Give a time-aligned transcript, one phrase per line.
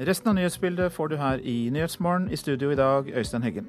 [0.00, 2.30] Resten av nyhetsbildet får du her i Nyhetsmorgen.
[2.32, 3.66] I studio i dag, Øystein Heggen.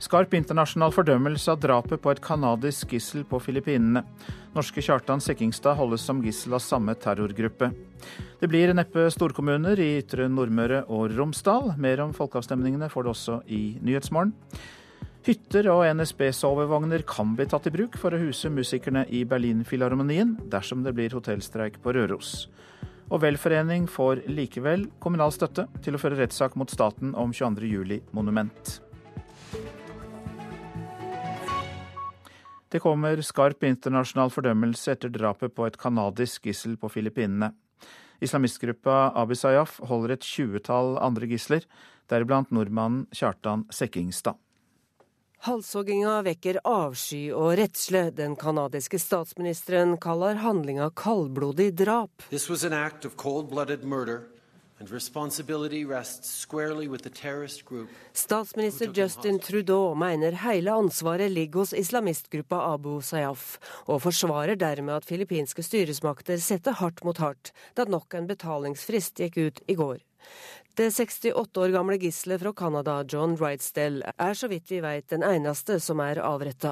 [0.00, 4.00] Skarp internasjonal fordømmelse av drapet på et canadisk gissel på Filippinene.
[4.54, 7.68] Norske Kjartan Sekkingstad holdes som gissel av samme terrorgruppe.
[8.40, 11.74] Det blir neppe storkommuner i Ytre Nordmøre og Romsdal.
[11.76, 14.32] Mer om folkeavstemningene får du også i Nyhetsmorgen.
[15.28, 20.80] Hytter og NSB-sovevogner kan bli tatt i bruk for å huse musikerne i Berlinfilharmonien dersom
[20.86, 22.46] det blir hotellstreik på Røros.
[23.08, 28.74] Og velforening får likevel kommunal støtte til å føre rettssak mot staten om 22.07-monument.
[32.68, 37.54] Det kommer skarp internasjonal fordømmelse etter drapet på et canadisk gissel på Filippinene.
[38.20, 41.64] Islamistgruppa Abisayaf holder et tjuetall andre gisler,
[42.10, 44.36] deriblant nordmannen Kjartan Sekkingstad.
[45.46, 48.08] Halshogginga vekker avsky og redsle.
[48.10, 52.24] Den canadiske statsministeren kaller handlinga kaldblodig drap.
[58.14, 65.06] Statsminister Justin Trudeau mener hele ansvaret ligger hos islamistgruppa Abu Sayyaf, og forsvarer dermed at
[65.06, 70.02] filippinske styresmakter setter hardt mot hardt da nok en betalingsfrist gikk ut i går.
[70.78, 75.24] Det 68 år gamle gisselet fra Canada, John Wrightstell, er så vidt vi vet den
[75.26, 76.70] eneste som er avretta.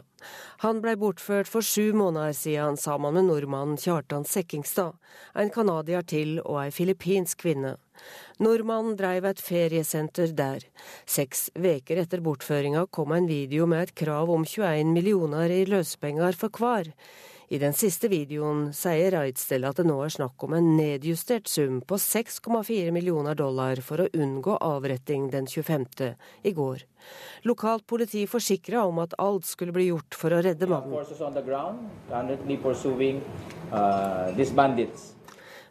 [0.63, 4.95] Han blei bortført for sju måneder siden sammen med nordmannen Kjartan Sekkingstad,
[5.35, 7.75] en canadier til og ei filippinsk kvinne.
[8.39, 10.63] Nordmannen dreiv et feriesenter der.
[11.03, 16.39] Seks veker etter bortføringa kom en video med et krav om 21 millioner i løsepenger
[16.39, 16.95] for hver.
[17.49, 21.79] I den siste videoen sier Reitstell at det nå er snakk om en nedjustert sum
[21.79, 25.85] på 6,4 millioner dollar for å unngå avretting den 25.
[26.43, 26.83] i går.
[27.47, 30.91] Lokalt politi forsikra om at alt skulle bli gjort for å redde mannen.
[33.67, 34.35] Uh,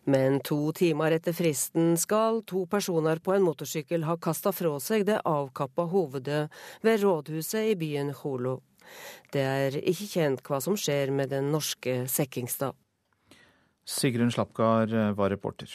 [0.05, 5.03] Men to timer etter fristen skal to personer på en motorsykkel ha kasta fra seg
[5.09, 6.45] det avkappa hovedet
[6.87, 8.61] ved rådhuset i byen Holo.
[9.33, 12.77] Det er ikke kjent hva som skjer med den norske Sekkingstad.
[13.85, 15.69] Sigrun Slapgard eh, var reporter.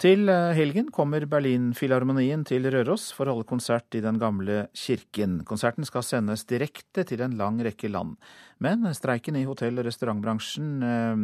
[0.00, 5.42] Til eh, helgen kommer Berlinfilharmonien til Røros for å holde konsert i den gamle kirken.
[5.46, 8.16] Konserten skal sendes direkte til en lang rekke land.
[8.64, 11.22] Men streiken i hotell- og restaurantbransjen eh,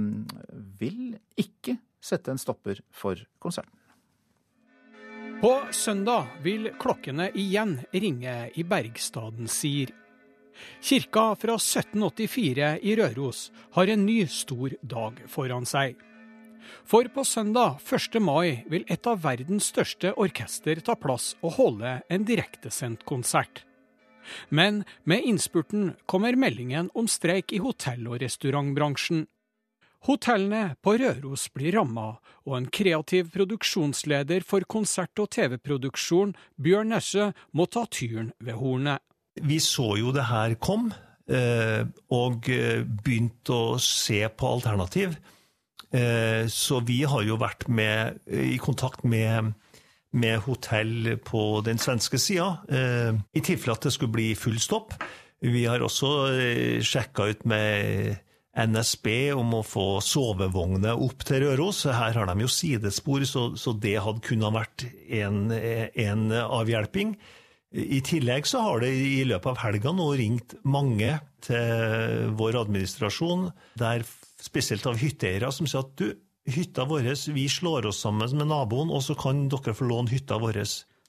[0.82, 3.74] vil ikke sette en stopper for konserten.
[5.40, 9.90] På søndag vil klokkene igjen ringe i Bergstaden sier.
[10.80, 16.00] Kirka fra 1784 i Røros har en ny stor dag foran seg.
[16.88, 18.16] For på søndag 1.
[18.24, 23.66] mai vil et av verdens største orkester ta plass og holde en direktesendt konsert.
[24.48, 29.26] Men med innspurten kommer meldingen om streik i hotell- og restaurantbransjen.
[30.06, 32.12] Hotellene på Røros blir ramma,
[32.46, 39.02] og en kreativ produksjonsleder for konsert- og TV-produksjon, Bjørn Nesje, må ta tyren ved hornet.
[39.42, 40.92] Vi så jo det her kom,
[41.28, 41.82] eh,
[42.14, 45.16] og eh, begynte å se på alternativ.
[45.90, 49.52] Eh, så vi har jo vært med, i kontakt med,
[50.12, 54.94] med hotell på den svenske sida, i tilfelle at det skulle bli full stopp.
[55.42, 58.16] Vi har også sjekka ut med
[58.56, 61.84] NSB om å få sovevogner opp til Røros.
[61.84, 64.86] Her har de jo sidespor, så, så det hadde kunnet vært
[65.20, 67.16] en, en, avhjelping.
[67.76, 73.50] I tillegg så har det i løpet av helga nå ringt mange til vår administrasjon,
[73.76, 74.06] der
[74.40, 76.14] spesielt av hytteeiere, som sier at du,
[76.46, 80.38] hytta vår, vi slår oss sammen med naboen, og så kan dere få låne hytta
[80.40, 80.62] vår.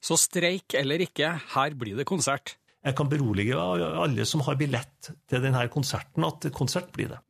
[0.04, 2.58] Så streik eller ikke, her blir det konsert.
[2.84, 7.22] Jeg kan berolige alle som har billett til denne konserten, at konsert blir det.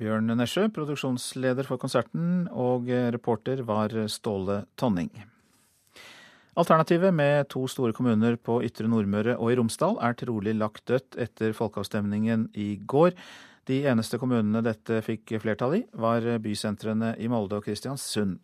[0.00, 5.12] Bjørn Nesjø, produksjonsleder for konserten, og reporter var Ståle Tonning.
[6.52, 11.16] Alternativet med to store kommuner på Ytre Nordmøre og i Romsdal er trolig lagt dødt
[11.16, 13.14] etter folkeavstemningen i går.
[13.70, 18.36] De eneste kommunene dette fikk flertall i, var bysentrene i Molde og Kristiansund.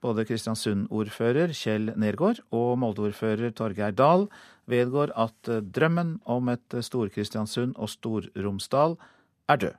[0.00, 4.28] Både Kristiansund-ordfører Kjell Nergård og Molde-ordfører Torgeir Dahl
[4.70, 8.96] vedgår at drømmen om et Stor-Kristiansund og Stor-Romsdal
[9.52, 9.76] er død.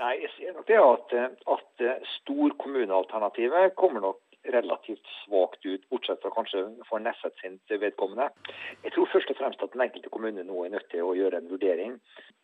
[0.00, 1.12] Nei, jeg sier nok det at,
[1.54, 1.82] at
[2.16, 8.28] storkommunealternativet kommer nok relativt svakt ut, bortsett fra kanskje for Nesset sin vedkommende.
[8.84, 11.40] Jeg tror først og fremst at den enkelte kommune nå er nødt til å gjøre
[11.40, 11.94] en vurdering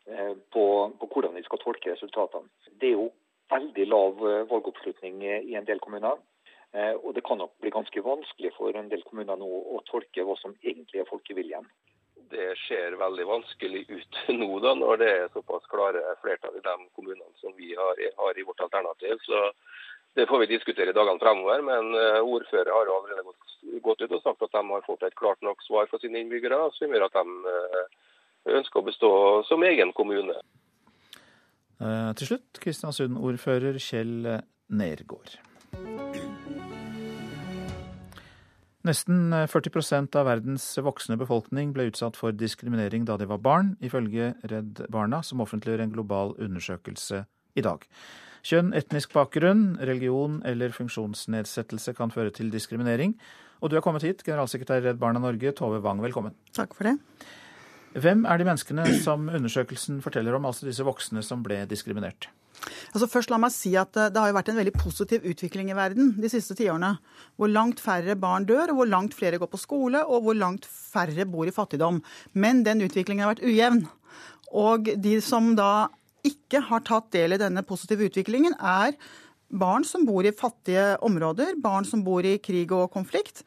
[0.06, 0.64] eh, på,
[1.00, 2.48] på hvordan de skal tolke resultatene.
[2.80, 3.10] Det er jo
[3.52, 6.20] veldig lav eh, valgoppslutning i en del kommuner.
[7.02, 10.36] Og det kan nok bli ganske vanskelig for en del kommuner nå å tolke hva
[10.38, 11.64] som egentlig er folkeviljen.
[12.30, 16.76] Det ser veldig vanskelig ut nå, da, når det er såpass klare flertall i de
[16.96, 19.18] kommunene som vi har, har i vårt alternativ.
[19.26, 19.50] Så
[20.18, 21.62] det får vi diskutere i dagene fremover.
[21.66, 21.90] Men
[22.22, 25.62] ordfører har allerede gått, gått, ut og sagt at de har fått et klart nok
[25.66, 29.12] svar for sine innbyggere, som gjør at de ønsker å bestå
[29.48, 30.38] som egen kommune.
[31.80, 34.26] Eh, til slutt Kristiansund-ordfører Kjell
[34.68, 35.38] Nergård.
[38.80, 44.30] Nesten 40% av verdens voksne befolkning ble utsatt for diskriminering da de var barn, ifølge
[44.48, 47.26] Redd Barna, som offentliggjør en global undersøkelse
[47.60, 47.84] i dag.
[48.40, 53.12] Kjønn, etnisk bakgrunn, religion eller funksjonsnedsettelse kan føre til diskriminering.
[53.60, 56.32] Og du er kommet hit, generalsekretær i Redd Barna Norge, Tove Wang, velkommen.
[56.56, 56.96] Takk for det.
[58.00, 62.30] Hvem er de menneskene som undersøkelsen forteller om, altså disse voksne som ble diskriminert?
[62.90, 65.70] Altså først la meg si at eh, Det har jo vært en veldig positiv utvikling
[65.70, 66.96] i verden de siste tiårene.
[67.40, 70.66] Hvor langt færre barn dør, og hvor langt flere går på skole, og hvor langt
[70.66, 72.02] færre bor i fattigdom.
[72.32, 73.86] Men den utviklingen har vært ujevn.
[74.50, 75.88] Og de som da
[76.26, 78.96] ikke har tatt del i denne positive utviklingen, er
[79.50, 83.44] barn som bor i fattige områder, barn som bor i krig og konflikt.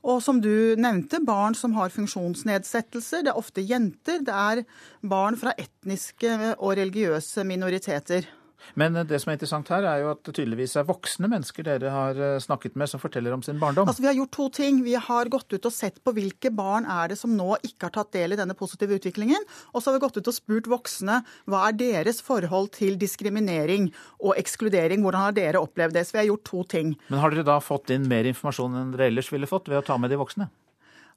[0.00, 3.26] Og som du nevnte, barn som har funksjonsnedsettelser.
[3.26, 4.22] Det er ofte jenter.
[4.24, 4.62] Det er
[5.04, 8.28] barn fra etniske og religiøse minoriteter.
[8.80, 11.92] Men det som er interessant her, er jo at det tydeligvis er voksne mennesker dere
[11.94, 13.88] har eh, snakket med, som forteller om sin barndom.
[13.88, 14.82] Altså, Vi har gjort to ting.
[14.86, 17.96] Vi har gått ut og sett på hvilke barn er det som nå ikke har
[17.98, 19.44] tatt del i denne positive utviklingen.
[19.74, 21.20] Og så har vi gått ut og spurt voksne
[21.50, 23.90] hva er deres forhold til diskriminering
[24.20, 25.04] og ekskludering.
[25.04, 26.06] Hvordan har dere opplevd det?
[26.06, 26.96] Så vi har gjort to ting.
[27.10, 29.86] Men har dere da fått inn mer informasjon enn dere ellers ville fått ved å
[29.86, 30.50] ta med de voksne?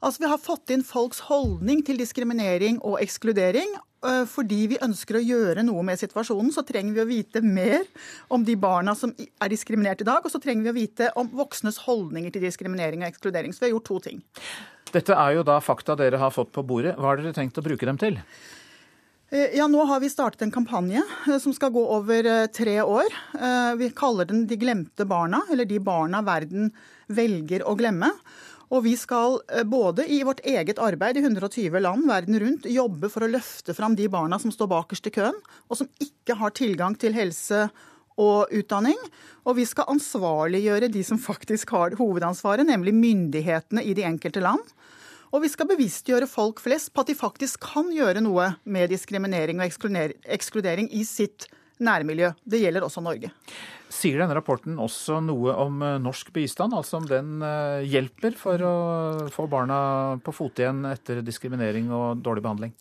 [0.04, 3.78] Altså, Vi har fått inn folks holdning til diskriminering og ekskludering.
[4.04, 7.86] Øh, fordi vi ønsker å gjøre noe med situasjonen, så trenger vi å vite mer
[8.28, 10.20] om de barna som er diskriminert i dag.
[10.26, 13.56] Og så trenger vi å vite om voksnes holdninger til diskriminering og ekskludering.
[13.56, 14.20] Så vi har gjort to ting.
[14.92, 16.98] Dette er jo da fakta dere har fått på bordet.
[17.00, 18.20] Hva har dere tenkt å bruke dem til?
[19.34, 22.76] Eh, ja, Nå har vi startet en kampanje eh, som skal gå over eh, tre
[22.84, 23.16] år.
[23.80, 26.70] Vi kaller den De glemte barna, eller De barna verden
[27.08, 28.12] velger å glemme.
[28.74, 33.10] Og vi skal eh, både i vårt eget arbeid i 120 land verden rundt jobbe
[33.14, 35.38] for å løfte fram de barna som står bakerst i køen,
[35.70, 37.68] og som ikke har tilgang til helse
[38.22, 38.98] og utdanning.
[39.46, 44.64] Og vi skal ansvarliggjøre de som faktisk har hovedansvaret, nemlig myndighetene i de enkelte land.
[45.34, 49.62] Og vi skal bevisstgjøre folk flest på at de faktisk kan gjøre noe med diskriminering
[49.62, 51.48] og ekskludering i sitt
[51.82, 52.36] nærmiljø.
[52.46, 53.34] Det gjelder også Norge.
[53.94, 58.66] Sier denne rapporten også noe om eh, norsk bistand, altså om den eh, hjelper for
[58.66, 58.76] å
[59.34, 59.78] få barna
[60.24, 62.74] på fote igjen etter diskriminering og dårlig behandling?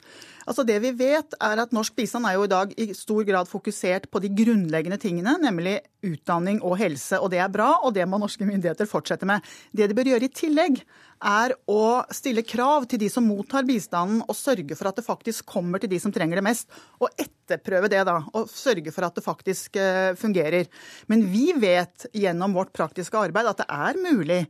[0.48, 3.50] Altså Det vi vet, er at norsk bistand er jo i dag i stor grad
[3.50, 7.20] fokusert på de grunnleggende tingene, nemlig utdanning og helse.
[7.20, 9.44] Og det er bra, og det må norske myndigheter fortsette med.
[9.70, 10.82] Det de bør gjøre i tillegg,
[11.22, 15.46] er å stille krav til de som mottar bistanden, og sørge for at det faktisk
[15.54, 16.68] kommer til de som trenger det mest.
[17.02, 18.18] Og etterprøve det, da.
[18.38, 20.68] Og sørge for at det faktisk eh, fungerer.
[21.12, 24.42] Men vi vet gjennom vårt praktiske arbeid at det er mulig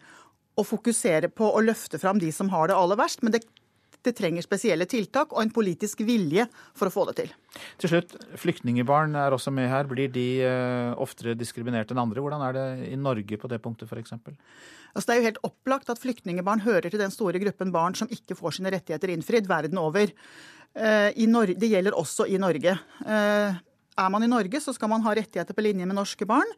[0.59, 3.23] å fokusere på å løfte fram de som har det aller verst.
[3.25, 3.45] Men det
[4.07, 6.47] det trenger spesielle tiltak og en politisk vilje
[6.79, 7.33] for å få det til.
[7.83, 9.89] Til slutt, Flyktningebarn er også med her.
[9.91, 12.23] Blir de eh, oftere diskriminert enn andre?
[12.25, 14.17] Hvordan er det i Norge på det punktet f.eks.?
[14.93, 18.11] Altså, det er jo helt opplagt at flyktningebarn hører til den store gruppen barn som
[18.13, 20.13] ikke får sine rettigheter innfridd verden over.
[20.73, 22.79] Eh, det gjelder også i Norge.
[23.07, 23.61] Eh,
[23.93, 26.49] er man i Norge, så skal man ha rettigheter på linje med norske barn.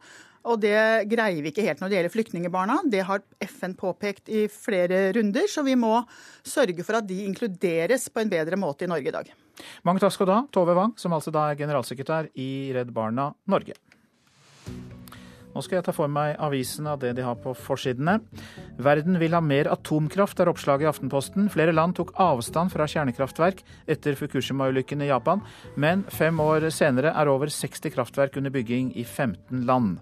[0.45, 0.77] Og det
[1.09, 2.77] greier vi ikke helt når det gjelder flyktningebarna.
[2.91, 5.97] Det har FN påpekt i flere runder, så vi må
[6.45, 9.33] sørge for at de inkluderes på en bedre måte i Norge i dag.
[9.87, 13.31] Mange takk skal du ha, Tove Wang, som altså da er generalsekretær i Redd Barna
[13.49, 13.77] Norge.
[15.55, 18.17] Nå skal jeg ta for meg avisen av det de har på forsidene.
[18.75, 21.47] Verden vil ha mer atomkraft, er oppslaget i Aftenposten.
[21.53, 25.45] Flere land tok avstand fra kjernekraftverk etter Fukushima-ulykken i Japan,
[25.79, 29.95] men fem år senere er over 60 kraftverk under bygging i 15 land.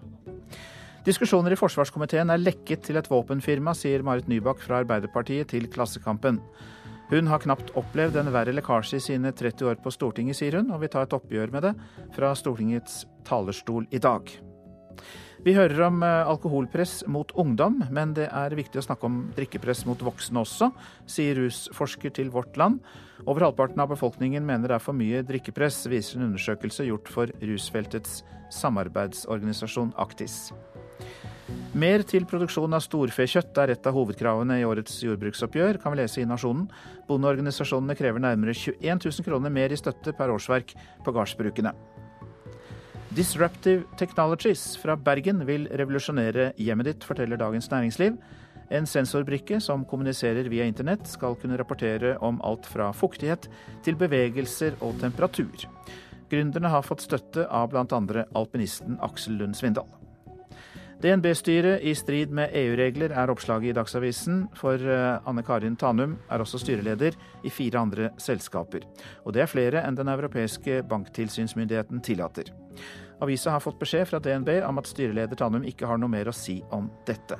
[1.04, 6.38] Diskusjoner i forsvarskomiteen er lekket til et våpenfirma, sier Marit Nybakk fra Arbeiderpartiet til Klassekampen.
[7.10, 10.72] Hun har knapt opplevd en verre lekkasje i sine 30 år på Stortinget, sier hun,
[10.72, 11.74] og vil ta et oppgjør med det
[12.16, 14.32] fra Stortingets talerstol i dag.
[15.44, 19.84] Vi hører om eh, alkoholpress mot ungdom, men det er viktig å snakke om drikkepress
[19.84, 20.70] mot voksne også,
[21.04, 22.80] sier rusforsker til Vårt Land.
[23.26, 27.34] Over halvparten av befolkningen mener det er for mye drikkepress, viser en undersøkelse gjort for
[27.44, 28.22] rusfeltets
[28.56, 30.48] samarbeidsorganisasjon Aktis.
[31.74, 36.20] Mer til produksjon av storfekjøtt er et av hovedkravene i årets jordbruksoppgjør, kan vi lese
[36.22, 36.68] i Nasjonen.
[37.08, 40.70] Bondeorganisasjonene krever nærmere 21 000 kroner mer i støtte per årsverk
[41.02, 41.72] på gardsbrukene.
[43.14, 48.16] Disruptive Technologies fra Bergen vil revolusjonere hjemmet ditt, forteller Dagens Næringsliv.
[48.74, 53.50] En sensorbrikke som kommuniserer via internett, skal kunne rapportere om alt fra fuktighet
[53.82, 55.68] til bevegelser og temperatur.
[56.30, 58.26] Gründerne har fått støtte av bl.a.
[58.34, 59.90] alpinisten Aksel Lund Svindal.
[61.04, 66.40] DNB-styret i strid med EU-regler er oppslaget i Dagsavisen, for eh, Anne Karin Tanum er
[66.40, 67.12] også styreleder
[67.44, 68.86] i fire andre selskaper.
[69.28, 72.48] Og det er flere enn den europeiske banktilsynsmyndigheten tillater.
[73.20, 76.36] Avisa har fått beskjed fra DNB om at styreleder Tanum ikke har noe mer å
[76.36, 77.36] si om dette.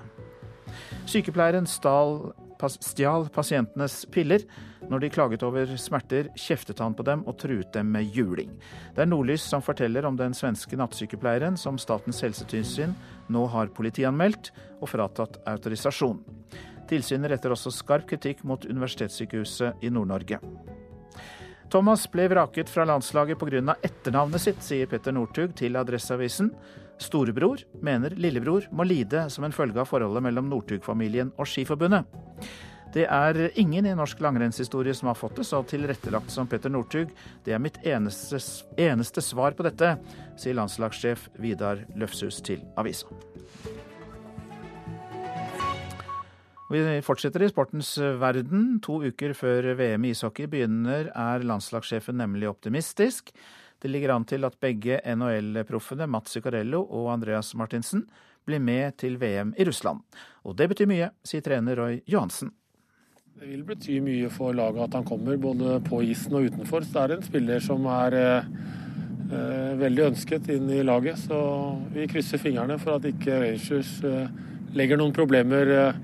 [1.09, 4.45] Sykepleieren stjal pasientenes piller.
[4.91, 8.53] Når de klaget over smerter, kjeftet han på dem og truet dem med juling.
[8.95, 12.93] Det er Nordlys som forteller om den svenske nattsykepleieren som Statens helsetilsyn
[13.33, 16.21] nå har politianmeldt og fratatt autorisasjon.
[16.91, 20.41] Tilsynet retter også skarp kritikk mot Universitetssykehuset i Nord-Norge.
[21.73, 23.79] Thomas ble vraket fra landslaget pga.
[23.83, 26.53] etternavnet sitt, sier Petter Northug til Adresseavisen.
[27.01, 32.05] Storebror mener lillebror må lide som en følge av forholdet mellom Northug-familien og Skiforbundet.
[32.95, 37.11] Det er ingen i norsk langrennshistorie som har fått det så tilrettelagt som Petter Northug.
[37.43, 38.39] Det er mitt eneste,
[38.79, 39.97] eneste svar på dette,
[40.39, 43.11] sier landslagssjef Vidar Løfshus til avisa.
[46.71, 48.79] Vi fortsetter i sportens verden.
[48.87, 53.35] To uker før VM i ishockey begynner, er landslagssjefen nemlig optimistisk.
[53.83, 58.07] Det ligger an til at begge NHL-proffene Mats Zuccarello og Andreas Martinsen
[58.47, 60.07] blir med til VM i Russland.
[60.47, 62.55] Og det betyr mye, sier trener Roy Johansen.
[63.35, 66.85] Det vil bety mye for laget at han kommer, både på isen og utenfor.
[66.87, 68.45] Så det er en spiller som er eh,
[69.27, 71.19] eh, veldig ønsket inn i laget.
[71.19, 71.39] Så
[71.97, 74.31] vi krysser fingrene for at ikke Rangers eh,
[74.79, 75.99] legger noen problemer eh,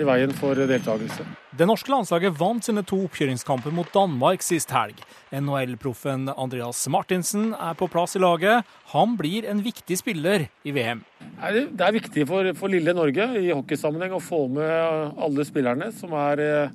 [0.00, 1.24] i veien for deltakelse.
[1.52, 5.00] Det norske landslaget vant sine to oppkjøringskamper mot Danmark sist helg.
[5.36, 8.68] NHL-proffen Andreas Martinsen er på plass i laget.
[8.94, 11.02] Han blir en viktig spiller i VM.
[11.20, 16.14] Det er viktig for, for lille Norge i hockeysammenheng å få med alle spillerne som,
[16.16, 16.70] er,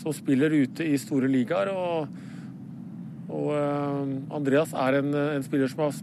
[0.00, 1.72] som spiller ute i store ligaer.
[1.72, 2.08] Og,
[3.32, 5.96] og uh, Andreas er en, en, spiller som har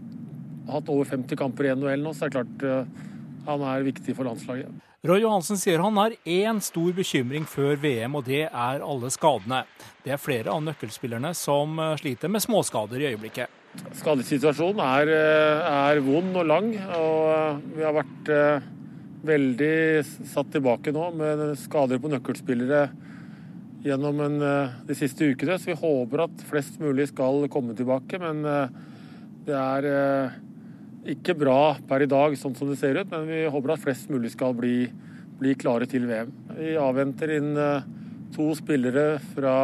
[0.76, 3.06] hatt over 50 kamper i NHL nå, så det er klart uh,
[3.46, 4.82] han er viktig for landslaget.
[5.06, 9.60] Roy Johansen sier han har én stor bekymring før VM, og det er alle skadene.
[10.02, 13.52] Det er flere av nøkkelspillerne som eh, sliter med småskader i øyeblikket.
[14.00, 18.32] Skadesituasjonen er, eh, er vond og lang, og eh, vi har vært
[19.26, 19.76] veldig
[20.32, 22.82] satt tilbake nå med skader på nøkkelspillere
[23.86, 24.36] gjennom en,
[24.86, 25.58] de siste ukene.
[25.58, 28.42] Så vi håper at flest mulig skal komme tilbake, men
[29.46, 29.88] det er
[31.12, 34.10] ikke bra per i dag, sånn som det ser ut, men vi håper at flest
[34.12, 34.88] mulig skal bli,
[35.40, 36.32] bli klare til VM.
[36.56, 37.86] Vi avventer inn eh,
[38.34, 39.56] to spillere fra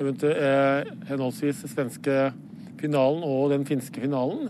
[0.00, 2.14] henholdsvis henholdsvis svenske
[2.80, 4.48] finalen og den finske finalen,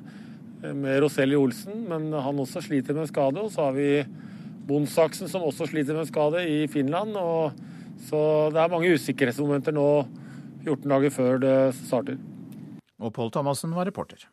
[0.62, 3.42] eh, med Roselli Olsen, men han også sliter med skade.
[3.42, 4.04] Og så har vi
[4.70, 7.16] Bonsaksen som også sliter med skade i Finland.
[7.18, 7.52] Og,
[8.06, 9.88] så det er mange usikkerhetsmomenter nå
[10.64, 12.20] 14 dager før det starter.
[13.00, 14.28] Og Pål Thomassen var reporter.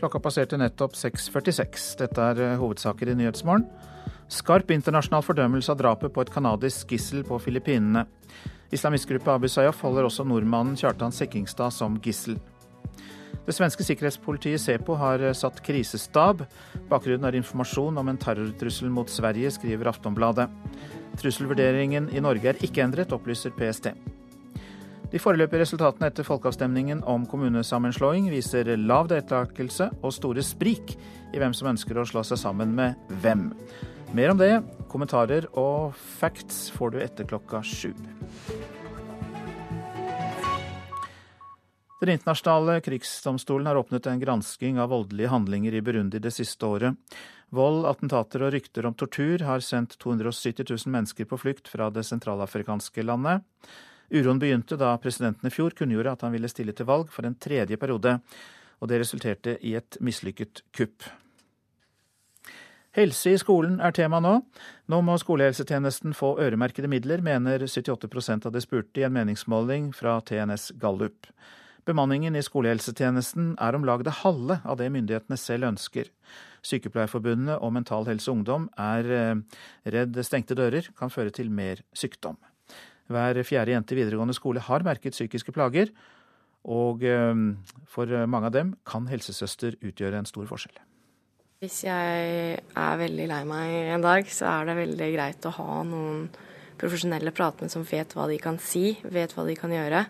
[0.00, 1.82] Klokka passerte nettopp 6.46.
[2.00, 3.66] Dette er eh, hovedsaker i Nyhetsmorgen.
[4.32, 8.06] Skarp internasjonal fordømmelse av drapet på et canadisk gissel på Filippinene.
[8.72, 12.38] Islamistgruppa Abu Sayyaf holder også nordmannen Kjartan Sekkingstad som gissel.
[13.44, 16.46] Det svenske sikkerhetspolitiet Sepo har eh, satt krisestab.
[16.88, 20.48] Bakgrunnen er informasjon om en terrortrussel mot Sverige, skriver Aftonbladet.
[21.20, 23.92] Trusselvurderingen i Norge er ikke endret, opplyser PST.
[25.10, 30.94] De foreløpige resultatene etter folkeavstemningen om kommunesammenslåing viser lav deltakelse og store sprik
[31.34, 33.48] i hvem som ønsker å slå seg sammen med hvem.
[34.14, 34.52] Mer om det,
[34.90, 37.90] kommentarer og facts får du etter klokka sju.
[42.00, 47.18] Den internasjonale krigsdomstolen har åpnet en gransking av voldelige handlinger i Burundi det siste året.
[47.50, 52.06] Vold, attentater og rykter om tortur har sendt 270 000 mennesker på flukt fra det
[52.06, 53.42] sentralafrikanske landet.
[54.10, 57.38] Uroen begynte da presidenten i fjor kunngjorde at han ville stille til valg for en
[57.38, 58.18] tredje periode,
[58.80, 61.06] og det resulterte i et mislykket kupp.
[62.96, 64.32] Helse i skolen er tema nå.
[64.90, 70.16] Nå må skolehelsetjenesten få øremerkede midler, mener 78% av de spurte i en meningsmåling fra
[70.26, 71.30] TNS Gallup.
[71.86, 76.10] Bemanningen i skolehelsetjenesten er om lag det halve av det myndighetene selv ønsker.
[76.66, 79.60] Sykepleierforbundet og Mental Helse Ungdom er eh,
[79.94, 82.36] redd stengte dører kan føre til mer sykdom.
[83.10, 85.90] Hver fjerde jente i videregående skole har merket psykiske plager,
[86.70, 87.42] og eh,
[87.90, 90.78] for mange av dem kan helsesøster utgjøre en stor forskjell.
[91.60, 95.82] Hvis jeg er veldig lei meg en dag, så er det veldig greit å ha
[95.84, 96.22] noen
[96.80, 100.06] profesjonelle pratende som vet hva de kan si, vet hva de kan gjøre.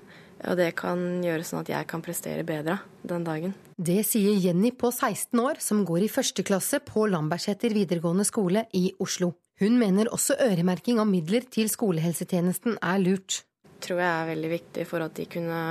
[0.47, 3.57] Og det kan gjøre sånn at jeg kan prestere bedre den dagen.
[3.77, 8.69] Det sier Jenny på 16 år, som går i første klasse på Lambertseter videregående skole
[8.77, 9.35] i Oslo.
[9.61, 13.43] Hun mener også øremerking av midler til skolehelsetjenesten er lurt.
[13.85, 15.65] Tror jeg er veldig viktig for at de kunne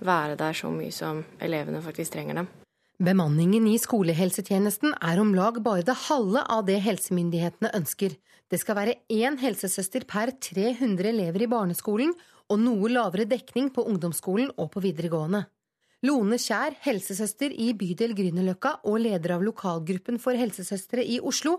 [0.00, 2.48] være der så mye som elevene faktisk trenger dem.
[2.96, 8.16] Bemanningen i skolehelsetjenesten er om lag bare det halve av det helsemyndighetene ønsker.
[8.48, 12.14] Det skal være én helsesøster per 300 elever i barneskolen,
[12.48, 15.44] og noe lavere dekning på ungdomsskolen og på videregående.
[16.04, 21.54] Lone Kjær, helsesøster i bydel Grünerløkka og leder av lokalgruppen for helsesøstre i Oslo,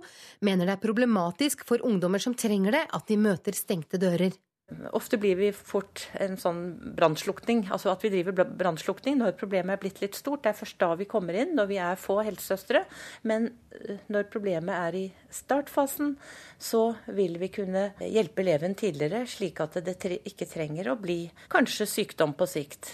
[0.46, 4.36] mener det er problematisk for ungdommer som trenger det, at de møter stengte dører.
[4.92, 6.60] Ofte blir vi fort en sånn
[6.98, 10.44] brannslukning, altså at vi driver brannslukning når problemet er blitt litt stort.
[10.44, 12.84] Det er først da vi kommer inn, når vi er få helsesøstre.
[13.32, 16.18] Men eh, når problemet er i startfasen,
[16.60, 21.88] så vil vi kunne hjelpe eleven tidligere, slik at det ikke trenger å bli kanskje
[21.88, 22.92] sykdom på sikt.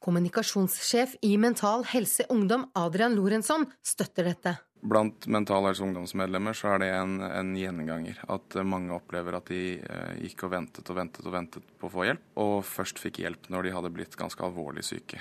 [0.00, 4.54] Kommunikasjonssjef i Mental Helse Ungdom, Adrian Lorenzon, støtter dette.
[4.80, 8.22] Blant Mental Helse Ungdomsmedlemmer så er det en, en gjenganger.
[8.32, 11.92] At mange opplever at de eh, gikk og ventet og ventet og ventet på å
[11.92, 15.20] få hjelp, og først fikk hjelp når de hadde blitt ganske alvorlig syke.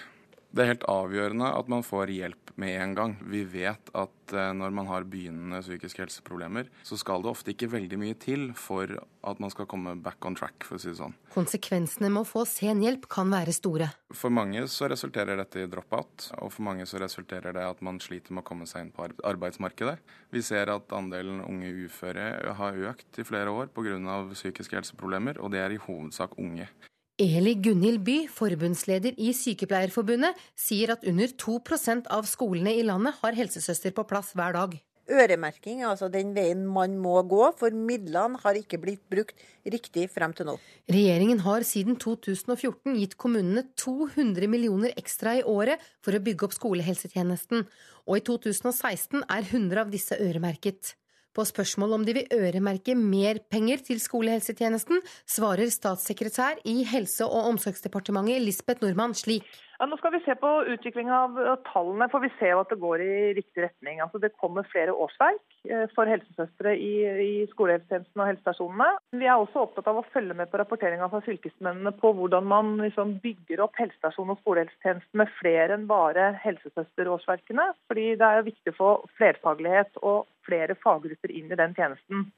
[0.50, 3.12] Det er helt avgjørende at man får hjelp med en gang.
[3.30, 7.70] Vi vet at eh, når man har begynnende psykiske helseproblemer, så skal det ofte ikke
[7.70, 10.98] veldig mye til for at man skal komme back on track, for å si det
[10.98, 11.14] sånn.
[11.36, 13.92] Konsekvensene med å få sen hjelp kan være store.
[14.10, 18.02] For mange så resulterer dette i drop-out, og for mange så resulterer det at man
[18.02, 20.00] sliter med å komme seg inn på arbeidsmarkedet.
[20.34, 24.00] Vi ser at andelen unge uføre har økt i flere år pga.
[24.34, 26.72] psykiske helseproblemer, og det er i hovedsak unge.
[27.20, 33.36] Eli Gunhild By, forbundsleder i Sykepleierforbundet, sier at under 2% av skolene i landet har
[33.36, 34.78] helsesøster på plass hver dag.
[35.10, 40.06] Øremerking er altså den veien man må gå, for midlene har ikke blitt brukt riktig
[40.14, 40.56] frem til nå.
[40.88, 46.56] Regjeringen har siden 2014 gitt kommunene 200 millioner ekstra i året for å bygge opp
[46.56, 47.68] skolehelsetjenesten,
[48.08, 50.96] og i 2016 er 100 av disse øremerket.
[51.36, 57.54] På spørsmål om de vil øremerke mer penger til skolehelsetjenesten, svarer statssekretær i Helse- og
[57.54, 59.46] omsorgsdepartementet Lisbeth Nordmann slik.
[59.80, 61.38] Ja, nå skal vi se på utviklinga av
[61.70, 64.02] tallene, for vi ser at det går i riktig retning.
[64.04, 65.40] Altså, det kommer flere årsverk
[65.72, 66.92] eh, for helsesøstre i,
[67.24, 68.90] i skolehelsetjenesten og helsestasjonene.
[69.22, 72.74] Vi er også opptatt av å følge med på rapporteringa fra fylkesmennene på hvordan man
[72.82, 77.70] liksom bygger opp helsestasjon og skolehelsetjenesten med flere enn bare helsesøsterårsverkene.
[77.88, 82.30] Fordi det er jo viktig å få flerfaglighet og flere faggrupper inn i den tjenesten.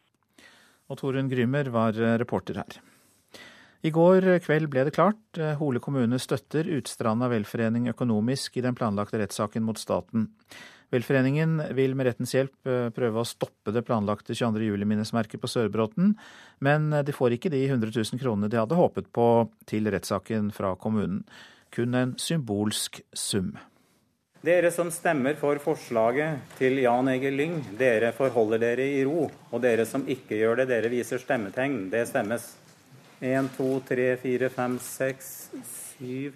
[0.91, 2.81] Og Torunn Grymer var reporter her.
[3.81, 5.39] I går kveld ble det klart.
[5.57, 10.27] Hole kommune støtter Utstranda velforening økonomisk i den planlagte rettssaken mot staten.
[10.91, 14.65] Velforeningen vil med rettens hjelp eh, prøve å stoppe det planlagte 22.
[14.67, 16.17] juli-minnesmerket på Sørbråten,
[16.59, 19.27] men de får ikke de 100 000 kronene de hadde håpet på
[19.71, 21.23] til rettssaken fra kommunen.
[21.71, 23.53] Kun en symbolsk sum.
[24.41, 29.27] Dere som stemmer for forslaget til Jan Egil Lyng, dere forholder dere i ro.
[29.53, 31.91] Og dere som ikke gjør det, dere viser stemmetegn.
[31.93, 32.47] Det stemmes.
[33.21, 35.29] 1, 2, 3, 4, 5, 6,
[35.99, 36.33] 7,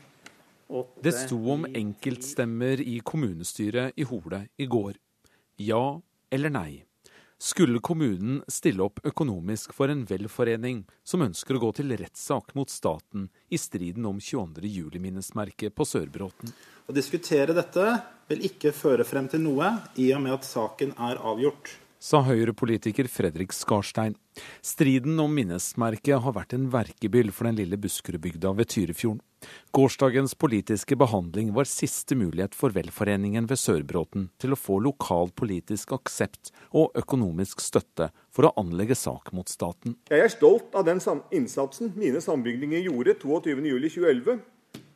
[0.69, 5.01] 8 Det sto om enkeltstemmer i kommunestyret i Hole i går.
[5.65, 5.97] Ja
[6.29, 6.84] eller nei.
[7.37, 12.71] Skulle kommunen stille opp økonomisk for en velforening som ønsker å gå til rettssak mot
[12.71, 14.63] staten i striden om 22.
[14.63, 16.53] juli-minnesmerket på Sørbråten?
[16.87, 17.89] Å diskutere dette
[18.31, 19.67] vil ikke føre frem til noe,
[19.99, 21.73] i og med at saken er avgjort
[22.05, 24.13] sa Høyre-politiker Fredrik Skarstein.
[24.61, 29.23] Striden om minnesmerket har vært en verkebyll for den lille Buskerudbygda ved Tyrifjorden.
[29.77, 35.93] Gårsdagens politiske behandling var siste mulighet for velforeningen ved Sørbråten til å få lokal politisk
[35.97, 39.97] aksept og økonomisk støtte for å anlegge sak mot staten.
[40.09, 41.01] Jeg er stolt av den
[41.33, 44.43] innsatsen mine sambygdinger gjorde 22.07.2011,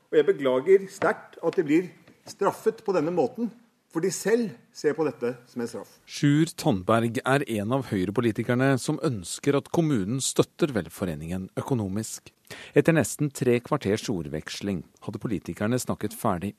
[0.10, 1.90] og jeg beklager sterkt at de blir
[2.30, 3.52] straffet på denne måten
[3.90, 5.96] for de selv ser på dette som en straff.
[6.06, 12.32] Sjur Tandberg er en av Høyre-politikerne som ønsker at kommunen støtter velforeningen økonomisk.
[12.78, 16.54] Etter nesten tre kvarters ordveksling hadde politikerne snakket ferdig.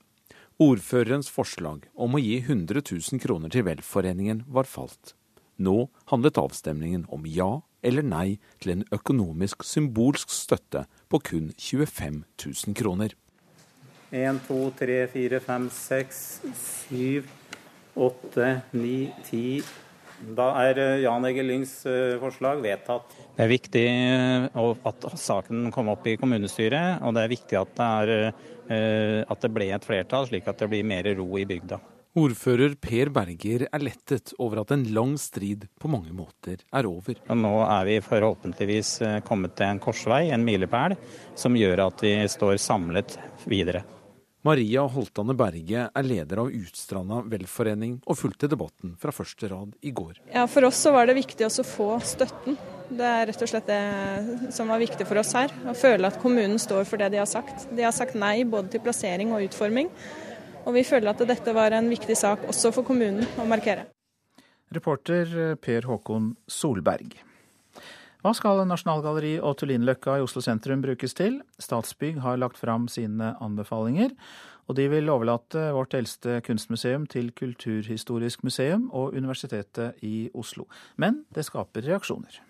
[0.61, 5.15] Ordførerens forslag om å gi 100 000 kroner til velforeningen var falt.
[5.61, 12.23] Nå handlet avstemningen om ja eller nei til en økonomisk symbolsk støtte på kun 25
[12.45, 13.15] 000 kroner.
[14.11, 16.41] 1, 2, 3, 4, 5, 6,
[16.89, 17.23] 7,
[17.95, 19.63] 8, 9, 10
[20.37, 23.15] Da er eh, Jan Egil Lyngs eh, forslag vedtatt.
[23.37, 24.59] Det er viktig eh,
[24.91, 29.51] at saken kom opp i kommunestyret, og det er viktig at det, er, at det
[29.55, 31.79] ble et flertall, slik at det blir mer ro i bygda.
[32.21, 37.23] Ordfører Per Berger er lettet over at en lang strid på mange måter er over.
[37.31, 38.91] Og nå er vi forhåpentligvis
[39.29, 40.99] kommet til en korsvei, en milepæl,
[41.39, 43.15] som gjør at vi står samlet
[43.47, 43.87] videre.
[44.43, 49.93] Maria Holtane Berge er leder av Utstranda velforening og fulgte debatten fra første rad i
[49.93, 50.23] går.
[50.33, 52.57] Ja, For oss så var det viktig å få støtten.
[52.89, 55.53] Det er rett og slett det som var viktig for oss her.
[55.69, 57.69] Å føle at kommunen står for det de har sagt.
[57.69, 59.93] De har sagt nei både til plassering og utforming.
[60.65, 63.91] Og vi føler at dette var en viktig sak også for kommunen å markere.
[64.73, 67.19] Reporter Per Håkon Solberg.
[68.21, 71.39] Hva skal Nasjonalgalleri og Tullinløkka i Oslo sentrum brukes til?
[71.57, 74.13] Statsbygg har lagt fram sine anbefalinger,
[74.69, 80.69] og de vil overlate vårt eldste kunstmuseum til Kulturhistorisk museum og Universitetet i Oslo.
[81.01, 82.43] Men det skaper reaksjoner.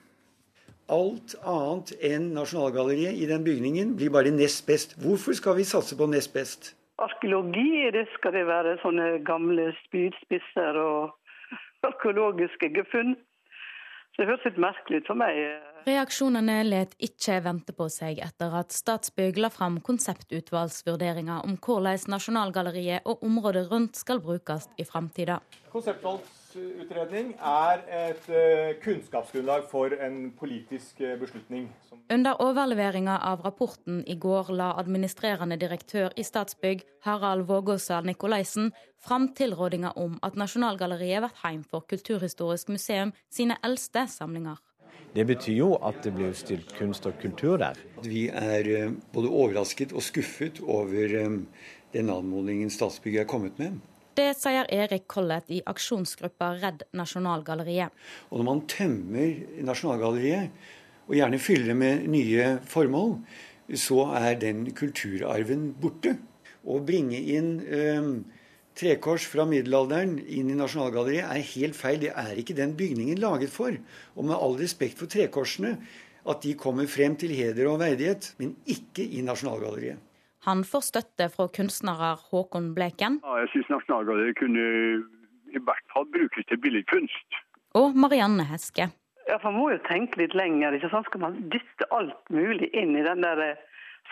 [0.91, 4.99] Alt annet enn Nasjonalgalleriet i den bygningen blir bare nest best.
[4.99, 6.75] Hvorfor skal vi satse på nest best?
[6.99, 11.15] Arkeologi, det skal det være sånne gamle spydspisser og
[11.93, 13.15] arkeologiske gefunn.
[14.21, 15.37] Det høres litt merkelig ut for meg.
[15.87, 23.09] Reaksjonene let ikke vente på seg etter at Statsbygg la fram konseptutvalgsvurderinger om hvordan Nasjonalgalleriet
[23.09, 25.39] og området rundt skal brukes i framtida.
[26.51, 31.69] Konseptvalgsutredning er et eh, kunnskapsgrunnlag for en politisk eh, beslutning.
[32.11, 39.29] Under overleveringa av rapporten i går la administrerende direktør i Statsbygg, Harald Vågåsa Nikolaisen, fram
[39.35, 44.59] tilrådinga om at Nasjonalgalleriet blir heim for Kulturhistorisk museum sine eldste samlinger.
[45.15, 47.79] Det betyr jo at det blir stilt kunst og kultur der.
[48.03, 51.15] Vi er eh, både overrasket og skuffet over
[51.95, 53.79] den anmodningen Statsbygg er kommet med.
[54.21, 57.95] Det sier Erik Collett i aksjonsgruppa Redd Nasjonalgalleriet.
[58.29, 60.51] Og når man tømmer Nasjonalgalleriet,
[61.07, 63.15] og gjerne fyller det med nye formål,
[63.81, 66.19] så er den kulturarven borte.
[66.69, 68.11] Å bringe inn eh,
[68.77, 72.03] trekors fra middelalderen inn i Nasjonalgalleriet er helt feil.
[72.05, 73.79] Det er ikke den bygningen laget for.
[74.19, 75.79] Og med all respekt for trekorsene,
[76.29, 80.10] at de kommer frem til heder og verdighet, men ikke i Nasjonalgalleriet.
[80.47, 83.21] Han får støtte fra kunstnere Håkon Bleken.
[83.25, 84.65] Ja, jeg syns Nasjonalgalleriet kunne
[85.51, 87.41] i hvert fall brukes til billedkunst.
[87.77, 88.89] Og Marianne Heske.
[89.29, 90.73] Ja, for Man må jo tenke litt lenger.
[90.75, 91.07] ikke sant?
[91.11, 93.59] Skal man dytte alt mulig inn i den der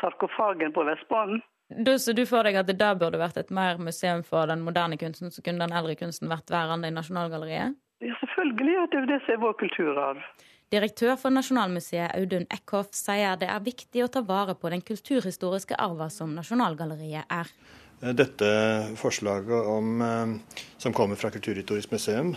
[0.00, 1.40] sarkofagen på Vestbanen?
[1.68, 4.62] Du, så du får deg at det da burde vært et mer museum for den
[4.64, 7.76] moderne kunsten, så kunne den eldre kunsten vært værende i Nasjonalgalleriet?
[8.00, 8.72] Ja, selvfølgelig.
[8.72, 10.22] Ja, det er jo det som er vår kulturarv.
[10.68, 15.78] Direktør for Nasjonalmuseet Audun Eckhoff sier det er viktig å ta vare på den kulturhistoriske
[15.80, 17.48] arven som Nasjonalgalleriet er.
[17.98, 18.50] Dette
[19.00, 20.04] forslaget om,
[20.78, 22.34] som kommer fra Kulturhistorisk museum,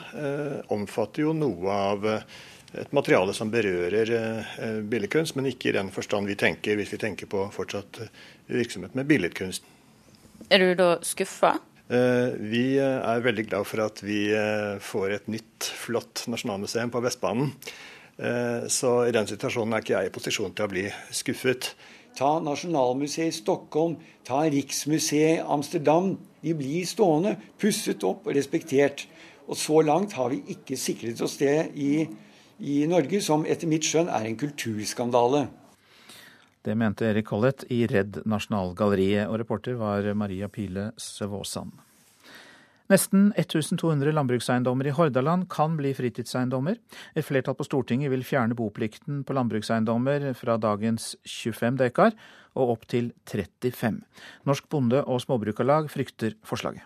[0.74, 4.10] omfatter jo noe av et materiale som berører
[4.90, 8.00] billedkunst, men ikke i den forstand vi tenker hvis vi tenker på fortsatt
[8.48, 9.68] virksomhet med billedkunst.
[10.50, 11.58] Er du da skuffa?
[11.92, 14.24] Vi er veldig glad for at vi
[14.82, 17.52] får et nytt, flott nasjonalmuseum på Vestbanen.
[18.22, 21.72] Så i den situasjonen er ikke jeg i posisjon til å bli skuffet.
[22.18, 23.96] Ta Nasjonalmuseet i Stockholm,
[24.28, 26.14] ta Riksmuseet i Amsterdam.
[26.44, 29.08] De blir stående, pusset opp og respektert.
[29.48, 32.06] Og så langt har vi ikke sikret oss det i,
[32.60, 35.48] i Norge, som etter mitt skjønn er en kulturskandale.
[36.62, 41.74] Det mente Erik Collett i Redd Nasjonalgalleriet, og reporter var Maria Pile Søvåsand.
[42.92, 46.76] Nesten 1200 landbrukseiendommer i Hordaland kan bli fritidseiendommer.
[47.16, 52.18] Et flertall på Stortinget vil fjerne boplikten på landbrukseiendommer fra dagens 25 dekar
[52.60, 54.02] og opp til 35.
[54.44, 56.84] Norsk Bonde- og Småbrukarlag frykter forslaget.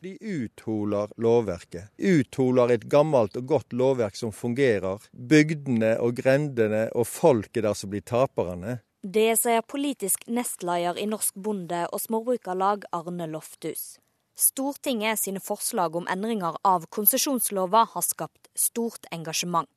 [0.00, 1.92] De utholer lovverket.
[2.00, 5.04] Utholer et gammelt og godt lovverk som fungerer.
[5.12, 8.78] Bygdene og grendene og folket der som blir taperne.
[9.04, 13.98] Det sier politisk nestleder i Norsk Bonde- og Småbrukarlag Arne Lofthus.
[14.34, 19.68] Stortinget sine forslag om endringer av konsesjonslova har skapt stort engasjement.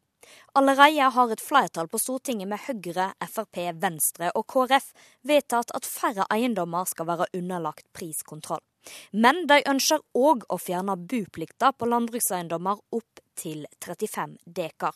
[0.53, 4.91] Allerede har et flertall på Stortinget med Høyre, Frp, Venstre og KrF
[5.27, 8.63] vedtatt at færre eiendommer skal være underlagt priskontroll.
[9.11, 14.95] Men de ønsker òg å fjerne buplikta på landbrukseiendommer opp til 35 dekar.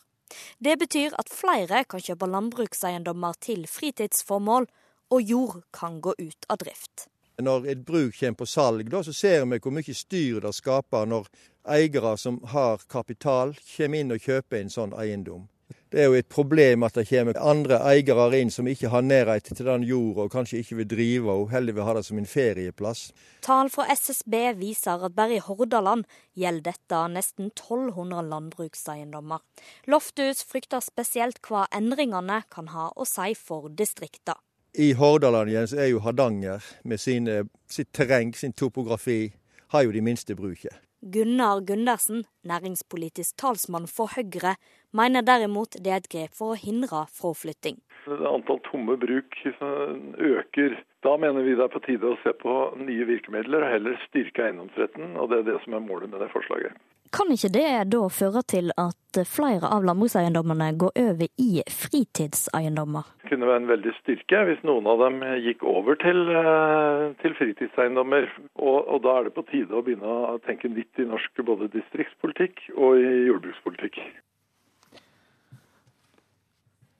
[0.59, 4.67] Det betyr at flere kan kjøpe landbrukseiendommer til fritidsformål,
[5.07, 7.07] og jord kan gå ut av drift.
[7.41, 11.05] Når et bruk kommer på salg, da, så ser vi hvor mye styr det skaper
[11.05, 11.27] når
[11.69, 15.45] eiere som har kapital, kommer inn og kjøper en sånn eiendom.
[15.91, 19.51] Det er jo et problem at det kommer andre eiere inn som ikke har nærhet
[19.53, 22.27] til den jorda og kanskje ikke vil drive og heller vil ha det som en
[22.27, 23.05] ferieplass.
[23.45, 26.03] Tall fra SSB viser at bare i Hordaland
[26.35, 29.45] gjelder dette nesten 1200 landbrukseiendommer.
[29.87, 34.41] Lofthus frykter spesielt hva endringene kan ha å si for distriktene.
[34.79, 39.31] I Hordaland igjen så er jo Hardanger med sine, sitt terreng, sin topografi,
[39.73, 40.75] har jo de minste bruket.
[41.01, 44.53] Gunnar Gundersen, næringspolitisk talsmann for Høyre,
[44.93, 47.79] mener derimot det er et grep for å hindre fraflytting.
[48.05, 50.77] Antall tomme bruk øker.
[51.01, 54.45] Da mener vi det er på tide å se på nye virkemidler og heller styrke
[54.45, 56.77] eiendomsretten, og det er det som er målet med det forslaget.
[57.17, 63.07] Kan ikke det da føre til at flere av landbrukseiendommene går over i fritidseiendommer?
[63.23, 67.33] Det kunne være en veldig styrke hvis noen av dem gikk over til, eh, til
[67.39, 68.29] fritidseiendommer.
[68.61, 71.71] Og, og, da er det på tide å begynne å tenke nytt i norsk både
[71.73, 73.97] distriktspolitikk og i jordbrukspolitikk.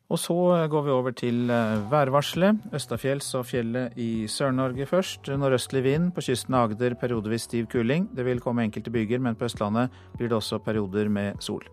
[0.08, 0.36] Og så
[0.72, 2.62] går vi over til eh, værvarselet.
[2.76, 5.28] Østafjells og fjellet i Sør-Norge først.
[5.28, 8.08] Nordøstlig vind, på kysten av Agder periodevis stiv kuling.
[8.15, 11.67] Det vil komme enkelte byger, men på Østlandet blir det også perioder med sol.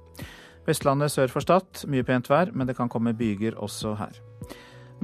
[0.66, 4.18] Vestlandet sør for Stad mye pent vær, men det kan komme byger også her.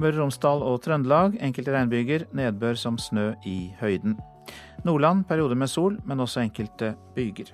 [0.01, 4.17] Møre og Romsdal og Trøndelag enkelte regnbyger, nedbør som snø i høyden.
[4.83, 7.53] Nordland perioder med sol, men også enkelte byger.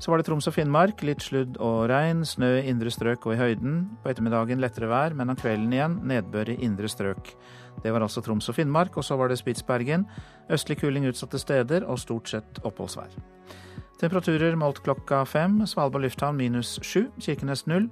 [0.00, 1.02] Så var det Troms og Finnmark.
[1.04, 2.22] Litt sludd og regn.
[2.24, 3.82] Snø i indre strøk og i høyden.
[4.00, 7.34] På ettermiddagen lettere vær, men om kvelden igjen nedbør i indre strøk.
[7.84, 8.96] Det var altså Troms og Finnmark.
[8.96, 10.06] Og så var det Spitsbergen.
[10.48, 13.12] Østlig kuling utsatte steder og stort sett oppholdsvær.
[14.00, 15.60] Temperaturer målt klokka fem.
[15.68, 17.10] Svalbard lufthavn minus sju.
[17.20, 17.90] Kirkenes null.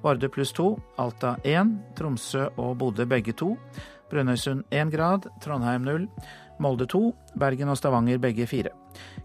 [0.00, 0.78] Vardø pluss to.
[0.96, 1.76] Alta én.
[1.98, 3.52] Tromsø og Bodø begge to.
[4.08, 5.28] Brønnøysund én grad.
[5.44, 6.08] Trondheim null.
[6.56, 7.10] Molde to.
[7.36, 8.79] Bergen og Stavanger begge fire.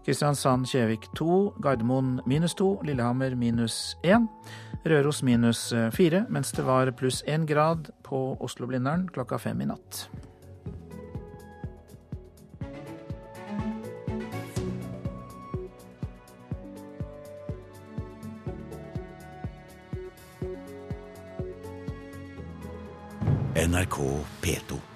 [0.06, 4.28] Kristiansand-Kjevik 2, Gardermoen minus 2, Lillehammer minus 1,
[4.86, 9.66] Røros minus 4, eh, mens det var pluss 1 grad på Oslo-Blindern klokka fem i
[9.66, 10.06] natt.
[23.56, 24.95] NRK P2.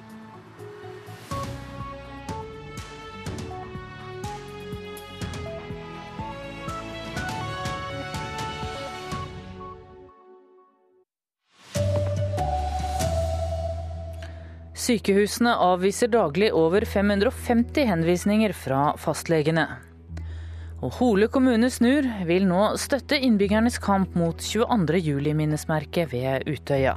[14.91, 19.63] Sykehusene avviser daglig over 550 henvisninger fra fastlegene.
[20.83, 24.99] Og Hole kommune snur, vil nå støtte innbyggernes kamp mot 22.
[24.99, 26.97] juli-minnesmerket ved Utøya.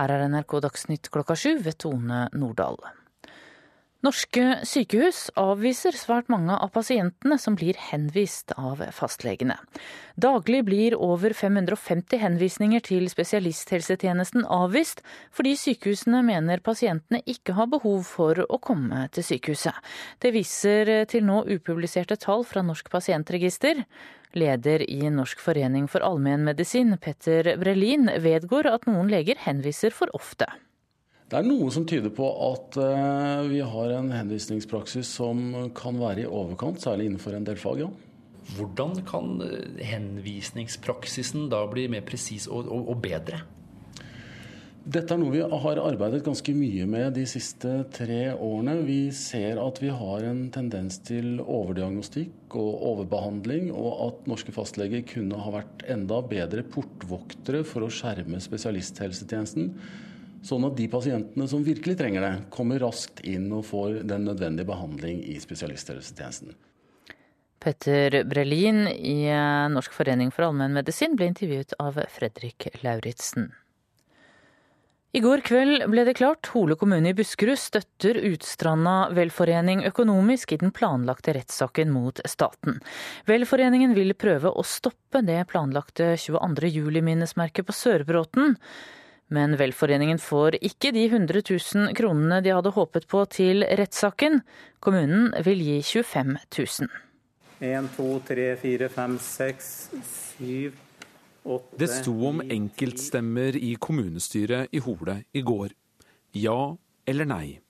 [0.00, 2.80] Her er NRK Dagsnytt klokka sju ved Tone Nordahl.
[4.00, 9.58] Norske sykehus avviser svært mange av pasientene som blir henvist av fastlegene.
[10.16, 15.02] Daglig blir over 550 henvisninger til spesialisthelsetjenesten avvist,
[15.36, 19.76] fordi sykehusene mener pasientene ikke har behov for å komme til sykehuset.
[20.24, 23.84] Det viser til nå upubliserte tall fra Norsk pasientregister.
[24.32, 30.48] Leder i Norsk forening for allmennmedisin, Petter Brelin, vedgår at noen leger henviser for ofte.
[31.30, 36.24] Det er noe som tyder på at uh, vi har en henvisningspraksis som kan være
[36.24, 37.84] i overkant, særlig innenfor en del fag.
[37.84, 37.90] ja.
[38.56, 43.44] Hvordan kan eh, henvisningspraksisen da bli mer presis og, og, og, bedre?
[44.80, 48.80] Dette er noe vi har arbeidet ganske mye med de siste tre årene.
[48.88, 55.06] Vi ser at vi har en tendens til overdiagnostikk og overbehandling, og at norske fastleger
[55.06, 59.76] kunne ha vært enda bedre portvoktere for å skjerme spesialisthelsetjenesten
[60.46, 64.68] Sånn at de pasientene som virkelig trenger det, kommer raskt inn og får den nødvendige
[64.70, 66.54] behandling i spesialisthelsetjenesten.
[67.60, 69.28] Petter Brelin i
[69.68, 73.50] Norsk forening for allmennmedisin ble intervjuet av Fredrik Lauritzen.
[75.10, 80.60] I går kveld ble det klart Hole kommune i Buskerud støtter Utstranda velforening økonomisk i
[80.60, 82.78] den planlagte rettssaken mot staten.
[83.26, 86.70] Velforeningen vil prøve å stoppe det planlagte 22.
[86.78, 88.54] juli-minnesmerket på Sørbråten.
[89.30, 94.40] Men velforeningen får ikke de 100 000 kronene de hadde håpet på til rettssaken.
[94.82, 96.90] Kommunen vil gi 25 000.
[97.60, 99.72] 1, 2, 3, 4, 5, 6,
[100.38, 100.72] 7,
[101.42, 105.74] 8 Det sto om enkeltstemmer i kommunestyret i Hole i går.
[106.36, 107.60] Ja eller nei.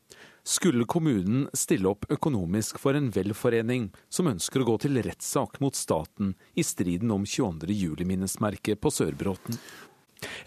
[0.42, 5.77] Skulle kommunen stille opp økonomisk for en velforening som ønsker å gå til rettssak mot
[5.77, 7.68] staten i striden om 22.
[7.68, 9.59] juli-minnesmerket på Sørbråten?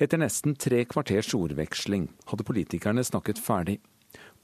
[0.01, 3.79] Etter nesten tre kvarters ordveksling hadde politikerne snakket ferdig.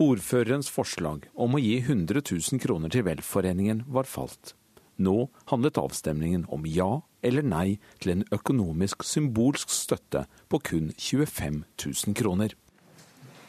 [0.01, 4.55] Ordførerens forslag om å gi 100 000 kroner til velforeningen var falt.
[4.99, 11.63] Nå handlet avstemningen om ja eller nei til en økonomisk symbolsk støtte på kun 25
[11.85, 12.55] 000 kroner.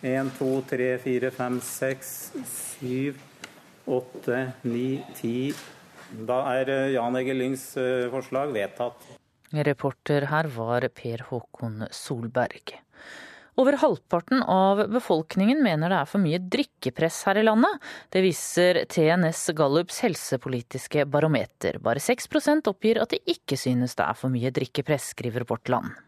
[0.02, 2.12] 1, 2, 3, 4, 5, 6,
[2.80, 3.14] 7,
[3.86, 4.84] 8, 9,
[5.20, 9.19] 10 Da er eh, Jan Egil Lyngs eh, forslag vedtatt.
[9.50, 12.76] Reporter her var Per Håkon Solberg.
[13.58, 17.82] Over halvparten av befolkningen mener det er for mye drikkepress her i landet.
[18.14, 21.80] Det viser TNS Gallups helsepolitiske barometer.
[21.82, 25.98] Bare 6% oppgir at de ikke synes det er for mye drikkepress, skriver Vårt Land.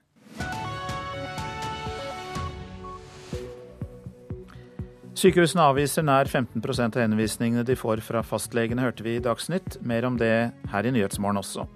[5.18, 9.82] Sykehusene avviser nær 15 av henvisningene de får fra fastlegene, hørte vi i Dagsnytt.
[9.84, 11.68] Mer om det her i Nyhetsmorgen også.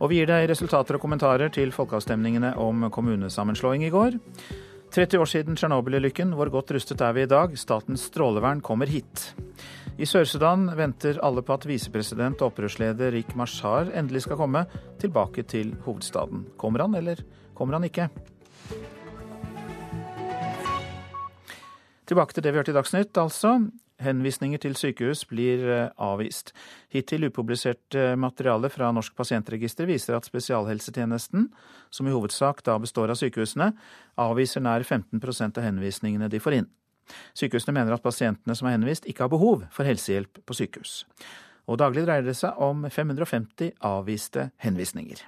[0.00, 4.18] Og vi gir deg resultater og kommentarer til folkeavstemningene om kommunesammenslåing i går.
[4.94, 7.54] 30 år siden Tsjernobyl-ulykken, hvor godt rustet er vi i dag?
[7.58, 9.32] Statens strålevern kommer hit.
[9.98, 14.64] I Sør-Sudan venter alle på at visepresident og opprørsleder Rik Mashar endelig skal komme
[15.02, 16.44] tilbake til hovedstaden.
[16.58, 17.22] Kommer han, eller
[17.54, 18.08] kommer han ikke?
[22.06, 23.56] Tilbake til det vi hørte i Dagsnytt, altså.
[24.02, 26.50] Henvisninger til sykehus blir eh, avvist.
[26.90, 31.46] Hittil upublisert eh, materiale fra Norsk pasientregister viser at spesialhelsetjenesten,
[31.94, 33.70] som i hovedsak da består av sykehusene,
[34.18, 36.68] avviser nær 15% av henvisningene de får inn.
[37.38, 41.04] Sykehusene mener at pasientene som er henvist, ikke har behov for helsehjelp på sykehus.
[41.70, 45.22] Og daglig dreier det seg om 550 avviste henvisninger.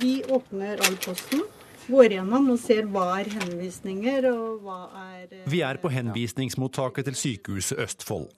[0.00, 1.44] Vi åpner all posten
[1.88, 7.18] går gjennom og ser hva er henvisninger og hva er Vi er på henvisningsmottaket til
[7.18, 8.28] Sykehuset Østfold.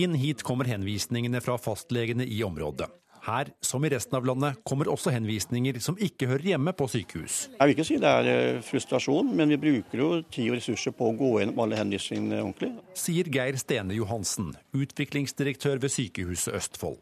[0.00, 2.88] Inn hit kommer henvisningene fra fastlegene i området.
[3.24, 7.38] Her, som i resten av landet, kommer også henvisninger som ikke hører hjemme på sykehus.
[7.54, 10.92] Jeg vil ikke si det er eh, frustrasjon, men vi bruker jo tid og ressurser
[10.92, 12.74] på å gå gjennom alle henvisningene ordentlig.
[13.00, 17.00] Sier Geir Stene Johansen, utviklingsdirektør ved Sykehuset Østfold.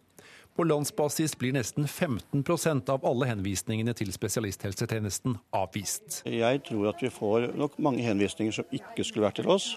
[0.57, 6.21] På landsbasis blir nesten 15% av alle henvisningene til spesialisthelsetjenesten avvist.
[6.29, 9.71] Jeg tror at vi får nok mange henvisninger som ikke skulle vært til oss.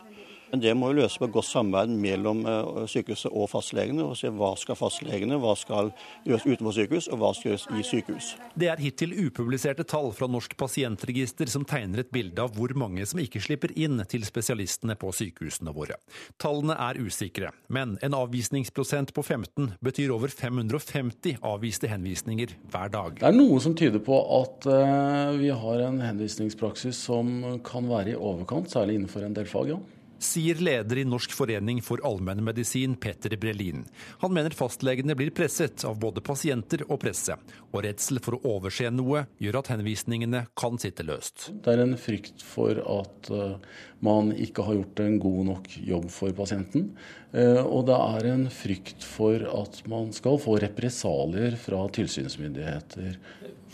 [0.52, 4.06] Men det må jo løses på godt samarbeid mellom eh, sykehuset og fastlegene.
[4.06, 5.92] og se Hva skal fastlegene, hva skal
[6.28, 8.32] gjøres utenfor sykehus, og hva skal gjøres i sykehus.
[8.56, 13.06] Det er hittil upubliserte tall fra Norsk pasientregister som tegner et bilde av hvor mange
[13.10, 15.98] som ikke slipper inn til spesialistene på sykehusene våre.
[16.42, 23.20] Tallene er usikre, men en avvisningsprosent på 15 betyr over 550 avviste henvisninger hver dag.
[23.20, 28.14] Det er noe som tyder på at uh, vi har en henvisningspraksis som kan være
[28.14, 29.74] i overkant, særlig innenfor en del fag.
[29.76, 29.82] ja
[30.20, 33.86] sier leder i Norsk forening for allmennmedisin, Petter Brelin.
[34.22, 37.38] Han mener fastlegene blir presset av både pasienter og presse,
[37.72, 41.50] og redsel for å overse noe gjør at henvisningene kan sitte løst.
[41.52, 43.58] Det er en frykt for at eh,
[44.06, 46.90] man ikke har gjort en god nok jobb for pasienten.
[47.36, 53.20] Eh, og det er en frykt for at man skal få represalier fra tilsynsmyndigheter.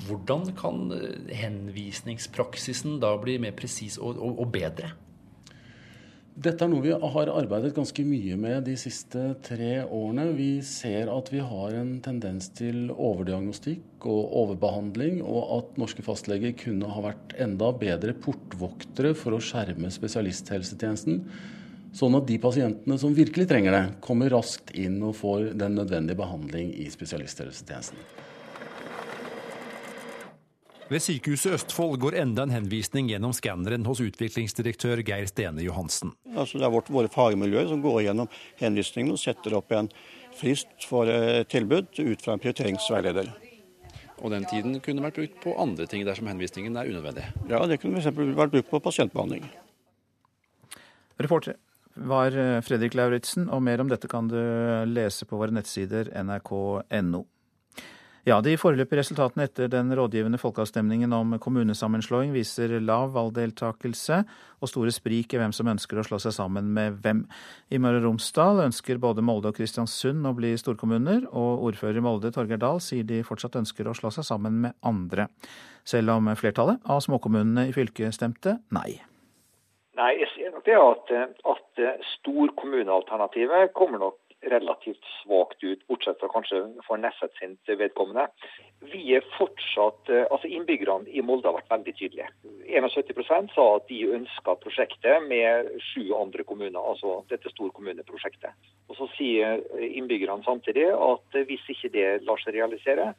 [0.08, 4.94] Hvordan kan eh, henvisningspraksisen da bli mer presis og, og, og bedre?
[6.42, 10.24] Dette er noe vi har arbeidet ganske mye med de siste tre årene.
[10.34, 16.56] Vi ser at vi har en tendens til overdiagnostikk og overbehandling, og at norske fastleger
[16.58, 21.22] kunne ha vært enda bedre portvoktere for å skjerme spesialisthelsetjenesten.
[21.94, 26.24] Sånn at de pasientene som virkelig trenger det, kommer raskt inn og får den nødvendige
[26.24, 28.02] behandling i spesialisthelsetjenesten.
[30.92, 36.12] Ved Sykehuset Østfold går enda en henvisning gjennom skanneren hos utviklingsdirektør Geir Stene Johansen.
[36.36, 38.28] Altså det er vårt, våre fagmiljøer som går gjennom
[38.60, 39.88] henvisningen og setter opp en
[40.36, 43.32] frist for eh, tilbud ut fra en prioriteringsveileder.
[44.20, 47.24] Og den tiden kunne vært brukt på andre ting dersom henvisningen er unødvendig?
[47.48, 48.12] Ja, det kunne f.eks.
[48.36, 49.48] vært brukt på pasientbehandling.
[51.24, 51.56] Reporter
[51.96, 54.42] var eh, Fredrik Lauritzen, og mer om dette kan du
[54.92, 57.30] lese på våre nettsider nrk.no.
[58.22, 64.20] Ja, De foreløpige resultatene etter den rådgivende folkeavstemningen om kommunesammenslåing viser lav valgdeltakelse
[64.62, 67.24] og store sprik i hvem som ønsker å slå seg sammen med hvem.
[67.74, 72.06] I Møre og Romsdal ønsker både Molde og Kristiansund å bli storkommuner, og ordfører i
[72.06, 75.26] Molde, Torgeir Dahl, sier de fortsatt ønsker å slå seg sammen med andre.
[75.82, 79.00] Selv om flertallet av småkommunene i fylket stemte nei.
[79.98, 81.16] Nei, jeg sier nok det at,
[81.58, 81.86] at
[82.20, 88.28] storkommunealternativet kommer nok relativt svakt ut, bortsett fra kanskje for Nesset sin vedkommende.
[88.92, 92.30] Vi er fortsatt, eh, altså Innbyggerne i Molde har vært veldig tydelige.
[92.66, 98.58] 71% sa at de ønska prosjektet med sju andre kommuner, altså dette storkommuneprosjektet.
[98.90, 103.14] Og Så sier innbyggerne samtidig at hvis ikke det lar seg realisere,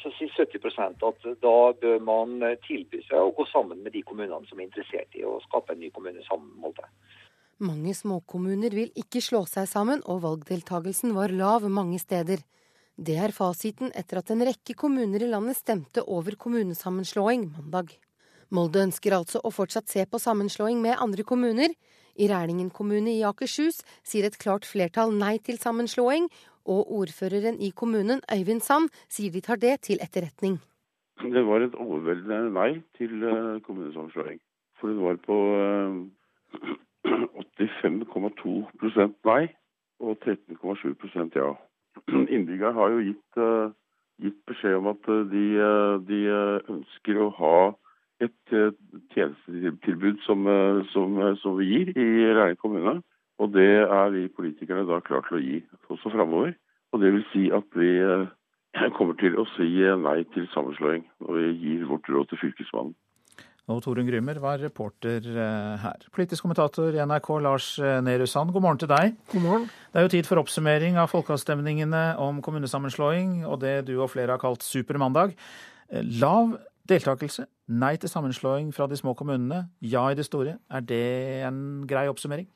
[0.00, 4.46] så sier 70% at da bør man tilby seg å gå sammen med de kommunene
[4.48, 6.88] som er interessert i å skape en ny kommune sammen med Molde.
[7.62, 12.40] Mange småkommuner vil ikke slå seg sammen, og valgdeltagelsen var lav mange steder.
[12.98, 17.92] Det er fasiten etter at en rekke kommuner i landet stemte over kommunesammenslåing mandag.
[18.54, 21.70] Molde ønsker altså å fortsatt se på sammenslåing med andre kommuner.
[22.14, 26.28] I Rælingen kommune i Akershus sier et klart flertall nei til sammenslåing,
[26.64, 30.58] og ordføreren i kommunen, Øyvind Sand, sier de tar det til etterretning.
[31.22, 34.40] Det var et overveldende nei til eh, kommunesammenslåing.
[34.80, 35.38] For det var på
[37.04, 39.44] 85,2% nei
[40.02, 41.50] og 13,7% ja.
[42.10, 43.34] Innbyggerne har jo gitt,
[44.24, 45.46] gitt, beskjed om at de,
[46.08, 46.20] de,
[46.74, 47.58] ønsker å ha
[48.24, 48.44] et
[49.14, 50.38] tjenestetilbud som,
[50.90, 51.08] som,
[51.42, 52.94] som vi gir i Reine kommune.
[53.42, 56.54] Og det er vi politikerne da klare til å gi også framover.
[56.94, 57.90] Og det vil si at vi
[58.98, 59.70] kommer til å si
[60.02, 62.94] nei til sammenslåing når vi gir vårt råd til Fylkesmannen.
[63.72, 66.02] Og Torunn Grymer var reporter eh, her.
[66.12, 69.14] Politisk kommentator i NRK Lars eh, Nehru Sand, god morgen til deg.
[69.32, 69.64] God morgen.
[69.88, 74.36] Det er jo tid for oppsummering av folkeavstemningene om kommunesammenslåing og det du og flere
[74.36, 75.32] har kalt supermandag.
[75.88, 76.58] Eh, lav
[76.92, 80.58] deltakelse, nei til sammenslåing fra de små kommunene, ja i det store.
[80.70, 81.04] Er det
[81.48, 82.48] en grei oppsummering?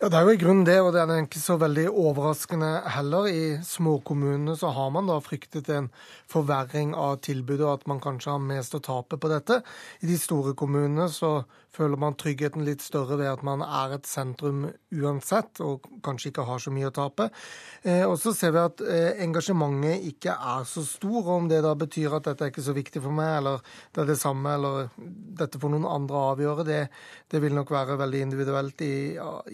[0.00, 3.28] Ja, Det er jo i grunnen det, og det er ikke så veldig overraskende heller.
[3.28, 5.90] I småkommunene så har man da fryktet en
[6.30, 9.60] forverring av tilbudet, og at man kanskje har mest å tape på dette.
[10.00, 11.42] I de store kommunene så
[11.76, 16.48] føler man tryggheten litt større ved at man er et sentrum uansett, og kanskje ikke
[16.48, 17.28] har så mye å tape.
[17.84, 21.60] Eh, og så ser vi at eh, engasjementet ikke er så stor, og om det
[21.66, 23.60] da betyr at dette er ikke så viktig for meg, eller
[23.92, 24.90] det er det samme, eller
[25.40, 26.80] dette får noen andre avgjøre, det,
[27.32, 28.94] det vil nok være veldig individuelt i,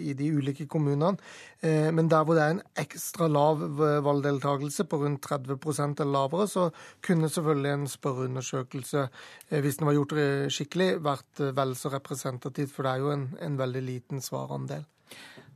[0.01, 1.17] i de ulike kommunene.
[1.61, 3.63] Eh, men der hvor det er en ekstra lav
[4.07, 6.69] valgdeltakelse, på rundt 30% eller lavere, så
[7.05, 9.07] kunne selvfølgelig en spørreundersøkelse,
[9.51, 10.19] eh, hvis den var gjort
[10.53, 12.75] skikkelig, vært vel så representativt.
[12.75, 14.87] For det er jo en, en veldig liten svarandel.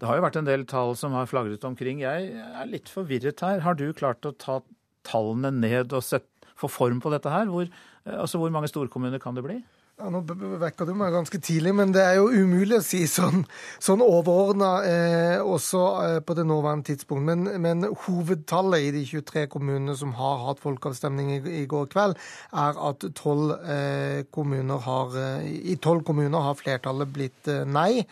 [0.01, 2.01] Det har jo vært en del tall som har flagret omkring.
[2.01, 3.61] Jeg er litt forvirret her.
[3.67, 4.61] Har du klart å ta
[5.07, 6.29] tallene ned og sett,
[6.61, 7.51] få form på dette her?
[7.51, 7.69] Hvor,
[8.07, 9.61] altså hvor mange storkommuner kan det bli?
[10.01, 10.23] Ja, Nå
[10.61, 13.43] vekker du meg ganske tidlig, men det er jo umulig å si sånn,
[13.85, 17.27] sånn overordna eh, også eh, på det nåværende tidspunkt.
[17.27, 22.17] Men, men, hovedtallet i de 23 kommunene som har hatt folkeavstemning i, i går kveld,
[22.65, 28.07] er at 12, eh, kommuner har, eh, i tolv kommuner har flertallet blitt eh, nei,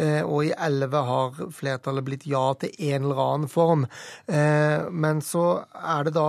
[0.00, 3.84] eh, og i elleve har flertallet blitt ja til en eller annen form.
[4.24, 5.42] men så
[5.76, 6.28] er det da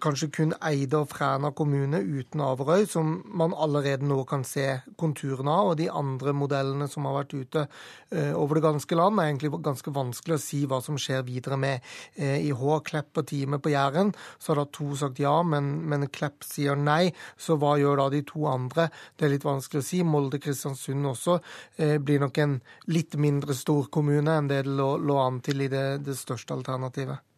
[0.00, 5.52] kanskje kun Eide og Fræna kommune uten Averøy, som man allerede nå kan se konturene
[5.52, 5.72] av.
[5.72, 9.52] Og de andre modellene som har vært ute uh, over det ganske land, er egentlig
[9.60, 11.84] ganske vanskelig å si hva som skjer videre med.
[12.16, 15.74] Uh, I Hå, Klepp og Time på Jæren så har da to sagt ja, men,
[15.90, 17.12] men, Klepp sier nei.
[17.36, 18.88] Så hva gjør da de to andre?
[19.18, 20.00] Det er litt vanskelig å si.
[20.06, 25.18] Molde-Kristiansund også uh, blir nok en litt mindre stor kommune enn det det lå, lå
[25.18, 27.31] an til i det, det største alternativet.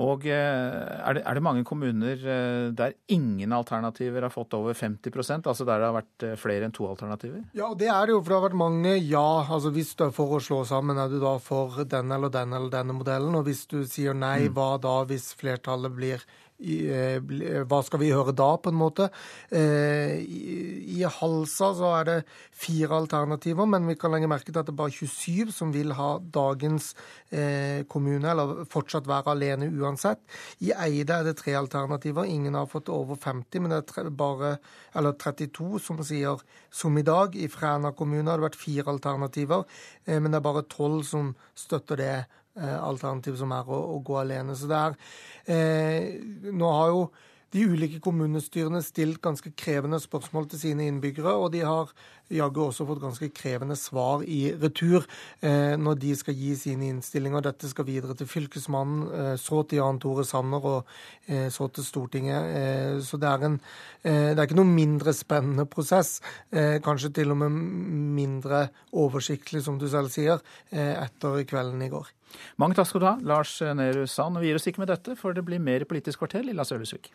[0.00, 4.76] Og eh, er det, er det, mange kommuner eh, der ingen alternativer har fått over
[4.78, 7.42] 50% altså der det har vært eh, flere enn to alternativer?
[7.56, 9.26] Ja, det er det jo, for det har vært mange ja.
[9.42, 12.60] Altså Hvis du er for å slå sammen, er du da for denne eller denne
[12.60, 13.36] eller denne modellen?
[13.36, 14.56] Og hvis du sier nei, mm.
[14.56, 16.24] hva da hvis flertallet blir
[16.62, 19.08] hva skal vi høre da, på en måte?
[19.50, 22.16] Eh, I, Halsa så er det
[22.54, 25.94] fire alternativer, men vi kan legge merke til at det er bare 27 som vil
[25.98, 26.92] ha dagens
[27.30, 30.22] eh, kommune, eller fortsatt være alene uansett.
[30.62, 32.28] I Eide er det tre alternativer.
[32.28, 34.56] Ingen har fått over 50, men det er bare,
[34.94, 36.42] eller 32 som sier
[36.72, 37.34] som i dag.
[37.34, 39.66] I Fræna kommune har det vært fire alternativer,
[40.06, 42.14] men det er bare tolv som støtter det
[42.56, 44.56] alternativ som er å, å, gå alene.
[44.58, 44.98] Så det er
[45.46, 46.22] Eh,
[46.54, 47.04] nå har jo
[47.52, 51.90] de ulike kommunestyrene stilt ganske krevende spørsmål til sine innbyggere, og de har
[52.32, 55.02] jaggu også fått ganske krevende svar i retur
[55.44, 57.44] eh, når de skal gi sine innstillinger.
[57.44, 60.94] Dette skal videre til Fylkesmannen, eh, så til Jan Tore Sanner og
[61.26, 62.48] eh, så til Stortinget.
[62.62, 63.60] Eh, så det er, en,
[64.00, 66.20] eh, det er ikke noe mindre spennende prosess,
[66.52, 67.60] kanskje til og med
[68.16, 68.64] mindre
[68.96, 70.40] oversiktlig, som du selv sier,
[70.72, 72.08] etter kvelden i går.
[72.60, 74.40] Mange takk skal du ha, Lars Nehru Sand.
[74.40, 76.44] Vi gir oss ikke med dette, for det blir mer Politisk kvarter.
[76.46, 77.12] Lilla Sølesvik.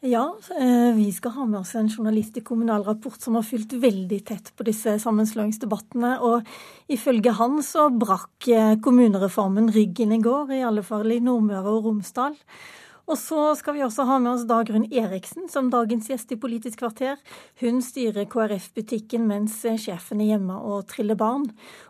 [0.00, 3.74] Ja, eh, vi skal ha med oss en journalist i Kommunal Rapport som har fulgt
[3.76, 6.14] veldig tett på disse sammenslåingsdebattene.
[6.24, 6.46] Og
[6.88, 11.90] ifølge han så brakk eh, kommunereformen ryggen i går, i alle fall i Nordmøre og
[11.90, 12.38] Romsdal.
[13.10, 16.78] Og så skal vi også ha med oss Dagrun Eriksen som dagens gjest i Politisk
[16.84, 17.18] kvarter.
[17.58, 21.48] Hun styrer KrF-butikken mens sjefen er hjemme og triller barn.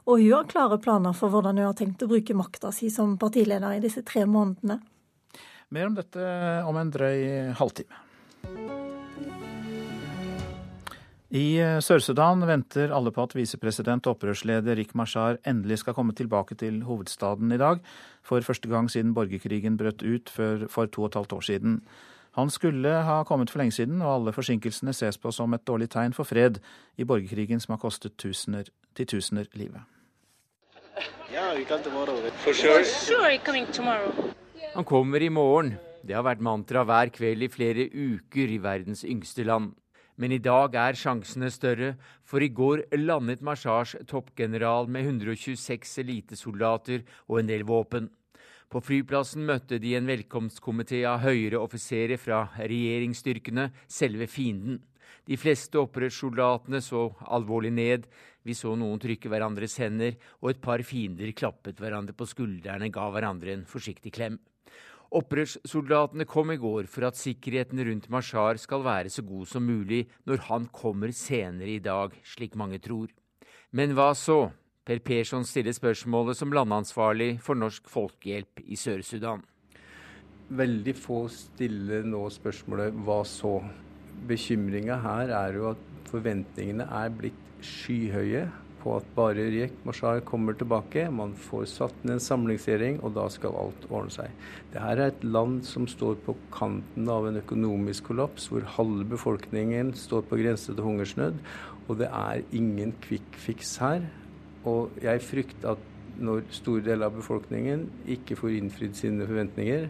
[0.08, 3.18] Og hun har klare planer for hvordan hun har tenkt å bruke makta si som
[3.20, 4.80] partileder i disse tre månedene.
[5.70, 8.79] Mer om dette om en drøy halvtime.
[11.30, 16.56] I Sør-Sudan venter alle på at visepresident og opprørsleder Rik Mashar endelig skal komme tilbake
[16.58, 17.78] til hovedstaden i dag
[18.26, 21.76] for første gang siden borgerkrigen brøt ut for to og et halvt år siden.
[22.34, 25.88] Han skulle ha kommet for lenge siden, og alle forsinkelsene ses på som et dårlig
[25.90, 26.58] tegn for fred
[26.98, 29.82] i borgerkrigen som har kostet tusener, titusener livet.
[34.74, 35.76] Han kommer i morgen.
[36.02, 39.74] Det har vært mantra hver kveld i flere uker i verdens yngste land.
[40.20, 41.94] Men i dag er sjansene større,
[42.28, 48.10] for i går landet Mashars toppgeneral med 126 elitesoldater og en del våpen.
[48.70, 54.82] På flyplassen møtte de en velkomstkomité av høyere offiserer fra regjeringsstyrkene, selve fienden.
[55.26, 58.06] De fleste opprørssoldatene så alvorlig ned.
[58.44, 63.08] Vi så noen trykke hverandres hender, og et par fiender klappet hverandre på skuldrene, ga
[63.10, 64.38] hverandre en forsiktig klem.
[65.10, 70.04] Opprørssoldatene kom i går for at sikkerheten rundt Mashar skal være så god som mulig
[70.28, 73.10] når han kommer senere i dag, slik mange tror.
[73.74, 74.52] Men hva så?
[74.86, 79.42] Per Persson stiller spørsmålet som landansvarlig for Norsk Folkehjelp i Sør-Sudan.
[80.50, 83.66] Veldig få stiller nå spørsmålet 'hva så'?
[84.26, 88.48] Bekymringa her er jo at forventningene er blitt skyhøye
[88.80, 91.06] på at bare Riek Mashar kommer tilbake.
[91.12, 94.32] Man får satt ned en samlingsregjering, og da skal alt ordne seg.
[94.72, 99.92] Dette er et land som står på kanten av en økonomisk kollaps, hvor halve befolkningen
[99.98, 101.38] står på grense til hungersnød.
[101.88, 104.04] Og det er ingen quick fix her.
[104.68, 105.86] Og jeg frykter at
[106.20, 109.88] når store deler av befolkningen ikke får innfridd sine forventninger,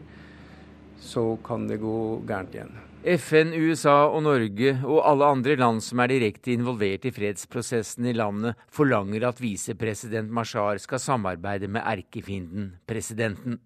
[1.00, 2.89] så kan det gå gærent igjen.
[3.00, 8.12] FN, USA og Norge og alle andre land som er direkte involvert i fredsprosessen i
[8.12, 13.56] landet, forlanger at visepresident Mashar skal samarbeide med erkefienden, presidenten.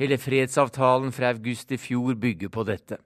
[0.00, 2.96] Hele fredsavtalen fra august i fjor bygger på dette.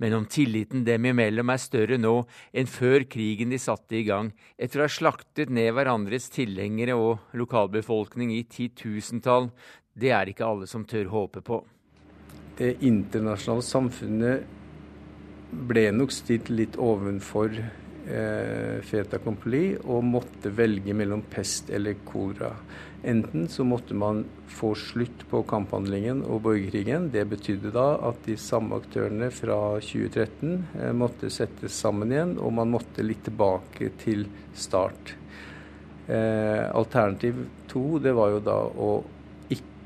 [0.00, 2.22] Men om tilliten dem imellom er større nå
[2.56, 7.36] enn før krigen de satte i gang, etter å ha slaktet ned hverandres tilhengere og
[7.36, 9.50] lokalbefolkning i titusentall,
[9.92, 11.66] det er ikke alle som tør håpe på.
[12.56, 14.54] Det internasjonale samfunnet
[15.50, 22.52] ble nok stilt litt ovenfor eh, fait accompli og måtte velge mellom pest eller kolera.
[23.02, 27.10] Enten så måtte man få slutt på kamphandlingen og borgerkrigen.
[27.14, 32.56] Det betydde da at de samme aktørene fra 2013 eh, måtte settes sammen igjen, og
[32.58, 34.26] man måtte litt tilbake til
[34.56, 35.14] start.
[36.08, 38.90] Eh, alternativ to det var jo da å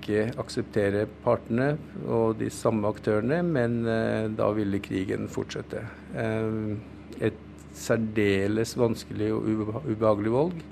[0.03, 1.77] ikke akseptere partene
[2.11, 5.85] og de samme aktørene, men eh, da ville krigen fortsette.
[6.19, 7.39] Eh, et
[7.73, 9.47] særdeles vanskelig og
[9.87, 10.65] ubehagelig valg,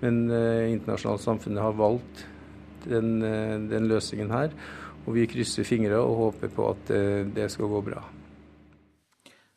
[0.00, 2.24] men eh, internasjonale samfunnet har valgt
[2.88, 3.18] den,
[3.68, 4.54] den, løsningen her.
[5.04, 6.92] Og vi krysser fingre og håper på at
[7.34, 8.02] det skal gå bra.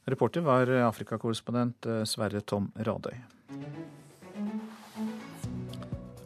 [0.09, 3.19] Reporter var Afrikakorrespondent Sverre Tom Radøy.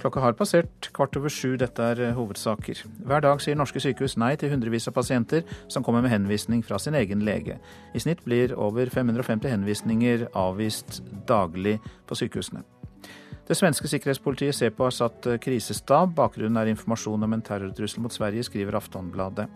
[0.05, 1.55] Klokka har passert kvart over sju.
[1.57, 2.83] Dette er eh, hovedsaker.
[3.09, 6.77] Hver dag sier norske sykehus nei til hundrevis av pasienter som kommer med henvisning fra
[6.77, 7.55] sin egen lege.
[7.97, 12.61] I snitt blir over 550 henvisninger avvist daglig på sykehusene.
[13.49, 16.13] Det svenske sikkerhetspolitiet ser på har satt eh, krisestab.
[16.21, 19.49] Bakgrunnen er informasjon om en terrortrussel mot Sverige, skriver Aftonbladet.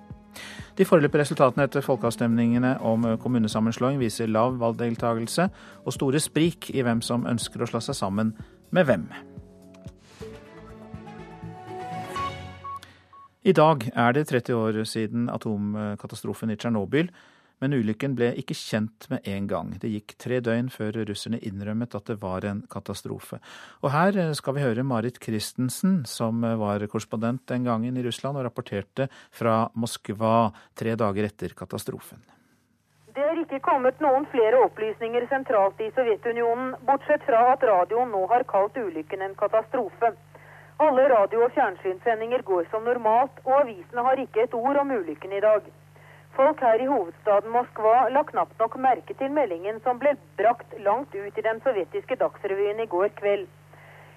[0.82, 5.52] De foreløpige resultatene etter folkeavstemningene om eh, kommunesammenslåing viser lav valgdeltakelse
[5.86, 8.34] og store sprik i hvem som ønsker å slå seg sammen
[8.74, 9.12] med hvem.
[13.50, 17.08] I dag er det 30 år siden atomkatastrofen i Tsjernobyl,
[17.64, 19.72] men ulykken ble ikke kjent med en gang.
[19.82, 23.40] Det gikk tre døgn før russerne innrømmet at det var en katastrofe.
[23.82, 28.46] Og her skal vi høre Marit Christensen, som var korrespondent den gangen i Russland og
[28.46, 32.22] rapporterte fra Moskva tre dager etter katastrofen.
[33.16, 38.28] Det er ikke kommet noen flere opplysninger sentralt i Sovjetunionen, bortsett fra at radioen nå
[38.30, 40.14] har kalt ulykken en katastrofe.
[40.80, 45.34] Alle radio- og fjernsynssendinger går som normalt, og avisene har ikke et ord om ulykken
[45.36, 45.66] i dag.
[46.38, 51.18] Folk her i hovedstaden Moskva la knapt nok merke til meldingen som ble brakt langt
[51.18, 53.44] ut i den sovjetiske dagsrevyen i går kveld.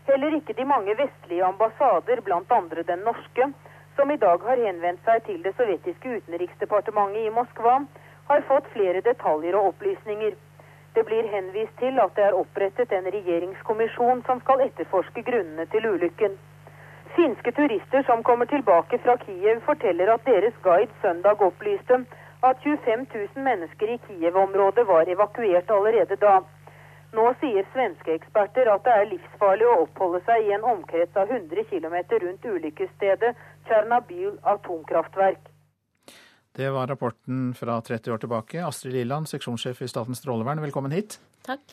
[0.07, 3.51] Heller ikke de mange vestlige ambassader, blant andre den norske,
[3.97, 7.75] som i dag har henvendt seg til det sovjetiske utenriksdepartementet i Moskva,
[8.31, 10.39] har fått flere detaljer og opplysninger.
[10.95, 15.91] Det blir henvist til at det er opprettet en regjeringskommisjon som skal etterforske grunnene til
[15.91, 16.39] ulykken.
[17.17, 22.01] Finske turister som kommer tilbake fra Kiev, forteller at deres guide søndag opplyste
[22.43, 26.41] at 25 000 mennesker i Kiev-området var evakuert allerede da.
[27.13, 31.29] Nå sier svenske eksperter at det er livsfarlig å oppholde seg i en omkrets av
[31.29, 33.35] 100 km rundt ulykkesstedet
[33.69, 35.51] Tsjernobyl atomkraftverk.
[36.57, 38.65] Det var rapporten fra 30 år tilbake.
[38.65, 41.21] Astrid Liland, seksjonssjef i Statens strålevern, velkommen hit.
[41.45, 41.65] Takk.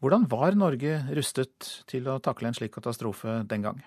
[0.00, 3.82] Hvordan var Norge rustet til å takle en slik katastrofe den gang?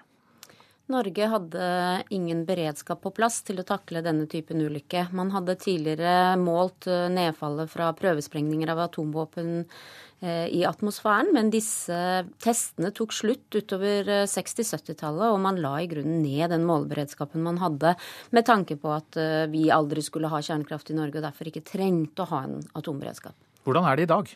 [0.91, 1.65] Norge hadde
[2.11, 5.05] ingen beredskap på plass til å takle denne typen ulykke.
[5.15, 11.95] Man hadde tidligere målt eh, nedfallet fra prøvesprengninger av atomvåpen eh, i atmosfæren, men disse
[12.43, 17.63] testene tok slutt utover 60-70-tallet, eh, og man la i grunnen ned den måleberedskapen man
[17.63, 17.95] hadde,
[18.35, 19.15] med tanke på at
[19.53, 23.39] vi aldri skulle ha kjernekraft i Norge og derfor ikke trengte å ha en atomberedskap.
[23.63, 24.35] Hvordan er det i dag?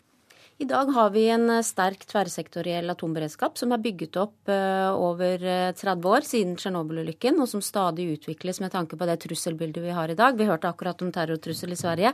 [0.58, 5.38] I dag har vi en eh, sterk tverrsektoriell atomberedskap som er bygget opp uh, over
[5.38, 9.94] 30 eh, år siden Tsjernobyl-ulykken, og som stadig utvikles med tanke på det trusselbildet vi
[9.94, 10.34] har i dag.
[10.34, 12.10] Vi hørte akkurat om terrortrussel i Sverige.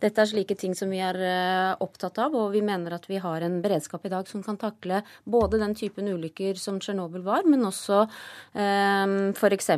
[0.00, 1.18] Dette er slike ting som vi er
[1.84, 5.02] opptatt av, og vi mener at vi har en beredskap i dag som kan takle
[5.28, 9.68] både den typen ulykker som Tsjernobyl var, men også um, f.eks.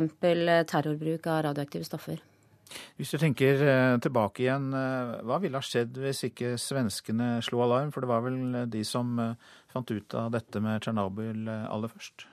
[0.71, 2.23] terrorbruk av radioaktive stoffer.
[2.97, 7.63] Hvis du tenker eh, tilbake igjen, eh, hva ville ha skjedd hvis ikke svenskene slo
[7.65, 7.91] alarm?
[7.93, 9.17] For det var vel eh, de som
[9.73, 12.27] fant ut av dette med Tsjernobyl aller først?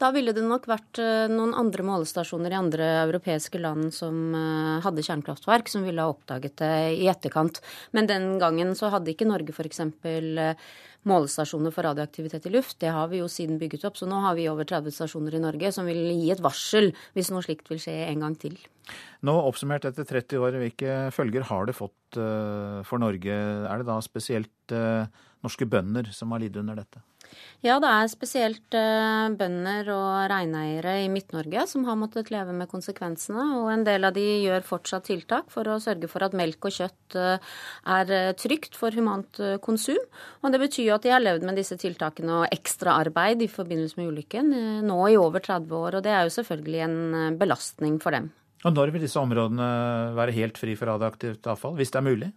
[0.00, 0.96] Da ville det nok vært
[1.28, 4.32] noen andre målestasjoner i andre europeiske land som
[4.80, 6.70] hadde kjernekraftverk, som ville ha oppdaget det
[7.02, 7.60] i etterkant.
[7.92, 9.82] Men den gangen så hadde ikke Norge f.eks
[11.08, 12.76] målestasjoner for radioaktivitet i luft.
[12.82, 15.42] Det har vi jo siden bygget opp, så nå har vi over 30 stasjoner i
[15.42, 18.58] Norge som vil gi et varsel hvis noe slikt vil skje en gang til.
[19.26, 23.36] Nå oppsummert etter 30 år, hvilke følger har det fått eh, for Norge?
[23.70, 25.06] Er det da spesielt eh,
[25.44, 27.04] norske bønder som har lidd under dette?
[27.60, 32.70] Ja, det er spesielt eh, bønder og reineiere i Midt-Norge som har måttet leve med
[32.70, 33.42] konsekvensene.
[33.58, 36.72] Og en del av de gjør fortsatt tiltak for å sørge for at melk og
[36.78, 37.52] kjøtt eh,
[37.98, 40.00] er eh, trygt for humant konsum.
[40.40, 44.00] Og det betyr jo at de har levd med disse tiltakene og ekstraarbeid i forbindelse
[44.00, 44.54] med ulykken
[44.88, 46.00] nå i over 30 år.
[46.00, 48.32] Og det er jo selvfølgelig en belastning for dem.
[48.64, 49.66] Og når vil disse områdene
[50.16, 52.32] være helt fri for radioaktivt avfall, hvis det er mulig?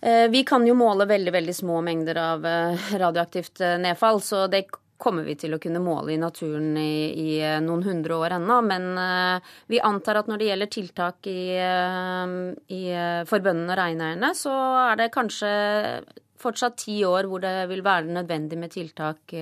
[0.00, 4.46] Eh, vi kan jo måle veldig, veldig små mengder av eh, radioaktivt eh, nedfall, så
[4.46, 4.68] det
[4.98, 7.32] kommer vi til å kunne måle i naturen i, i
[7.62, 8.56] noen hundre år ennå.
[8.66, 8.88] Men
[9.70, 12.80] vi antar at når det gjelder tiltak i, i,
[13.30, 14.56] for bøndene og reineierne, så
[14.88, 15.52] er det kanskje
[16.42, 19.36] fortsatt ti år hvor det vil være nødvendig med tiltak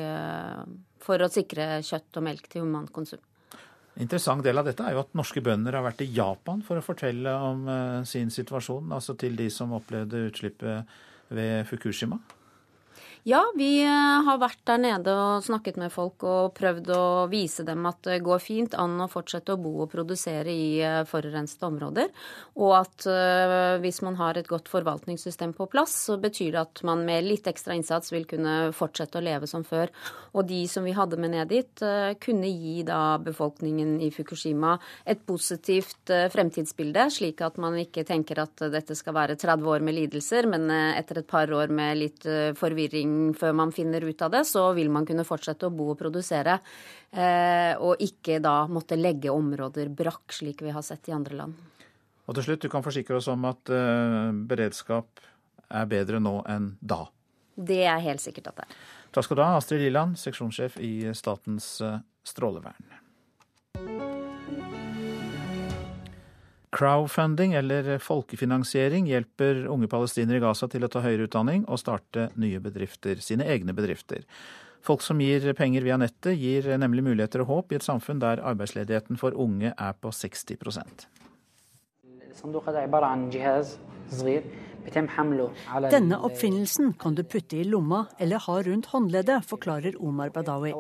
[1.09, 3.25] for å sikre kjøtt og melk til humankonsum.
[3.97, 6.85] Interessant del av dette er jo at norske bønder har vært i Japan for å
[6.85, 10.99] fortelle om uh, sin situasjon, altså til de som opplevde utslippet
[11.33, 12.19] ved Fukushima.
[13.27, 17.65] Ja, vi eh, har vært der nede og snakket med folk og prøvd å vise
[17.67, 21.67] dem at det går fint an å fortsette å bo og produsere i eh, forurensede
[21.67, 22.13] områder.
[22.63, 26.85] Og at eh, hvis man har et godt forvaltningssystem på plass, så betyr det at
[26.87, 29.91] man med litt ekstra innsats vil kunne fortsette å leve som før.
[30.39, 31.85] Og de som vi hadde med ned dit,
[32.23, 38.69] kunne gi da befolkningen i Fukushima et positivt fremtidsbilde, slik at man ikke tenker at
[38.71, 43.16] dette skal være 30 år med lidelser, men etter et par år med litt forvirring
[43.39, 46.59] før man finner ut av det, så vil man kunne fortsette å bo og produsere.
[47.11, 51.65] Eh, og ikke da måtte legge områder brakk, slik vi har sett i andre land.
[52.27, 55.23] Og til slutt, du kan forsikre oss om at eh, beredskap
[55.67, 57.05] er bedre nå enn da?
[57.57, 58.77] Det er helt sikkert at det er.
[59.17, 64.06] Takk skal du ha, Astrid Liland, seksjonssjef i Statens eh, strålevern.
[66.77, 72.29] Crowdfunding, eller folkefinansiering, hjelper unge palestinere i Gaza til å ta høyere utdanning og starte
[72.37, 74.27] nye bedrifter, sine egne bedrifter.
[74.85, 78.45] Folk som gir penger via nettet, gir nemlig muligheter og håp i et samfunn der
[78.45, 80.61] arbeidsledigheten for unge er på 60
[85.91, 90.73] denne oppfinnelsen kan du putte i lomma eller ha rundt håndleddet, forklarer Omar Badawi.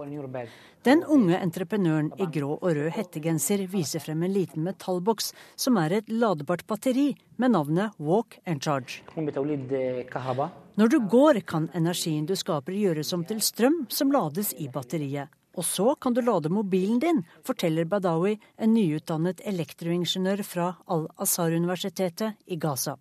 [0.86, 5.98] Den unge entreprenøren i grå og rød hettegenser viser frem en liten metallboks som er
[5.98, 7.08] et ladbart batteri
[7.42, 9.02] med navnet Walk and Charge.
[10.76, 15.32] Når du går, kan energien du skaper gjøres om til strøm som lades i batteriet.
[15.56, 22.60] Og så kan du lade mobilen din, forteller Badawi, en nyutdannet elektroingeniør fra Al-Azhar-universitetet i
[22.60, 22.98] Gaza.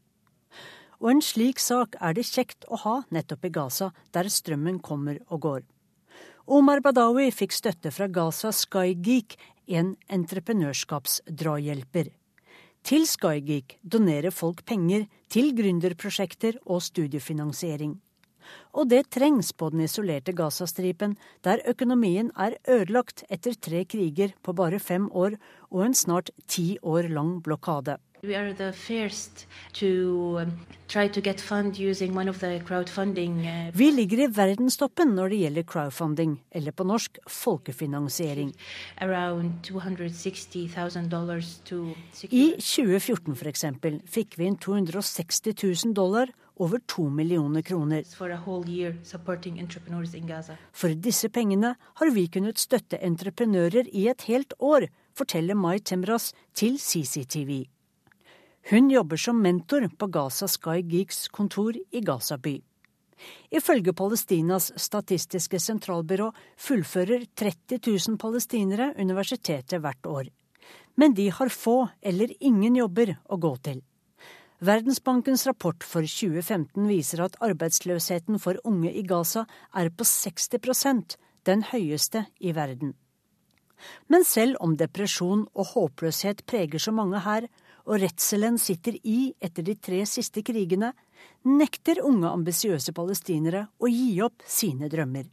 [1.06, 5.20] Og en slik sak er det kjekt å ha nettopp i Gaza, der strømmen kommer
[5.30, 5.60] og går.
[6.50, 9.36] Omar Badawi fikk støtte fra Gaza Skygeek,
[9.70, 12.10] en entreprenørskapsdrahjelper.
[12.86, 18.00] Til Skygeek donerer folk penger til gründerprosjekter og studiefinansiering.
[18.74, 24.58] Og det trengs på den isolerte Gazastripen, der økonomien er ødelagt etter tre kriger på
[24.58, 25.38] bare fem år
[25.70, 28.00] og en snart ti år lang blokade.
[28.24, 28.30] Um,
[33.46, 38.54] uh, Vi ligger i verdenstoppen når det gjelder crowdfunding, eller på norsk folkefinansiering.
[42.30, 43.66] I 2014 f.eks.
[44.16, 45.54] fikk vi inn 260
[45.86, 48.04] 000 dollar, over to millioner kroner.
[50.72, 56.34] For disse pengene har vi kunnet støtte entreprenører i et helt år, forteller Mai Temras
[56.54, 57.75] til CCTV.
[58.70, 62.56] Hun jobber som mentor på Gaza Sky Geeks kontor i Gaza by.
[63.54, 70.32] Ifølge Palestinas statistiske sentralbyrå fullfører 30 000 palestinere universitetet hvert år.
[70.98, 73.84] Men de har få eller ingen jobber å gå til.
[74.66, 79.46] Verdensbankens rapport for 2015 viser at arbeidsløsheten for unge i Gaza
[79.78, 82.96] er på 60% den høyeste i verden.
[84.08, 87.46] Men selv om depresjon og håpløshet preger så mange her,
[87.86, 90.92] og redselen sitter i etter de tre siste krigene,
[91.46, 95.30] nekter unge ambisiøse palestinere å gi opp sine drømmer.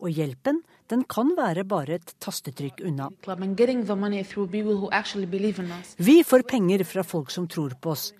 [0.00, 3.10] Og hjelpen den kan være bare et tastetrykk unna.
[5.98, 8.10] Vi får penger fra folk som tror på oss.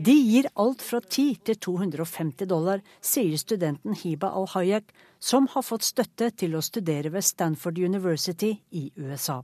[0.00, 4.88] De gir alt fra 10 til 250 dollar, sier studenten Hiba al-Hayek,
[5.20, 9.42] som har fått støtte til å studere ved Stanford University i USA.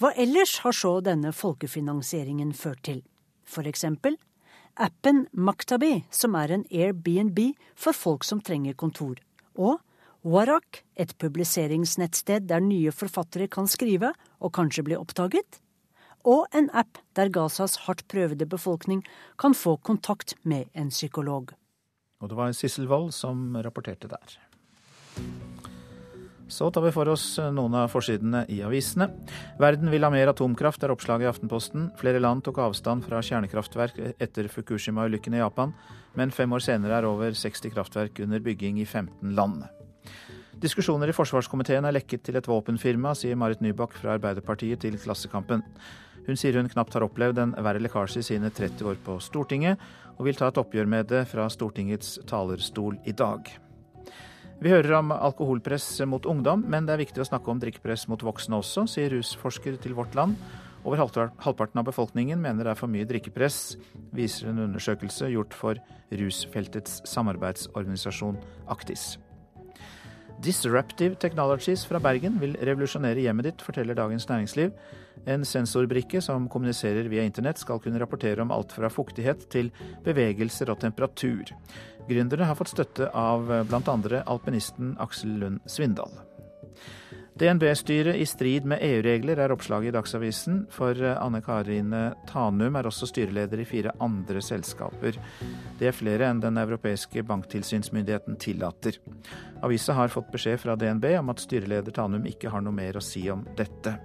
[0.00, 3.02] Hva ellers har så denne folkefinansieringen ført til?
[3.44, 4.16] For eksempel
[4.80, 7.38] appen Maktabi, som er en Airbnb
[7.76, 9.20] for folk som trenger kontor.
[9.54, 9.80] Og
[10.22, 15.58] Warak, et publiseringsnettsted der nye forfattere kan skrive og kanskje bli oppdaget.
[16.22, 19.02] Og en app der Gazas hardt prøvede befolkning
[19.38, 21.50] kan få kontakt med en psykolog.
[22.22, 24.38] Og det var Sissel Wold som rapporterte der.
[26.52, 29.06] Så tar vi for oss noen av forsidene i avisene.
[29.60, 31.86] Verden vil ha mer atomkraft, er oppslaget i Aftenposten.
[31.96, 35.72] Flere land tok avstand fra kjernekraftverk etter Fukushima-ulykken i Japan,
[36.18, 39.64] men fem år senere er over 60 kraftverk under bygging i 15 land.
[40.60, 45.64] Diskusjoner i forsvarskomiteen er lekket til et våpenfirma, sier Marit Nybakk fra Arbeiderpartiet til Klassekampen.
[46.28, 49.80] Hun sier hun knapt har opplevd en verre lekkasje i sine 30 år på Stortinget,
[50.18, 53.48] og vil ta et oppgjør med det fra Stortingets talerstol i dag.
[54.62, 58.20] Vi hører om alkoholpress mot ungdom, men det er viktig å snakke om drikkepress mot
[58.22, 60.36] voksne også, sier rusforsker til Vårt Land.
[60.86, 63.74] Over halvparten av befolkningen mener det er for mye drikkepress,
[64.14, 65.82] viser en undersøkelse gjort for
[66.14, 68.38] rusfeltets samarbeidsorganisasjon
[68.70, 69.16] Aktis.
[70.42, 74.70] Disruptive Technologies fra Bergen vil revolusjonere hjemmet ditt, forteller Dagens Næringsliv.
[75.26, 79.70] En sensorbrikke som kommuniserer via internett skal kunne rapportere om alt fra fuktighet til
[80.04, 81.54] bevegelser og temperatur.
[82.08, 84.22] Gründerne har fått støtte av eh, bl.a.
[84.26, 86.10] alpinisten Aksel Lund Svindal.
[87.34, 92.88] DNB-styret i strid med EU-regler er oppslaget i Dagsavisen, for eh, Anne Karine Tanum er
[92.90, 95.16] også styreleder i fire andre selskaper.
[95.80, 99.00] Det er flere enn den europeiske banktilsynsmyndigheten tillater.
[99.64, 103.04] Avisa har fått beskjed fra DNB om at styreleder Tanum ikke har noe mer å
[103.04, 103.96] si om dette.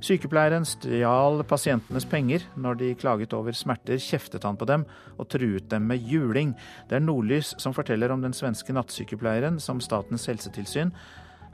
[0.00, 2.44] Sykepleieren stjal pasientenes penger.
[2.56, 4.86] Når de klaget over smerter, kjeftet han på dem
[5.20, 6.54] og truet dem med juling.
[6.88, 10.94] Det er Nordlys som forteller om den svenske nattsykepleieren som Statens helsetilsyn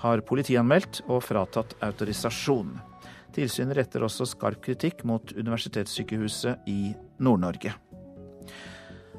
[0.03, 2.77] har politianmeldt og fratatt autorisasjon.
[3.35, 7.75] Tilsynet retter også skarp kritikk mot Universitetssykehuset i Nord-Norge.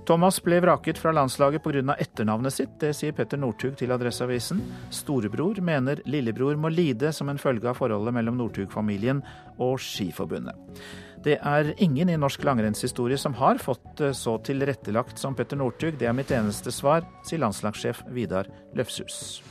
[0.08, 1.96] Thomas ble vraket fra landslaget pga.
[2.00, 2.80] etternavnet sitt.
[2.80, 4.62] Det sier Petter Northug til Adresseavisen.
[4.90, 9.20] Storebror mener lillebror må lide som en følge av forholdet mellom Northug-familien
[9.60, 10.56] og Skiforbundet.
[11.26, 16.00] Det er ingen i norsk langrennshistorie som har fått det så tilrettelagt som Petter Northug.
[16.00, 18.48] Det er mitt eneste svar, sier landslagssjef Vidar
[18.80, 19.42] Løfshus.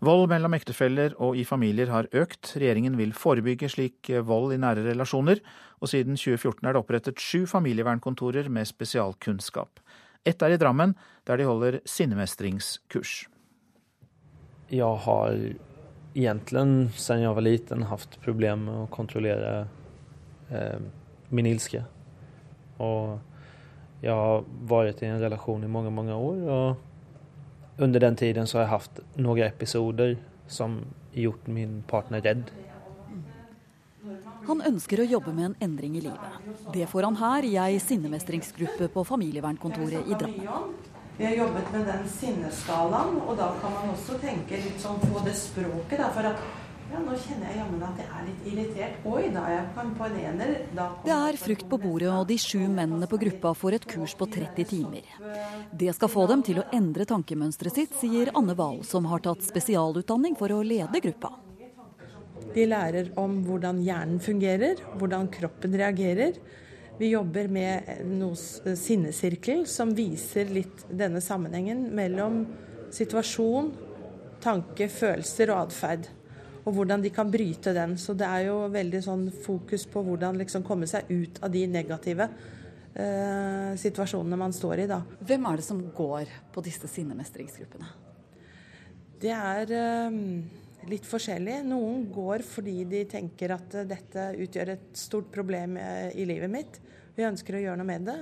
[0.00, 2.54] Vold mellom ektefeller og i familier har økt.
[2.56, 5.42] Regjeringen vil forebygge slik vold i nære relasjoner,
[5.80, 9.82] og siden 2014 er det opprettet sju familievernkontorer med spesialkunnskap.
[10.24, 10.94] Ett er i Drammen,
[11.28, 13.26] der de holder sinnemestringskurs.
[14.72, 15.36] Jeg har
[16.16, 19.54] egentlig siden jeg var liten hatt problemer med å kontrollere
[20.48, 20.80] eh,
[21.28, 21.84] min ilske.
[22.80, 23.18] Og
[24.00, 26.46] jeg har vært i en relasjon i mange, mange år.
[26.48, 26.89] og
[27.80, 30.16] under den tiden så har jeg hatt noen episoder
[30.50, 30.80] som
[31.16, 32.50] gjort min partner redd.
[34.48, 36.38] Han ønsker å jobbe med en endring i livet.
[36.74, 40.72] Det får han her i ei sinnemestringsgruppe på familievernkontoret i Drammen.
[41.20, 45.20] Vi har jobbet med den sinneskalaen, og da kan man også tenke litt sånn på
[45.26, 45.98] det språket.
[46.00, 46.40] Da, for at
[46.90, 49.04] ja, nå kjenner jeg jammen at jeg er litt irritert.
[49.06, 50.52] Oi, da er jeg på en ener.
[51.04, 54.26] det er frukt på bordet, og de sju mennene på gruppa får et kurs på
[54.26, 55.12] 30 timer.
[55.70, 59.46] Det skal få dem til å endre tankemønsteret sitt, sier Anne Wahl, som har tatt
[59.46, 61.32] spesialutdanning for å lede gruppa.
[62.50, 66.40] De lærer om hvordan hjernen fungerer, hvordan kroppen reagerer.
[66.98, 68.34] Vi jobber med noe
[68.76, 72.42] sinnesirkel som viser litt denne sammenhengen mellom
[72.92, 73.70] situasjon,
[74.42, 76.08] tanke, følelser og atferd
[76.64, 77.96] og hvordan de kan bryte den.
[77.98, 81.64] Så det er jo veldig sånn fokus på hvordan liksom komme seg ut av de
[81.70, 84.88] negative eh, situasjonene man står i.
[84.90, 85.02] da.
[85.20, 87.92] Hvem er det som går på disse sinnemestringsgruppene?
[89.20, 90.18] Det er eh,
[90.88, 91.60] litt forskjellig.
[91.68, 96.80] Noen går fordi de tenker at dette utgjør et stort problem eh, i livet mitt.
[97.16, 98.20] Vi ønsker å gjøre noe med det.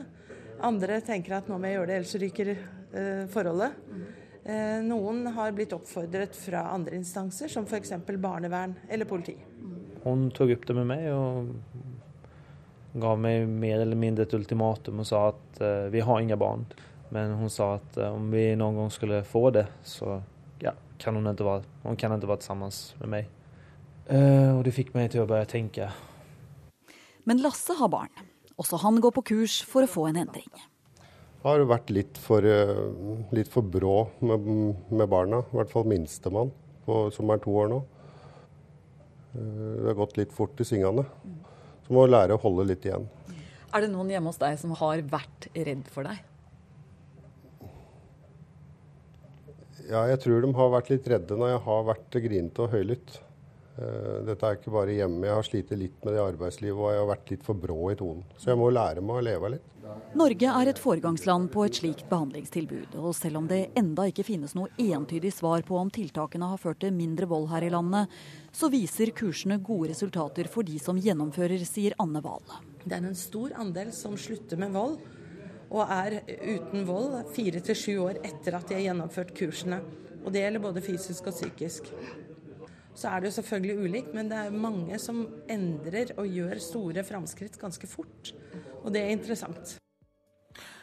[0.67, 3.79] Andre tenker at nå må jeg gjøre det, ellers ryker eh, forholdet.
[4.49, 4.89] Mm.
[4.89, 7.93] Noen har blitt oppfordret fra andre instanser, som f.eks.
[8.17, 9.37] barnevern eller politi.
[10.05, 11.51] Hun tok opp det med meg og
[12.99, 16.65] ga meg mer eller mindre et ultimatum og sa at uh, vi har ingen barn.
[17.13, 20.17] Men hun sa at uh, om vi noen gang skulle få det, så
[20.65, 20.73] ja,
[21.03, 22.73] kan hun ikke være, hun kan ikke være sammen
[23.03, 23.35] med meg.
[24.09, 25.91] Og det fikk meg til å begynne tenke.
[27.29, 28.09] Men Lasse har barn.
[28.57, 30.49] Også han går på kurs for å få en endring.
[31.49, 32.45] Har vært litt for,
[33.33, 34.49] litt for brå med,
[34.93, 36.51] med, barna, i hvert fall minstemann,
[36.85, 37.79] som er to år nå.
[39.33, 41.07] Det har gått litt fort i svingene.
[41.87, 43.07] Så må lære å holde litt igjen.
[43.73, 46.21] Er det noen hjemme hos deg som har vært redd for deg?
[49.89, 53.15] Ja, jeg tror de har vært litt redde når jeg har vært grinete og høylytt.
[53.79, 55.27] Eh, dette er ikke bare hjemme.
[55.29, 57.99] Jeg har slitt litt med det arbeidslivet og jeg har vært litt for brå i
[57.99, 58.25] tonen.
[58.37, 59.75] Så jeg må lære meg å leve litt.
[60.19, 62.97] Norge er et foregangsland på et slikt behandlingstilbud.
[63.01, 66.83] Og selv om det enda ikke finnes noe entydig svar på om tiltakene har ført
[66.83, 68.11] til mindre vold her i landet,
[68.53, 72.45] så viser kursene gode resultater for de som gjennomfører, sier Anne Wahl.
[72.85, 74.99] Det er en stor andel som slutter med vold
[75.69, 79.83] og er uten vold fire til sju år etter at de har gjennomført kursene.
[80.25, 81.93] Og det gjelder både fysisk og psykisk.
[82.99, 85.21] Så er det jo selvfølgelig ulikt, men det er mange som
[85.51, 88.33] endrer og gjør store framskritt ganske fort.
[88.83, 89.77] Og det er interessant.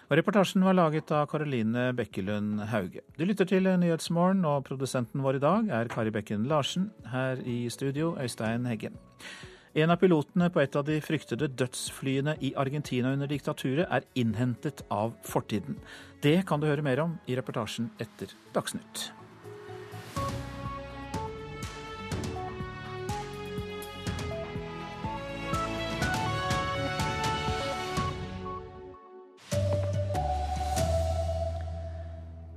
[0.05, 3.01] Og Reportasjen var laget av Karoline Bekkelund Hauge.
[3.17, 6.91] Du lytter til Nyhetsmorgen, og produsenten vår i dag er Kari Bekken Larsen.
[7.09, 8.95] Her i studio, Øystein Heggen.
[9.75, 14.85] En av pilotene på et av de fryktede dødsflyene i Argentina under diktaturet er innhentet
[14.93, 15.81] av fortiden.
[16.23, 19.09] Det kan du høre mer om i reportasjen etter Dagsnytt.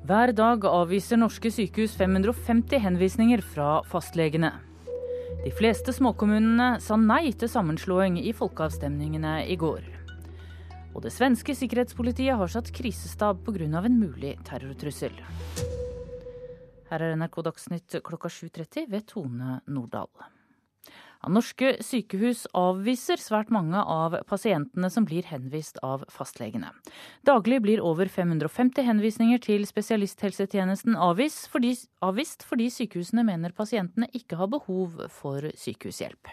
[0.08, 4.48] Hver dag avviser norske sykehus 550 henvisninger fra fastlegene.
[5.42, 9.84] De fleste småkommunene sa nei til sammenslåing i folkeavstemningene i går.
[10.94, 13.68] Og det svenske sikkerhetspolitiet har satt krisestab pga.
[13.84, 15.12] en mulig terrortrussel.
[16.88, 20.08] Her er NRK Dagsnytt klokka 7.30 ved Tone Nordahl.
[21.26, 26.70] Norske sykehus avviser svært mange av pasientene som blir henvist av fastlegene.
[27.26, 31.74] Daglig blir over 550 henvisninger til spesialisthelsetjenesten avvist fordi,
[32.06, 36.30] avvist fordi sykehusene mener pasientene ikke har behov for sykehushjelp.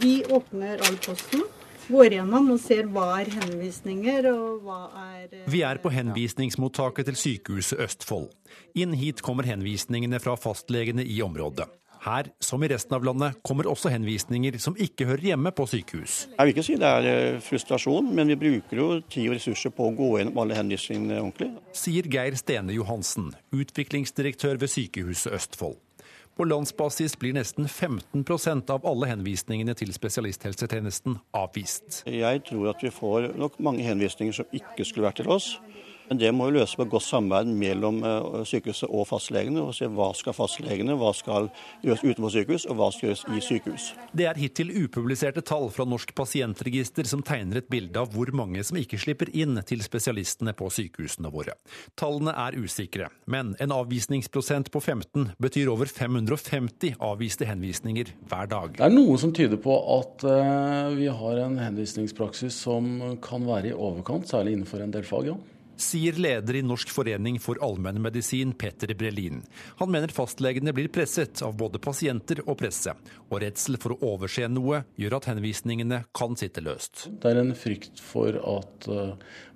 [0.00, 1.44] Vi åpner all posten
[1.86, 7.10] går gjennom og ser hva er henvisninger og hva er eh, Vi er på henvisningsmottaket
[7.10, 8.30] til Sykehuset Østfold.
[8.78, 11.68] Inn hit kommer henvisningene fra fastlegene i området.
[12.06, 16.18] Her, som i resten av landet, kommer også henvisninger som ikke hører hjemme på sykehus.
[16.36, 19.74] Jeg vil ikke si det er eh, frustrasjon, men vi bruker jo tid og ressurser
[19.74, 21.50] på å gå gjennom alle henvisningene ordentlig.
[21.74, 25.80] Sier Geir Stene Johansen, utviklingsdirektør ved Sykehuset Østfold.
[26.36, 32.02] På landsbasis blir nesten 15% av alle henvisningene til spesialisthelsetjenesten avvist.
[32.06, 35.54] Jeg tror at vi får nok mange henvisninger som ikke skulle vært til oss.
[36.08, 39.62] Men det må jo løses med godt samarbeid mellom eh, sykehuset og fastlegene.
[39.62, 41.48] og se Hva skal fastlegene, hva skal
[41.82, 43.88] gjøres utenfor sykehus, og hva skal gjøres i sykehus.
[44.16, 48.62] Det er hittil upubliserte tall fra Norsk pasientregister som tegner et bilde av hvor mange
[48.66, 51.56] som ikke slipper inn til spesialistene på sykehusene våre.
[51.98, 58.78] Tallene er usikre, men en avvisningsprosent på 15 betyr over 550 avviste henvisninger hver dag.
[58.78, 63.72] Det er noe som tyder på at uh, vi har en henvisningspraksis som kan være
[63.72, 65.32] i overkant, særlig innenfor en del fag.
[65.32, 65.38] ja
[65.76, 69.42] sier leder i Norsk forening for allmennmedisin, Petter Brelin.
[69.80, 72.94] Han mener fastlegene blir presset av både pasienter og presse,
[73.28, 77.06] og redsel for å overse noe gjør at henvisningene kan sitte løst.
[77.22, 79.12] Det er en frykt for at eh,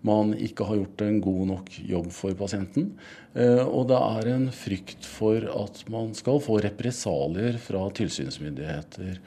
[0.07, 2.93] man ikke har gjort en god nok jobb for pasienten.
[3.35, 9.21] Eh, og det er en frykt for at man skal få represalier fra tilsynsmyndigheter.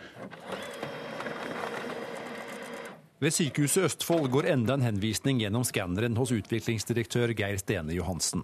[3.24, 8.42] Ved Sykehuset Østfold går enda en henvisning gjennom skanneren hos utviklingsdirektør Geir Stene Johansen.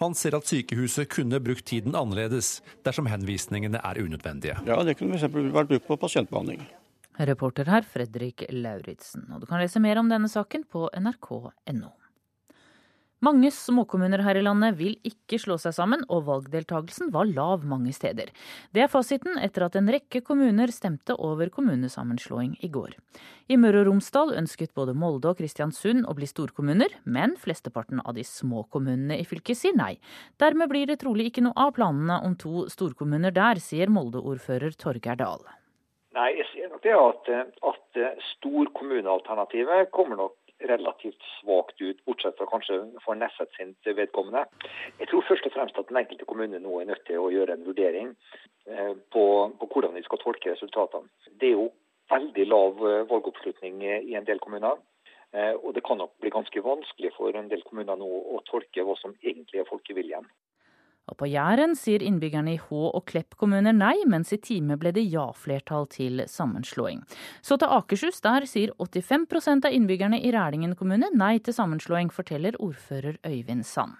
[0.00, 4.56] Han ser at sykehuset kunne brukt tiden annerledes dersom henvisningene er unødvendige.
[4.64, 5.28] Ja, Det kunne f.eks.
[5.52, 6.64] vært brukt på pasientbehandling.
[7.20, 9.28] Reporter her Fredrik Lauritzen.
[9.34, 11.92] Og du kan lese mer om denne saken på nrk.no.
[13.22, 17.92] Mange småkommuner her i landet vil ikke slå seg sammen, og valgdeltagelsen var lav mange
[17.94, 18.32] steder.
[18.74, 22.96] Det er fasiten etter at en rekke kommuner stemte over kommunesammenslåing i går.
[23.46, 28.18] I Møre og Romsdal ønsket både Molde og Kristiansund å bli storkommuner, men flesteparten av
[28.18, 29.94] de små kommunene i fylket sier nei.
[30.42, 35.22] Dermed blir det trolig ikke noe av planene om to storkommuner der, sier Molde-ordfører Torgeir
[35.22, 35.46] Dahl.
[36.18, 37.30] Nei, jeg sier nok det at,
[37.70, 38.04] at
[38.34, 44.44] storkommunealternativet kommer nok relativt svakt ut, bortsett fra kanskje for nesset sin vedkommende.
[45.00, 47.56] Jeg tror først og fremst at den enkelte kommune nå er nødt til å gjøre
[47.56, 48.14] en vurdering
[48.66, 49.24] eh, på,
[49.58, 51.10] på hvordan de skal tolke resultatene.
[51.40, 51.68] Det er jo
[52.12, 54.80] veldig lav eh, valgoppslutning i en del kommuner.
[55.32, 58.92] Og det kan nok bli ganske vanskelig for en del kommuner nå å tolke hva
[59.00, 60.26] som egentlig er folkeviljen.
[61.10, 64.92] Og på Jæren sier innbyggerne i Hå og Klepp kommuner nei, mens i Time ble
[64.94, 67.02] det ja-flertall til sammenslåing.
[67.42, 72.58] Så til Akershus, der sier 85% av innbyggerne i Rælingen kommune nei til sammenslåing, forteller
[72.62, 73.98] ordfører Øyvind Sand.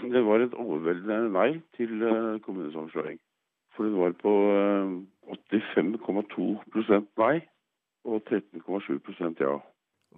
[0.00, 3.20] Det var et overveldende nei til eh, kommunesammenslåing.
[3.76, 4.32] For det var på
[5.30, 6.48] 85,2
[6.94, 7.36] eh, nei
[8.04, 9.58] og 13,7% ja.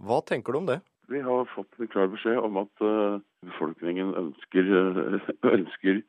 [0.06, 0.80] Hva tenker du om det?
[1.08, 6.00] Vi har fått en klar beskjed om at uh, befolkningen ønsker, uh, ønsker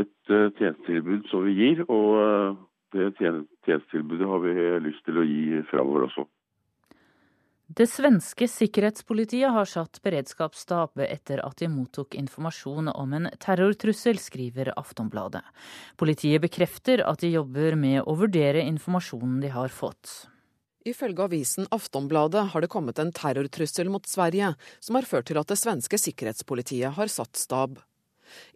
[0.00, 1.84] et uh, tjenestetilbud som vi gir.
[1.86, 2.56] Og
[2.94, 4.54] det tjenestetilbudet har vi
[4.88, 6.26] lyst til å gi framover også.
[7.64, 14.74] Det svenske sikkerhetspolitiet har satt beredskapsstab etter at de mottok informasjon om en terrortrussel, skriver
[14.76, 15.42] Aftonbladet.
[15.96, 20.26] Politiet bekrefter at de jobber med å vurdere informasjonen de har fått.
[20.84, 25.48] Ifølge avisen Aftonbladet har det kommet en terrortrussel mot Sverige, som har ført til at
[25.48, 27.78] det svenske sikkerhetspolitiet har satt stab.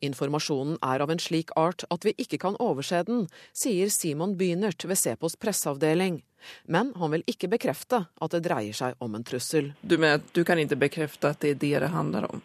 [0.05, 3.27] Informasjonen er av en slik art at vi ikke kan overse den,
[3.57, 6.21] sier Simon Bynert ved Sepos presseavdeling.
[6.69, 9.73] Men han vil ikke bekrefte at det dreier seg om en trussel.
[9.81, 12.45] Du mener at du kan ikke bekrefte at det er det det handler om?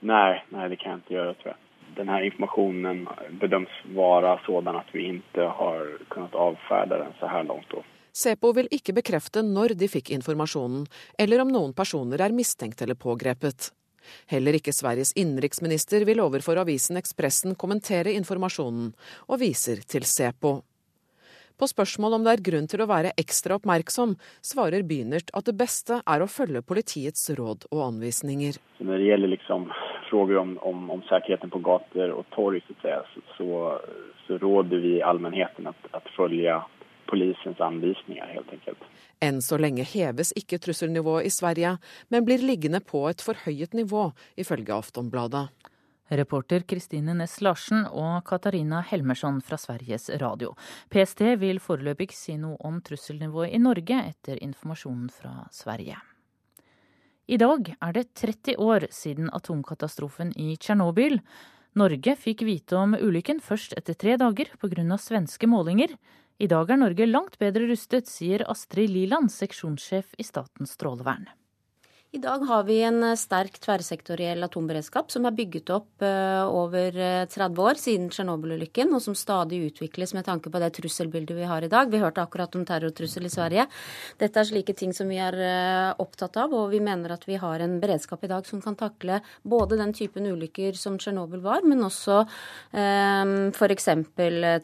[0.00, 1.60] Nei, nei det kan jeg ikke gjøre, tror jeg.
[1.94, 3.04] Denne informasjonen
[3.38, 7.76] bedøms være sånn at vi ikke har kunnet avferde den så her langt.
[8.14, 10.84] Sepo vil ikke bekrefte når de fikk informasjonen,
[11.18, 13.72] eller om noen personer er mistenkt eller pågrepet.
[14.30, 18.92] Heller ikke Sveriges innenriksminister vil overfor avisen Ekspressen kommentere informasjonen,
[19.26, 20.60] og viser til Sepo.
[21.58, 25.54] På spørsmål om det er grunn til å være ekstra oppmerksom, svarer Bynert at det
[25.58, 28.58] beste er å følge politiets råd og anvisninger.
[28.82, 29.68] Når det gjelder liksom
[30.14, 32.62] spørsmål om, om, om, sikkerheten på gater og torg,
[33.36, 33.78] så,
[34.26, 35.74] så, råder vi allmennheten å
[36.16, 36.60] følge
[37.10, 38.88] polisens anvisninger, helt enkelt.
[39.24, 41.76] Enn så lenge heves ikke trusselnivået i Sverige,
[42.10, 45.48] men blir liggende på et forhøyet nivå, ifølge Aftonbladet.
[46.12, 50.52] Reporter Kristine Næss Larsen og Katarina Helmersson fra Sveriges Radio.
[50.92, 55.96] PST vil foreløpig si noe om trusselnivået i Norge etter informasjonen fra Sverige.
[57.24, 61.22] I dag er det 30 år siden atomkatastrofen i Tsjernobyl.
[61.74, 64.98] Norge fikk vite om ulykken først etter tre dager pga.
[65.00, 65.96] svenske målinger.
[66.42, 71.28] I dag er Norge langt bedre rustet, sier Astrid Liland, seksjonssjef i Statens strålevern.
[72.14, 76.94] I dag har vi en eh, sterk tverrsektoriell atomberedskap som er bygget opp eh, over
[76.94, 81.46] 30 eh, år siden Tsjernobyl-ulykken, og som stadig utvikles med tanke på det trusselbildet vi
[81.50, 81.90] har i dag.
[81.90, 83.66] Vi hørte akkurat om terrortrussel i Sverige.
[84.18, 85.38] Dette er slike ting som vi er
[86.02, 89.18] opptatt av, og vi mener at vi har en beredskap i dag som kan takle
[89.42, 92.20] både den typen ulykker som Tsjernobyl var, men også
[92.74, 93.90] eh, f.eks.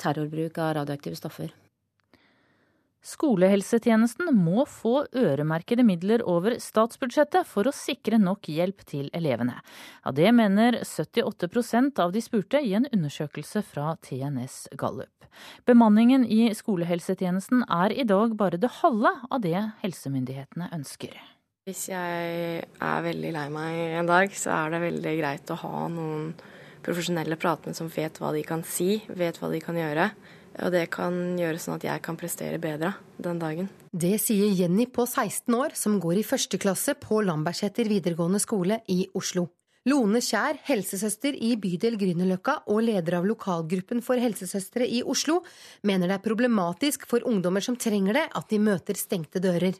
[0.02, 1.50] terrorbruk av radioaktive stoffer.
[3.00, 9.56] Skolehelsetjenesten må få øremerkede midler over statsbudsjettet for å sikre nok hjelp til elevene.
[10.04, 15.24] Ja, det mener 78% av de spurte i en undersøkelse fra TNS Gallup.
[15.64, 21.14] Bemanningen i skolehelsetjenesten er i dag bare det halve av det helsemyndighetene ønsker.
[21.68, 25.86] Hvis jeg er veldig lei meg en dag, så er det veldig greit å ha
[25.92, 26.32] noen
[26.84, 30.10] profesjonelle pratende som vet hva de kan si, vet hva de kan gjøre.
[30.58, 33.70] Og det kan gjøre sånn at jeg kan prestere bedre den dagen.
[33.90, 38.80] Det sier Jenny på 16 år, som går i første klasse på Lambertseter videregående skole
[38.90, 39.46] i Oslo.
[39.88, 45.38] Lone Kjær, helsesøster i bydel Grünerløkka og leder av lokalgruppen for helsesøstre i Oslo,
[45.88, 49.78] mener det er problematisk for ungdommer som trenger det, at de møter stengte dører.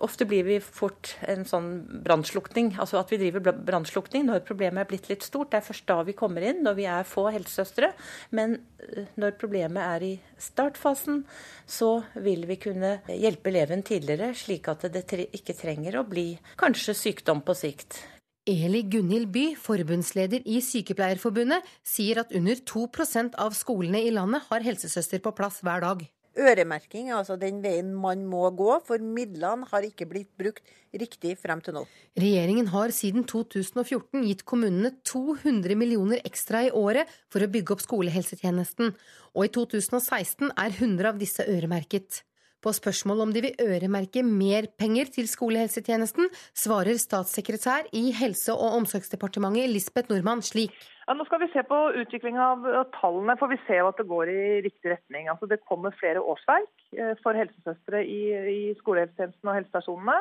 [0.00, 1.68] Ofte blir vi fort en sånn
[2.04, 5.50] brannslukning, altså at vi driver brannslukning når problemet er blitt litt stort.
[5.52, 7.90] Det er først da vi kommer inn, når vi er få helsesøstre.
[8.36, 11.26] Men eh, når problemet er i startfasen,
[11.68, 11.90] så
[12.24, 17.44] vil vi kunne hjelpe eleven tidligere, slik at det ikke trenger å bli kanskje sykdom
[17.44, 18.00] på sikt.
[18.48, 24.64] Eli Gunhild By, forbundsleder i Sykepleierforbundet, sier at under 2% av skolene i landet har
[24.64, 26.06] helsesøster på plass hver dag.
[26.36, 31.32] Øremerking er altså den veien man må gå, for midlene har ikke blitt brukt riktig
[31.40, 31.84] frem til nå.
[32.20, 37.84] Regjeringen har siden 2014 gitt kommunene 200 millioner ekstra i året for å bygge opp
[37.84, 38.92] skolehelsetjenesten,
[39.32, 42.20] og i 2016 er 100 av disse øremerket.
[42.64, 48.78] På spørsmål om de vil øremerke mer penger til skolehelsetjenesten, svarer statssekretær i Helse- og
[48.80, 50.74] omsorgsdepartementet Lisbeth Nordmann slik.
[51.06, 54.08] Ja, nå skal vi se på utviklinga av tallene, for vi ser jo at det
[54.10, 55.28] går i riktig retning.
[55.30, 58.22] Altså, det kommer flere årsverk eh, for helsesøstre i,
[58.56, 60.18] i skolehelsetjenesten og helsestasjonene.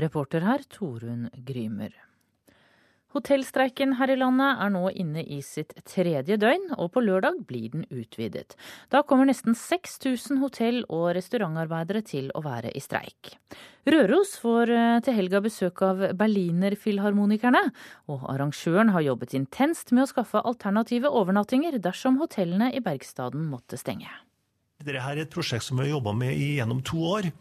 [0.00, 1.94] Reporter her Torunn Grymer.
[3.10, 7.72] Hotellstreiken her i landet er nå inne i sitt tredje døgn, og på lørdag blir
[7.72, 8.54] den utvidet.
[8.92, 13.34] Da kommer nesten 6000 hotell- og restaurantarbeidere til å være i streik.
[13.90, 17.62] Røros får eh, til helga besøk av Berlinerfilharmonikerne,
[18.12, 23.80] og arrangøren har jobbet intenst med å skaffe alternative overnattinger dersom hotellene i Bergstaden måtte
[23.80, 24.10] stenge.
[24.80, 27.32] Dette er et prosjekt som vi har jobba med gjennom to år.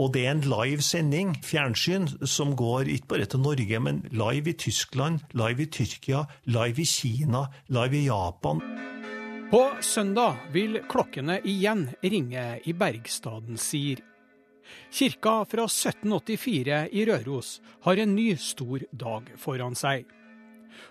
[0.00, 4.54] Og det er en live sending, fjernsyn, som går ikke bare til Norge, men live
[4.54, 8.62] i Tyskland, live i Tyrkia, live i Kina, live i Japan.
[9.52, 14.00] På søndag vil klokkene igjen ringe i Bergstaden, sier.
[14.88, 20.06] Kirka fra 1784 i Røros har en ny stor dag foran seg.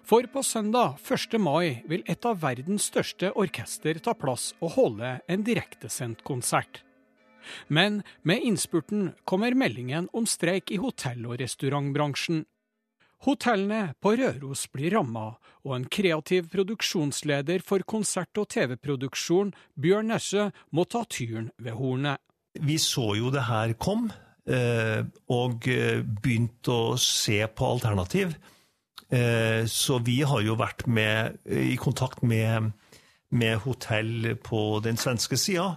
[0.06, 1.40] For på søndag 1.
[1.42, 6.84] mai vil et av verdens største orkester ta plass og holde en direktesendt konsert.
[7.68, 12.46] Men med innspurten kommer meldingen om streik i hotell- og restaurantbransjen.
[13.22, 20.48] Hotellene på Røros blir ramma, og en kreativ produksjonsleder for konsert- og TV-produksjon, Bjørn Nesse,
[20.74, 22.18] må ta tyren ved hornet.
[22.58, 24.10] Vi så jo det her kom,
[24.50, 28.34] eh, og eh, begynte å se på alternativ.
[29.12, 32.72] Eh, så vi har jo vært med, i kontakt med,
[33.30, 35.76] med hotell på den svenske sida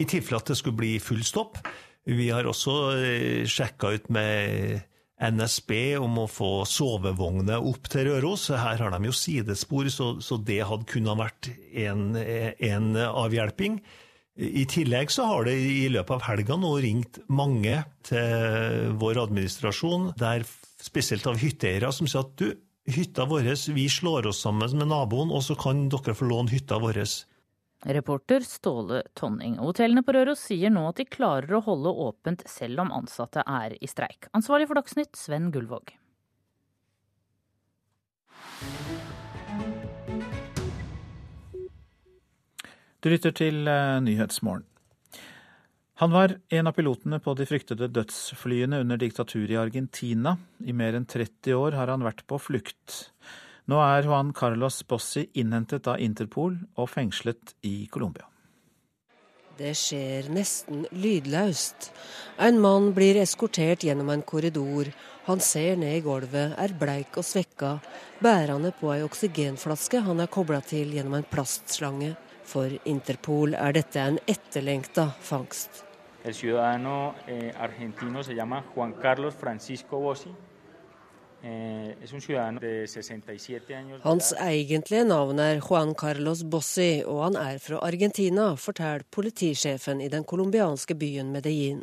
[0.00, 1.60] i tilfelle at det skulle bli full stopp.
[2.08, 4.80] Vi har også eh, sjekka ut med
[5.20, 8.48] NSB om å få sovevogner opp til Røros.
[8.56, 13.76] Her har de jo sidespor, så, så det hadde kunnet vært en, en, avhjelping.
[14.40, 20.14] I tillegg så har det i løpet av helga nå ringt mange til vår administrasjon,
[20.16, 20.46] der
[20.80, 22.54] spesielt av hytteeiere, som sier at du,
[22.90, 26.80] hytta vår, vi slår oss sammen med naboen, og så kan dere få låne hytta
[26.80, 27.02] vår.
[27.80, 29.56] Reporter Ståle Tonning.
[29.58, 33.76] Hotellene på Røros sier nå at de klarer å holde åpent selv om ansatte er
[33.80, 34.28] i streik.
[34.36, 35.94] Ansvarlig for Dagsnytt, Sven Gullvåg.
[43.00, 44.66] Du lytter til eh, Nyhetsmorgen.
[46.00, 50.32] Han var en av pilotene på de fryktede dødsflyene under diktaturet i Argentina.
[50.64, 53.10] I mer enn 30 år har han vært på flukt.
[53.70, 58.24] Nå er Juan Carlos Bossi innhentet av Interpol og fengslet i Colombia.
[59.60, 61.90] Det skjer nesten lydløst.
[62.42, 64.90] En mann blir eskortert gjennom en korridor.
[65.28, 67.76] Han ser ned i gulvet, er bleik og svekka,
[68.24, 72.14] bærende på ei oksygenflaske han er kobla til gjennom en plastslange.
[72.50, 75.84] For Interpol er dette en etterlengta fangst.
[76.24, 80.32] El ciudadano eh, argentino se llama Juan Carlos Francisco Bossi.
[81.42, 81.94] Eh,
[84.02, 90.10] Hans egentlige navn er Juan Carlos Bossi, og han er fra Argentina, forteller politisjefen i
[90.12, 91.80] den colombianske byen Medellin.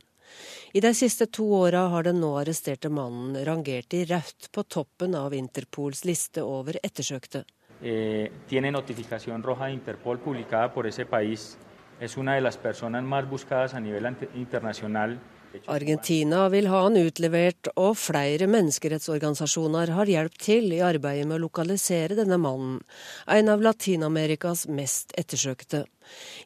[0.74, 5.16] I de siste to åra har den nå arresterte mannen rangert i rødt på toppen
[5.16, 7.46] av Interpols liste over ettersøkte.
[7.82, 11.58] Eh, tiene notificación roja de Interpol publicada por ese país.
[12.00, 14.06] Es una de las personas más buscadas a nivel
[14.36, 15.20] internacional
[15.66, 21.44] Argentina vil ha han utlevert, og flere menneskerettsorganisasjoner har hjulpet til i arbeidet med å
[21.46, 22.80] lokalisere denne mannen,
[23.28, 25.86] en av Latin-Amerikas mest ettersøkte.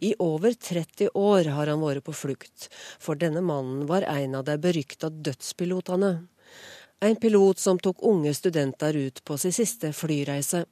[0.01, 4.47] I over 30 år har han vært på flukt, for denne mannen var en av
[4.47, 6.13] de berykta dødspilotene.
[7.01, 10.65] En pilot som tok unge studenter ut på sin siste flyreise.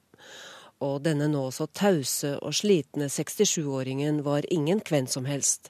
[0.79, 5.67] Og denne nå så tause og slitne 67-åringen var ingen hvem som helst.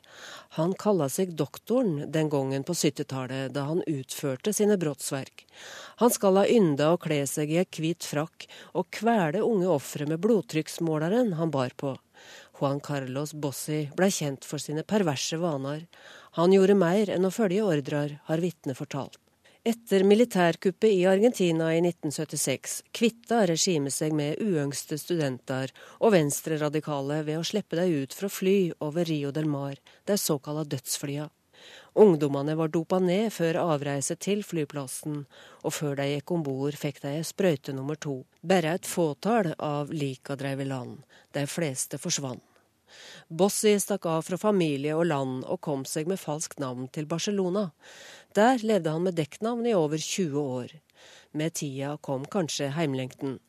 [0.58, 5.48] Han kalla seg doktoren den gangen på 70-tallet, da han utførte sine brottsverk.
[6.04, 8.46] Han skal ha ynda å kle seg i ei hvit frakk
[8.78, 11.96] og kvele unge ofre med blodtrykksmåleren han bar på.
[12.60, 15.88] Juan Carlos Bossi blei kjent for sine perverse vaner.
[16.38, 19.18] Han gjorde mer enn å følge ordrer, har vitnet fortalt.
[19.68, 27.42] Etter militærkuppet i Argentina i 1976 kvitta regimet seg med uønskede studenter og venstreradikale ved
[27.42, 29.76] å slippe dem ut fra fly over Rio del Mar,
[30.08, 31.28] de såkalla dødsflya.
[32.00, 35.26] Ungdommene var dopa ned før avreise til flyplassen,
[35.68, 38.22] og før de gikk om bord fikk de sprøyte nummer to.
[38.40, 41.02] Bare et fåtall av lika dreiv i land.
[41.36, 42.46] De fleste forsvant.
[43.30, 47.68] Bossi stakk av fra familie og land og kom seg med falskt navn til Barcelona.
[48.36, 50.74] Der levde han med dekknavn i over 20 år.
[51.32, 53.40] Med tida kom kanskje heimlengten.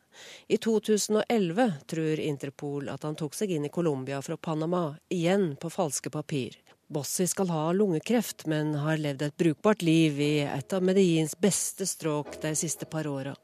[0.47, 5.69] I 2011 tror Interpol at han tok seg inn i Colombia fra Panama, igjen på
[5.69, 6.57] falske papir.
[6.91, 11.87] Bossi skal ha lungekreft, men har levd et brukbart liv i et av Medellins beste
[11.87, 13.35] stråk de siste par åra.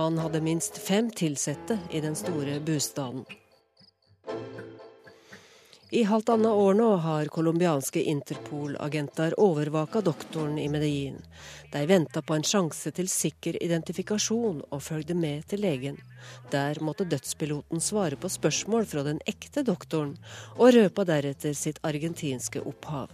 [0.00, 3.24] Han hadde minst fem ansatte i den store bostaden.
[5.94, 11.18] I halvannet år nå har colombianske Interpol-agenter overvaka doktoren i Medellin.
[11.72, 15.98] De venta på en sjanse til sikker identifikasjon og følgde med til legen.
[16.54, 20.16] Der måtte dødspiloten svare på spørsmål fra den ekte doktoren,
[20.56, 23.12] og røpa deretter sitt argentinske opphav.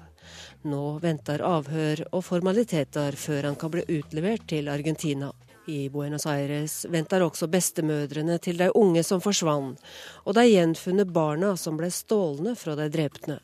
[0.63, 5.33] Nå venter avhør og formaliteter før han kan bli utlevert til Argentina.
[5.69, 9.77] I Buenos Aires venter også bestemødrene til de unge som forsvant,
[10.25, 13.37] og de gjenfunne barna som ble stjålne fra de drepne.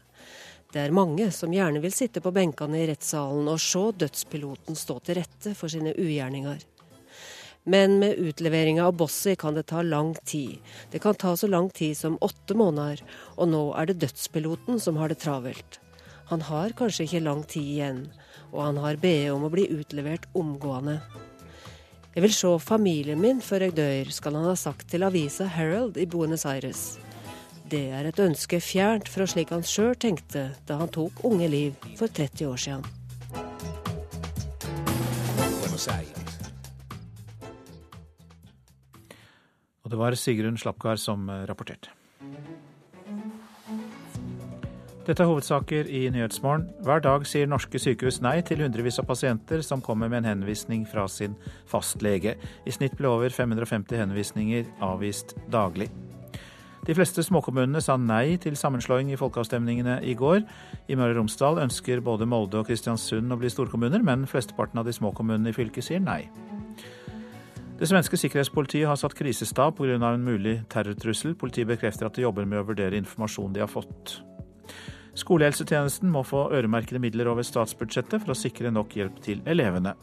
[0.72, 4.96] Det er mange som gjerne vil sitte på benkene i rettssalen og se dødspiloten stå
[5.04, 6.64] til rette for sine ugjerninger.
[7.68, 10.56] Men med utleveringa av Bossi kan det ta lang tid.
[10.90, 13.04] Det kan ta så lang tid som åtte måneder,
[13.36, 15.78] og nå er det dødspiloten som har det travelt.
[16.32, 18.02] Han har kanskje ikke lang tid igjen,
[18.48, 21.02] og han har bedt om å bli utlevert omgående.
[22.14, 25.96] Jeg vil se familien min før jeg dør, skal han ha sagt til avisa Herald
[25.98, 26.94] i Buenos Aires.
[27.66, 31.88] Det er et ønske fjernt fra slik han sjøl tenkte da han tok unge liv
[31.98, 32.86] for 30 år siden.
[39.82, 41.90] Og det var Sigrun Slapgard som eh, rapporterte.
[45.04, 46.62] Dette er hovedsaker i Nyhetsmorgen.
[46.80, 50.86] Hver dag sier norske sykehus nei til hundrevis av pasienter som kommer med en henvisning
[50.88, 51.34] fra sin
[51.68, 52.38] fastlege.
[52.64, 55.90] I snitt ble over 550 henvisninger avvist daglig.
[56.88, 60.40] De fleste småkommunene sa nei til sammenslåing i folkeavstemningene i går.
[60.88, 64.88] I Møre og Romsdal ønsker både Molde og Kristiansund å bli storkommuner, men flesteparten av
[64.88, 66.22] de små kommunene i fylket sier nei.
[67.76, 70.00] Det svenske sikkerhetspolitiet har satt krisestab pga.
[70.00, 71.34] en mulig terrortrussel.
[71.34, 74.22] Politiet bekrefter at de jobber med å vurdere informasjon de har fått.
[75.14, 79.94] Skolehelsetjenesten må få øremerkede midler over statsbudsjettet for å sikre nok hjelp til elevene.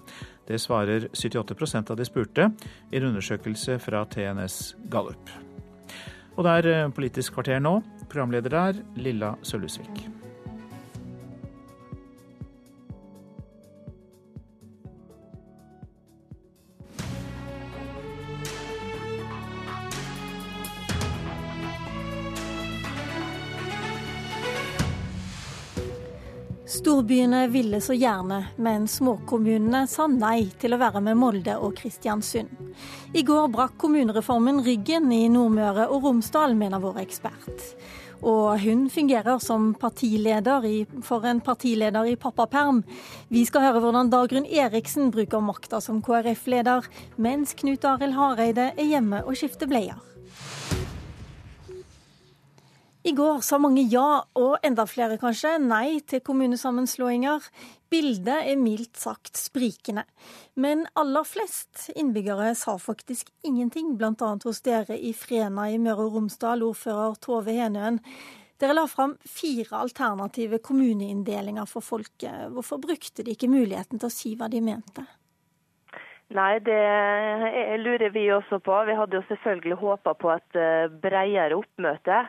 [0.48, 2.48] Det svarer 78% av de spurte
[2.92, 4.62] i en undersøkelse fra TNS
[4.92, 5.36] Gallup.
[6.38, 7.80] Og det er eh, Politisk kvarter nå.
[8.08, 10.21] Programleder der Lilla Sølhusvik.
[26.72, 32.54] Storbyene ville så gjerne, men småkommunene sa nei til å være med Molde og Kristiansund.
[33.12, 37.66] I går brakk kommunereformen ryggen i Nordmøre og Romsdal, mener vår ekspert.
[38.24, 42.86] Og hun fungerer som partileder i, for en partileder i pappaperm.
[43.28, 46.88] Vi skal høre hvordan Dagrun Eriksen bruker makta som KrF-leder,
[47.20, 50.00] mens Knut Arild Hareide er hjemme og skifter bleier.
[53.02, 57.48] I går sa mange ja, og enda flere kanskje, nei til kommunesammenslåinger.
[57.90, 60.04] Bildet er mildt sagt sprikende.
[60.54, 64.30] Men aller flest innbyggere sa faktisk ingenting, bl.a.
[64.46, 67.98] hos dere i Frena i Møre og Romsdal, ordfører Tove Henøen.
[68.62, 72.54] Dere la fram fire alternative kommuneinndelinger for folket.
[72.54, 75.08] Hvorfor brukte de ikke muligheten til å si hva de mente?
[76.32, 76.80] Nei, det
[77.82, 78.78] lurer vi også på.
[78.88, 82.22] Vi hadde jo selvfølgelig håpa på et eh, bredere oppmøte.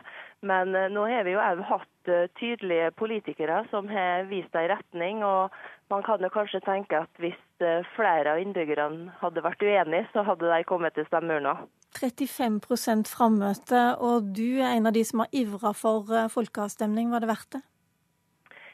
[0.43, 4.69] Men eh, nå har vi jo òg hatt eh, tydelige politikere som har vist en
[4.73, 5.23] retning.
[5.23, 5.53] og
[5.91, 10.25] Man kan jo kanskje tenke at hvis eh, flere av innbyggerne hadde vært uenige, så
[10.27, 11.61] hadde de kommet til stemmeurna.
[11.95, 17.13] 35% frammøte, og du er en av de som har ivra for folkeavstemning.
[17.13, 17.61] Var det verdt det?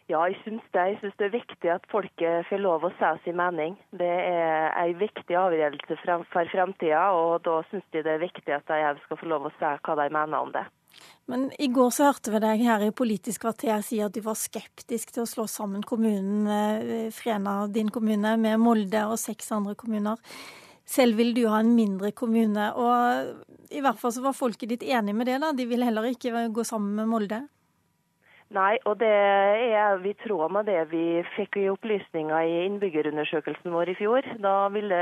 [0.09, 0.85] Ja, jeg syns det.
[0.87, 3.75] Jeg syns det er viktig at folket får lov å si sin mening.
[3.93, 5.99] Det er en viktig avgjørelse
[6.31, 9.55] for framtida, og da syns de det er viktig at de skal få lov å
[9.59, 10.65] si hva de mener om det.
[11.29, 14.37] Men i går så hørte vi deg her i Politisk kvarter si at du var
[14.39, 19.75] skeptisk til å slå sammen kommunen eh, Frena, din kommune, med Molde og seks andre
[19.77, 20.17] kommuner.
[20.89, 22.71] Selv vil du ha en mindre kommune.
[22.73, 25.53] Og i hvert fall så var folket ditt enig med det, da.
[25.53, 27.43] De vil heller ikke gå sammen med Molde.
[28.49, 33.91] Nei, og det er i tråd med det vi fikk i opplysninger i innbyggerundersøkelsen vår
[33.93, 34.25] i fjor.
[34.41, 34.97] Da ville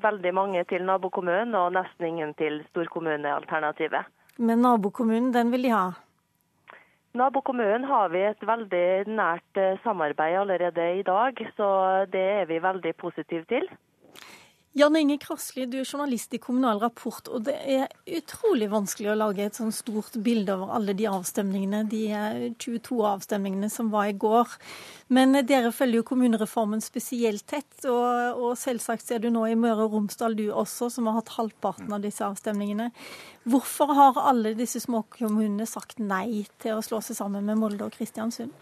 [0.00, 4.08] veldig mange til nabokommunen og nesten ingen til storkommunealternativet.
[4.38, 5.86] Men nabokommunen, den vil de ha?
[7.18, 11.70] Nabokommunen har vi et veldig nært eh, samarbeid allerede i dag, så
[12.12, 13.66] det er vi veldig positive til.
[14.72, 17.86] Jan Inge Krasli, du er journalist i Kommunal Rapport, og det er
[18.18, 22.02] utrolig vanskelig å lage et sånn stort bilde over alle de avstemningene, de
[22.60, 24.52] 22 avstemningene som var i går.
[25.16, 29.88] Men dere følger jo kommunereformen spesielt tett, og, og selvsagt ser du nå i Møre
[29.88, 32.90] og Romsdal du også, som har hatt halvparten av disse avstemningene.
[33.48, 37.96] Hvorfor har alle disse småkommunene sagt nei til å slå seg sammen med Molde og
[37.96, 38.52] Kristiansund?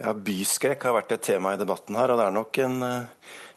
[0.00, 2.76] Ja, Byskrekk har vært et tema i debatten her, og det er nok en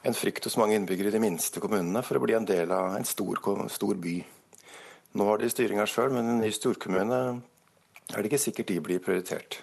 [0.04, 2.98] en frykt hos mange innbyggere i de minste kommunene for å bli en del av
[2.98, 3.40] en stor,
[3.72, 4.18] stor by.
[5.14, 7.20] Nå har de styringa sjøl, men en ny storkommune
[8.12, 9.62] er det ikke sikkert de blir prioritert.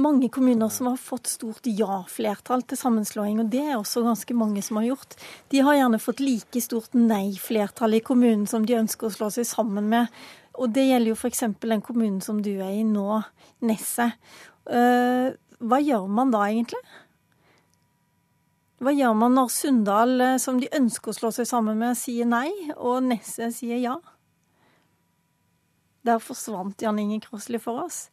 [0.00, 4.62] Mange kommuner som har fått stort ja-flertall til sammenslåing, og det er også ganske mange
[4.62, 5.16] som har gjort.
[5.50, 9.48] De har gjerne fått like stort nei-flertall i kommunen som de ønsker å slå seg
[9.50, 10.10] sammen med.
[10.62, 11.42] Og det gjelder jo f.eks.
[11.62, 13.22] den kommunen som du er i nå,
[13.66, 14.14] Nesset.
[14.70, 16.80] Eh, hva gjør man da egentlig?
[18.80, 22.24] Hva gjør man når Sunndal, eh, som de ønsker å slå seg sammen med, sier
[22.24, 22.48] nei,
[22.78, 23.98] og Nesset sier ja?
[26.08, 28.06] Der forsvant Jan Inge Krosli for oss.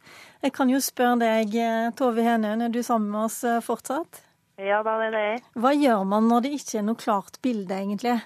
[0.43, 4.25] Jeg kan jo spørre deg, eh, Tove Henøen, er du sammen med oss eh, fortsatt?
[4.59, 5.25] Ja, da er det
[5.55, 8.17] Hva gjør man når det ikke er noe klart bilde, egentlig?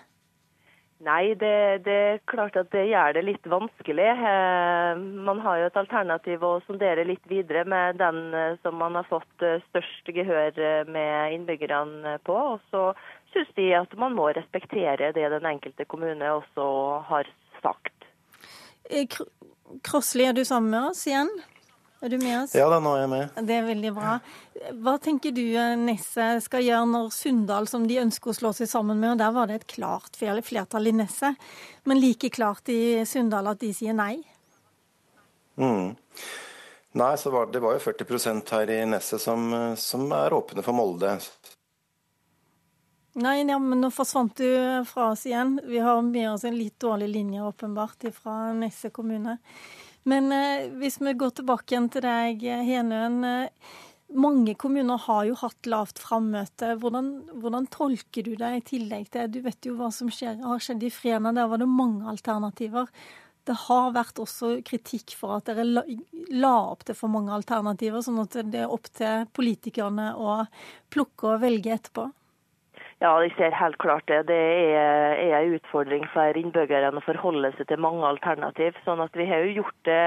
[1.02, 4.10] Nei, det, det, er klart at det gjør det litt vanskelig.
[4.32, 8.20] Eh, man har jo et alternativ å sondere litt videre med den
[8.62, 12.38] som man har fått størst gehør med innbyggerne på.
[12.54, 12.92] Og så
[13.34, 16.68] syns de at man må respektere det den enkelte kommune også
[17.10, 17.30] har
[17.64, 17.96] sagt.
[19.82, 21.32] Krossli, er du sammen med oss igjen?
[22.02, 22.56] Er du med oss?
[22.58, 23.36] Ja da, nå er jeg med.
[23.46, 24.16] Det er veldig bra.
[24.82, 25.44] Hva tenker du
[25.84, 29.36] Nesset skal gjøre når Sunndal, som de ønsker å slå seg sammen med, og der
[29.36, 31.38] var det et klart flertall i Nesset,
[31.86, 34.16] men like klart i Sunndal at de sier nei?
[35.62, 35.94] Mm.
[36.98, 39.46] Nei, så var, det var jo 40% her i Nesset som,
[39.78, 41.20] som er åpne for Molde.
[43.22, 44.50] Nei, ja, men nå forsvant du
[44.88, 45.58] fra oss igjen.
[45.68, 49.38] Vi har med oss en litt dårlig linje, åpenbart, fra Nesse kommune.
[50.10, 53.24] Men eh, hvis vi går tilbake igjen til deg, Henøen.
[53.28, 53.80] Eh,
[54.12, 56.74] mange kommuner har jo hatt lavt frammøte.
[56.82, 60.64] Hvordan, hvordan, tolker du det i tillegg til Du vet jo hva som skjer, har
[60.64, 61.32] skjedd i Frena.
[61.36, 62.90] Der var det mange alternativer.
[63.48, 65.86] Det har vært også kritikk for at dere la,
[66.30, 70.42] la opp til for mange alternativer, sånn at det er opp til politikerne å
[70.94, 72.10] plukke og velge etterpå.
[73.02, 74.28] Ja, jeg ser helt klart det.
[74.30, 78.78] Det er, er en utfordring for innbyggerne å forholde seg til mange alternativ.
[78.86, 80.02] sånn at vi har jo gjort det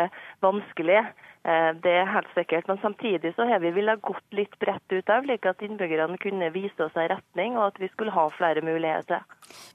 [0.46, 1.00] vanskelig.
[1.44, 2.68] Eh, det er helt sikkert.
[2.70, 6.52] Men samtidig så har vi villet gått litt bredt ut av, slik at innbyggerne kunne
[6.54, 9.26] vise oss en retning, og at vi skulle ha flere muligheter.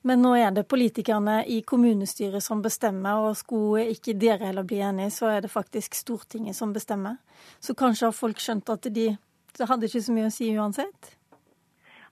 [0.08, 4.80] Men nå er det politikerne i kommunestyret som bestemmer, og skulle ikke dere heller bli
[4.80, 7.20] enige, så er det faktisk Stortinget som bestemmer.
[7.60, 9.12] Så kanskje har folk skjønt at de
[9.60, 11.19] det hadde ikke så mye å si uansett?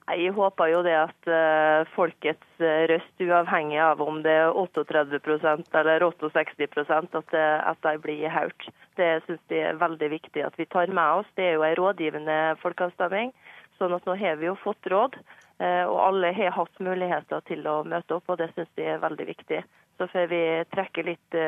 [0.07, 5.75] Jeg håper jo det at uh, folkets eh, røst, uavhengig av om det er 38%
[5.75, 8.69] eller 68% at, det, at de blir hørt.
[8.95, 11.33] Det syns jeg er veldig viktig at vi tar med oss.
[11.35, 13.35] Det er jo en rådgivende folkeavstemning.
[13.77, 15.19] sånn at nå har vi jo fått råd,
[15.59, 18.31] og alle har hatt muligheter til å møte opp.
[18.31, 19.61] og Det syns jeg er veldig viktig.
[19.99, 20.41] Så får vi
[20.73, 21.39] trekke litt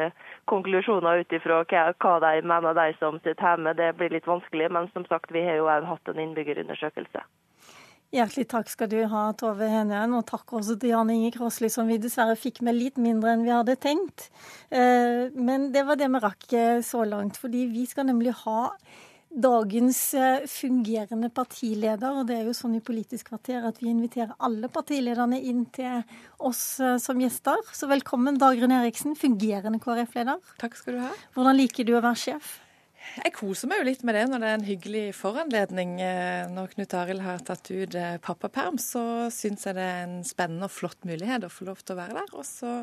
[0.51, 3.73] konklusjoner ut ifra hva, de mener, de som sitter hjemme.
[3.73, 7.25] Det blir litt vanskelig, men som sagt, vi har jo òg hatt en innbyggerundersøkelse.
[8.09, 11.85] Hjertelig takk skal du ha, Tove Henøen, og takk også til Jan Inge Krosli, som
[11.85, 14.31] vi dessverre fikk med litt mindre enn vi hadde tenkt.
[14.73, 18.63] Eh, men det var det vi rakk eh, så langt, fordi vi skal nemlig ha
[19.29, 22.17] dagens eh, fungerende partileder.
[22.17, 26.01] Og det er jo sånn i Politisk kvarter at vi inviterer alle partilederne inn til
[26.41, 26.63] oss
[27.03, 27.61] som gjester.
[27.77, 30.41] Så velkommen, Dagrun Eriksen, fungerende KrF-leder.
[30.57, 31.13] Takk skal du ha.
[31.37, 32.57] Hvordan liker du å være sjef?
[33.17, 35.97] Jeg koser meg jo litt med det når det er en hyggelig foranledning.
[36.03, 39.03] Eh, når Knut Arild har tatt ut eh, pappaperm, så
[39.33, 42.17] syns jeg det er en spennende og flott mulighet å få lov til å være
[42.19, 42.31] der.
[42.37, 42.73] Og så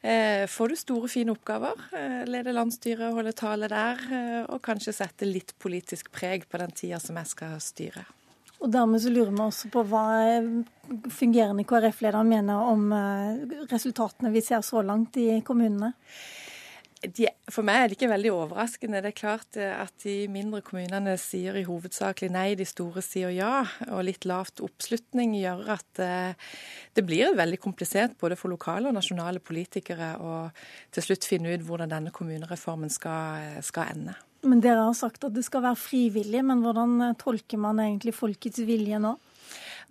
[0.00, 1.86] eh, får du store, fine oppgaver.
[1.98, 4.04] Eh, lede landsstyret, holde tale der,
[4.48, 8.06] og kanskje sette litt politisk preg på den tida som jeg skal styre.
[8.64, 10.06] Og dermed så lurer vi også på hva
[11.12, 12.86] fungerende KrF-leder mener om
[13.68, 15.92] resultatene vi ser så langt i kommunene?
[17.12, 19.00] De, for meg er det ikke veldig overraskende.
[19.04, 23.32] Det er klart eh, at de mindre kommunene sier i hovedsakelig nei, de store sier
[23.34, 23.64] ja.
[23.90, 26.52] Og litt lavt oppslutning gjør at eh,
[26.96, 30.36] det blir veldig komplisert både for lokale og nasjonale politikere å
[30.94, 34.16] til slutt finne ut hvordan denne kommunereformen skal, eh, skal ende.
[34.44, 38.60] Men Dere har sagt at det skal være frivillig, men hvordan tolker man egentlig folkets
[38.64, 39.14] vilje nå?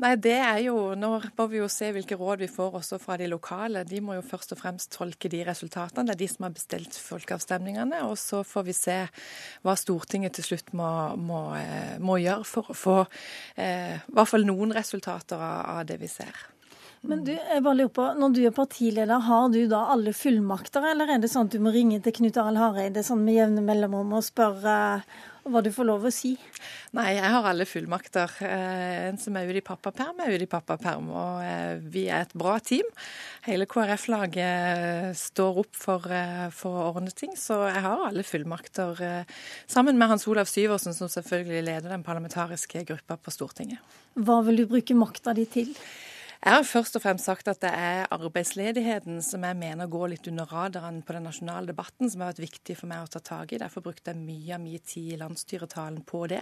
[0.01, 3.17] Nei, det er jo, Nå må vi jo se hvilke råd vi får også fra
[3.19, 3.83] de lokale.
[3.85, 6.07] De må jo først og fremst tolke de resultatene.
[6.09, 8.01] Det er de som har bestilt folkeavstemningene.
[8.09, 8.97] Og så får vi se
[9.65, 10.89] hva Stortinget til slutt må,
[11.19, 15.85] må, eh, må gjøre for å få eh, i hvert fall noen resultater av, av
[15.89, 16.33] det vi ser.
[17.03, 20.85] Men du, jeg bare lurer på, Når du er partileder, har du da alle fullmakter,
[20.93, 23.63] eller er det sånn at du må ringe til Knut Arild Hareide sånn med jevne
[23.65, 24.75] mellomrom og spørre
[25.43, 26.29] hva du får lov å si?
[26.95, 28.31] Nei, jeg har alle fullmakter.
[28.47, 31.09] Eh, en som er ute i pappaperm, er ute i pappaperm.
[31.11, 32.87] Og eh, vi er et bra team.
[33.43, 39.03] Hele KrF-laget står opp for, eh, for, å ordne ting, så jeg har alle fullmakter.
[39.67, 43.83] Sammen med Hans Olav Syversen, som selvfølgelig leder den parlamentariske gruppa på Stortinget.
[44.15, 45.75] Hva vil du bruke makta di til?
[46.43, 50.25] Jeg har først og fremst sagt at det er arbeidsledigheten som jeg mener går litt
[50.27, 53.53] under radaren på den nasjonale debatten, som har vært viktig for meg å ta tak
[53.55, 53.59] i.
[53.61, 56.41] Derfor brukte jeg mye av min tid i landsstyretalen på det.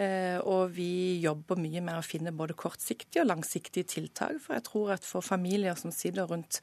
[0.00, 4.38] Eh, og vi jobber mye med å finne både kortsiktige og langsiktige tiltak.
[4.40, 6.62] For jeg tror at for familier som sitter rundt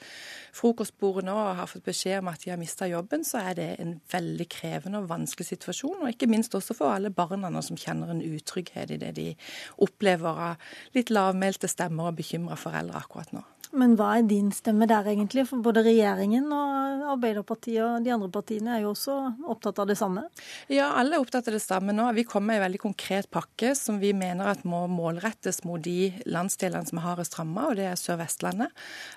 [0.57, 3.69] frokostbordet nå og har fått beskjed om at de har mista jobben, så er det
[3.85, 6.01] en veldig krevende og vanskelig situasjon.
[6.01, 9.29] Og ikke minst også for alle barna som kjenner en utrygghet i det de
[9.77, 13.43] opplever av litt lavmælte stemmer og bekymra foreldre akkurat nå.
[13.73, 15.47] Men hva er din stemme der, egentlig?
[15.49, 19.15] For både regjeringen og Arbeiderpartiet og de andre partiene er jo også
[19.49, 20.27] opptatt av det samme?
[20.69, 22.05] Ja, alle er opptatt av det samme nå.
[22.13, 26.11] Vi kommer med en veldig konkret pakke som vi mener at må målrettes mot de
[26.29, 28.69] landsdelene som er hardest ramma, og det er Sør-Vestlandet.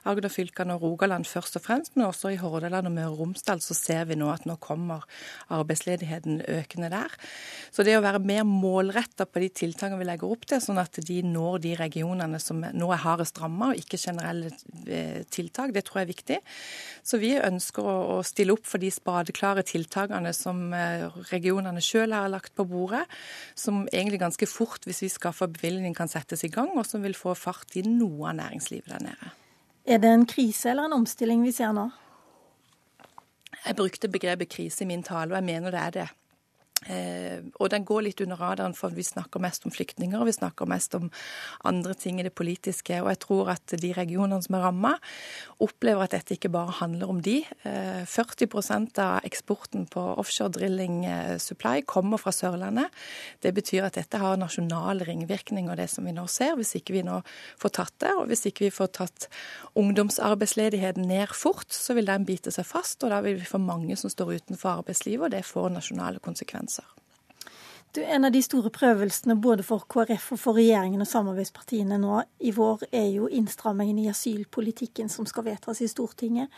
[0.08, 3.76] Agder-fylkene og Rogaland først og fremst, men også i Hordaland og Møre og Romsdal så
[3.76, 5.04] ser vi nå at nå kommer
[5.52, 7.12] arbeidsledigheten økende der.
[7.74, 10.96] Så det å være mer målretta på de tiltakene vi legger opp til, sånn at
[11.04, 14.45] de når de regionene som nå er hardest ramma, og ikke generelle
[15.32, 15.72] tiltak.
[15.74, 16.38] Det tror jeg er viktig.
[17.06, 22.30] Så vi ønsker å stille opp for de spadeklare tiltakene som eh, regionene sjøl har
[22.32, 23.04] lagt på bordet,
[23.58, 27.16] som egentlig ganske fort, hvis vi skaffer bevilgning, kan settes i gang, og som vil
[27.18, 29.32] få fart i noe av næringslivet der nede.
[29.86, 31.88] Er det en krise eller en omstilling vi ser nå?
[33.66, 36.08] Jeg brukte begrepet krise i min tale, og jeg mener det er det.
[36.84, 40.36] Eh, og den går litt under radaren, for vi snakker mest om flyktninger og vi
[40.36, 41.08] snakker mest om
[41.66, 43.00] andre ting i det politiske.
[43.02, 44.92] Og jeg tror at de regionene som er ramma,
[45.62, 47.38] opplever at dette ikke bare handler om de.
[47.68, 52.92] Eh, 40% av eksporten på offshore drilling eh, supply kommer fra Sørlandet.
[53.44, 57.06] Det betyr at dette har nasjonale ringvirkninger, det som vi nå ser, hvis ikke vi
[57.06, 57.22] nå
[57.62, 58.12] får tatt det.
[58.18, 59.30] Og hvis ikke vi får tatt
[59.78, 63.00] ungdomsarbeidsledigheten ned fort, så vil den bite seg fast.
[63.04, 66.84] Og da vil vi få mange som står utenfor arbeidslivet, og det får nasjonale konsekvenser.
[67.96, 72.18] Du, en av de store prøvelsene både for KrF og for regjeringen og samarbeidspartiene nå
[72.44, 76.52] i vår er jo innstrammingen i asylpolitikken som skal vedtas i Stortinget.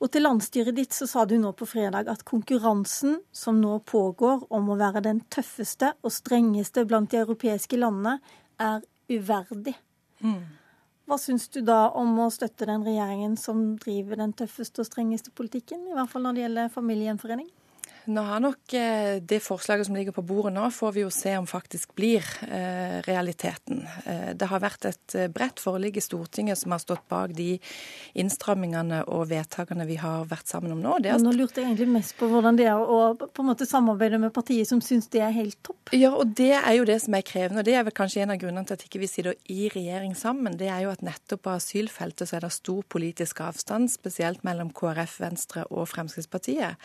[0.00, 4.46] Og til landsstyret ditt så sa du nå på fredag at konkurransen som nå pågår
[4.48, 8.16] om å være den tøffeste og strengeste blant de europeiske landene,
[8.56, 8.80] er
[9.12, 9.76] uverdig.
[10.24, 10.40] Mm.
[11.04, 15.36] Hva syns du da om å støtte den regjeringen som driver den tøffeste og strengeste
[15.36, 17.52] politikken, i hvert fall når det gjelder familiegjenforening?
[18.08, 21.34] Nå har nok eh, det forslaget som ligger på bordet nå, får vi jo se
[21.36, 23.82] om faktisk blir eh, realiteten.
[24.08, 27.58] Eh, det har vært et bredt forlik i Stortinget som har stått bak de
[28.16, 30.94] innstrammingene og vedtakene vi har vært sammen om nå.
[31.02, 31.18] Er...
[31.20, 34.32] Nå lurte jeg egentlig mest på hvordan det er å på en måte samarbeide med
[34.32, 35.92] partier som syns det er helt topp.
[35.92, 37.60] Ja, og det er jo det som er krevende.
[37.60, 40.16] og Det er vel kanskje en av grunnene til at ikke vi sitter i regjering
[40.16, 40.56] sammen.
[40.56, 44.72] Det er jo at nettopp på asylfeltet så er det stor politisk avstand, spesielt mellom
[44.72, 46.80] KrF, Venstre og Fremskrittspartiet.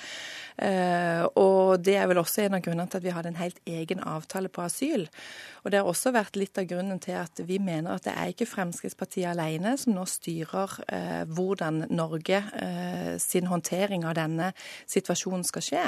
[0.60, 3.60] Eh, og det er vel også en av grunnene til at vi hadde en helt
[3.70, 5.08] egen avtale på asyl.
[5.64, 8.32] Og det har også vært litt av grunnen til at vi mener at det er
[8.34, 14.52] ikke Fremskrittspartiet alene som nå styrer eh, hvordan Norge eh, sin håndtering av denne
[14.92, 15.86] situasjonen skal skje.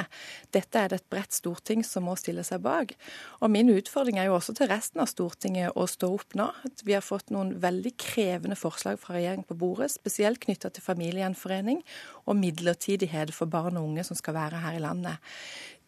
[0.56, 2.94] Dette er det et bredt storting som må stille seg bak.
[3.42, 6.48] Og min utfordring er jo også til resten av Stortinget å stå opp nå.
[6.86, 11.82] Vi har fått noen veldig krevende forslag fra regjeringen på bordet, spesielt knytta til familiegjenforening
[12.26, 15.05] og midlertidighet for barn og unge som skal være her i landet.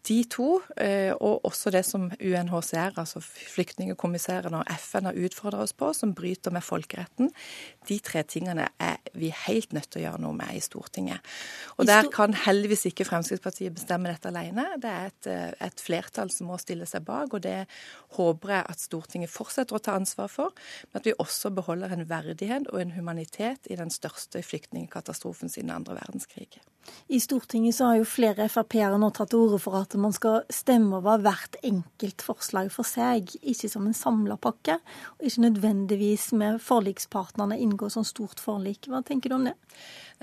[0.09, 5.75] De to, eh, og også det som UNHCR, altså flyktningkommissæren og FN har utfordra oss
[5.77, 7.33] på, som bryter med folkeretten,
[7.89, 11.25] de tre tingene er vi helt nødt til å gjøre noe med i Stortinget.
[11.79, 14.67] Og der kan heldigvis ikke Fremskrittspartiet bestemme dette alene.
[14.81, 17.67] Det er et, eh, et flertall som må stille seg bak, og det
[18.19, 20.53] håper jeg at Stortinget fortsetter å ta ansvar for.
[20.93, 25.71] Men at vi også beholder en verdighet og en humanitet i den største flyktningkatastrofen siden
[25.71, 26.61] andre verdenskrig.
[27.09, 30.43] I Stortinget så har jo flere Frp-ere nå tatt til orde for at man skal
[30.53, 34.79] stemme over hvert enkelt forslag for seg, ikke som en samla pakke,
[35.19, 38.89] og ikke nødvendigvis med forlikspartnerne inngå sånn stort forlik.
[38.91, 39.55] Hva tenker du om det?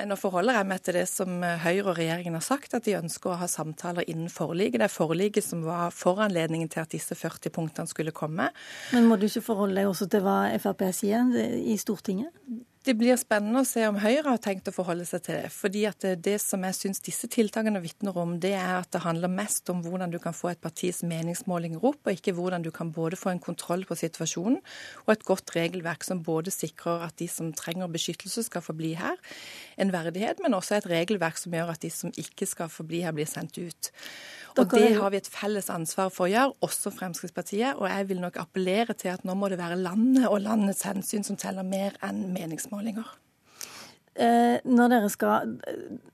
[0.06, 3.32] Nå forholder jeg meg til det som Høyre og regjeringen har sagt, at de ønsker
[3.32, 4.82] å ha samtaler innen forliket.
[4.82, 8.50] Det er forliket som var foranledningen til at disse 40 punktene skulle komme.
[8.92, 12.36] Men må du ikke forholde deg også til hva Frp sier i Stortinget?
[12.86, 15.48] Det blir spennende å se om Høyre har tenkt å forholde seg til det.
[15.50, 19.32] Fordi at det som jeg syns disse tiltakene vitner om, det er at det handler
[19.34, 22.94] mest om hvordan du kan få et partis meningsmålinger opp, og ikke hvordan du kan
[22.94, 24.60] både få en kontroll på situasjonen
[25.08, 28.94] og et godt regelverk som både sikrer at de som trenger beskyttelse, skal få bli
[29.00, 29.18] her,
[29.82, 33.02] en verdighet, men også et regelverk som gjør at de som ikke skal få bli
[33.02, 33.94] her, blir sendt ut.
[34.56, 37.76] Og Det har vi et felles ansvar for å gjøre, også Fremskrittspartiet.
[37.76, 41.28] Og jeg vil nok appellere til at nå må det være landet og landets hensyn
[41.28, 42.75] som teller mer enn meningsmålinger.
[44.16, 45.50] Eh, når dere skal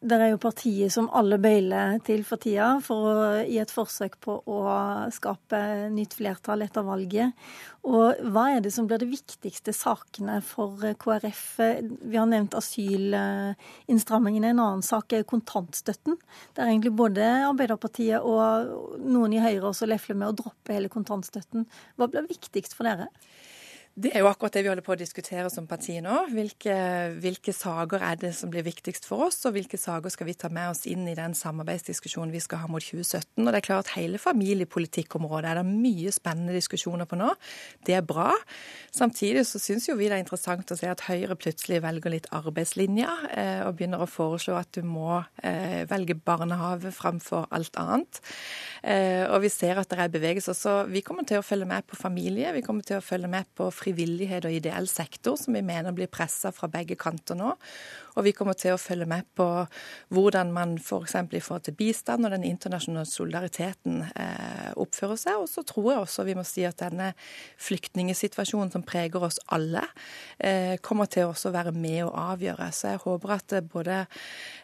[0.02, 4.16] Dere er jo partiet som alle bøyler til for tida, for å, i et forsøk
[4.26, 4.62] på å
[5.14, 5.60] skape
[5.94, 7.38] nytt flertall etter valget.
[7.86, 11.44] Og hva er det som blir de viktigste sakene for KrF?
[12.02, 14.50] Vi har nevnt asylinnstrammingene.
[14.56, 16.18] En annen sak er kontantstøtten.
[16.58, 21.70] Der egentlig både Arbeiderpartiet og noen i Høyre også lefler med å droppe hele kontantstøtten.
[22.02, 23.12] Hva blir viktigst for dere?
[23.92, 26.14] Det er jo akkurat det vi holder på å diskutere som parti nå.
[26.32, 26.76] Hvilke,
[27.20, 30.48] hvilke, saker er det som blir viktigst for oss, og hvilke saker skal vi ta
[30.48, 33.44] med oss inn i den samarbeidsdiskusjonen vi skal ha mot 2017.
[33.44, 37.34] Og det er klart Hele familiepolitikkområdet er det mye spennende diskusjoner på nå.
[37.84, 38.30] Det er bra.
[38.96, 42.32] Samtidig så syns jo vi det er interessant å se at Høyre plutselig velger litt
[42.32, 48.24] arbeidslinja, eh, og begynner å foreslå at du må eh, velge barnehage framfor alt annet.
[48.88, 50.56] Eh, og vi ser at det er bevegelser.
[50.56, 53.52] Så vi kommer til å følge med på familie, vi kommer til å følge med
[53.60, 57.56] på frivillighet og ideell sektor, som vi mener blir pressa fra begge kanter nå.
[58.18, 59.48] Og vi kommer til å følge med på
[60.12, 61.16] hvordan man f.eks.
[61.22, 65.40] For i forhold til bistand og den internasjonale solidariteten eh, oppfører seg.
[65.42, 67.12] Og så tror jeg også vi må si at denne
[67.62, 69.84] flyktningsituasjonen som preger oss alle,
[70.40, 72.70] eh, kommer til å også være med å avgjøre.
[72.76, 74.02] Så jeg håper at både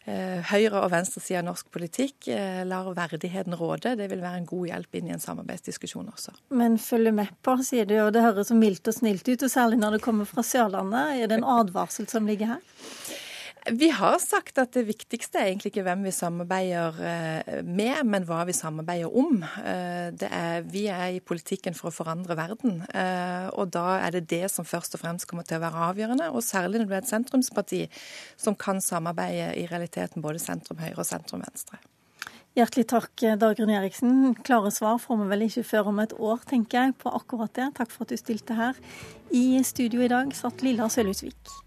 [0.06, 3.96] eh, høyre- og venstresida av norsk politikk eh, lar verdigheten råde.
[4.00, 6.36] Det vil være en god hjelp inn i en samarbeidsdiskusjon også.
[6.58, 9.52] Men følge med på, sier du, og det høres så mildt og snilt ut, og
[9.52, 11.24] særlig når det kommer fra Sørlandet.
[11.24, 13.26] Er det en advarsel som ligger her?
[13.72, 18.24] Vi har sagt at det viktigste er egentlig ikke hvem vi samarbeider eh, med, men
[18.28, 19.42] hva vi samarbeider om.
[19.44, 24.30] Eh, er, vi er i politikken for å forandre verden, eh, og da er det
[24.32, 26.30] det som først og fremst kommer til å være avgjørende.
[26.32, 27.82] Og særlig når du er et sentrumsparti
[28.40, 31.82] som kan samarbeide i realiteten både sentrum høyre og sentrum venstre.
[32.58, 34.18] Hjertelig takk, Dagrun Eriksen.
[34.48, 37.74] Klare svar får vi vel ikke før om et år, tenker jeg, på akkurat det.
[37.78, 38.80] Takk for at du stilte her.
[39.36, 41.67] I studio i dag satt Lilla Sølhusvik.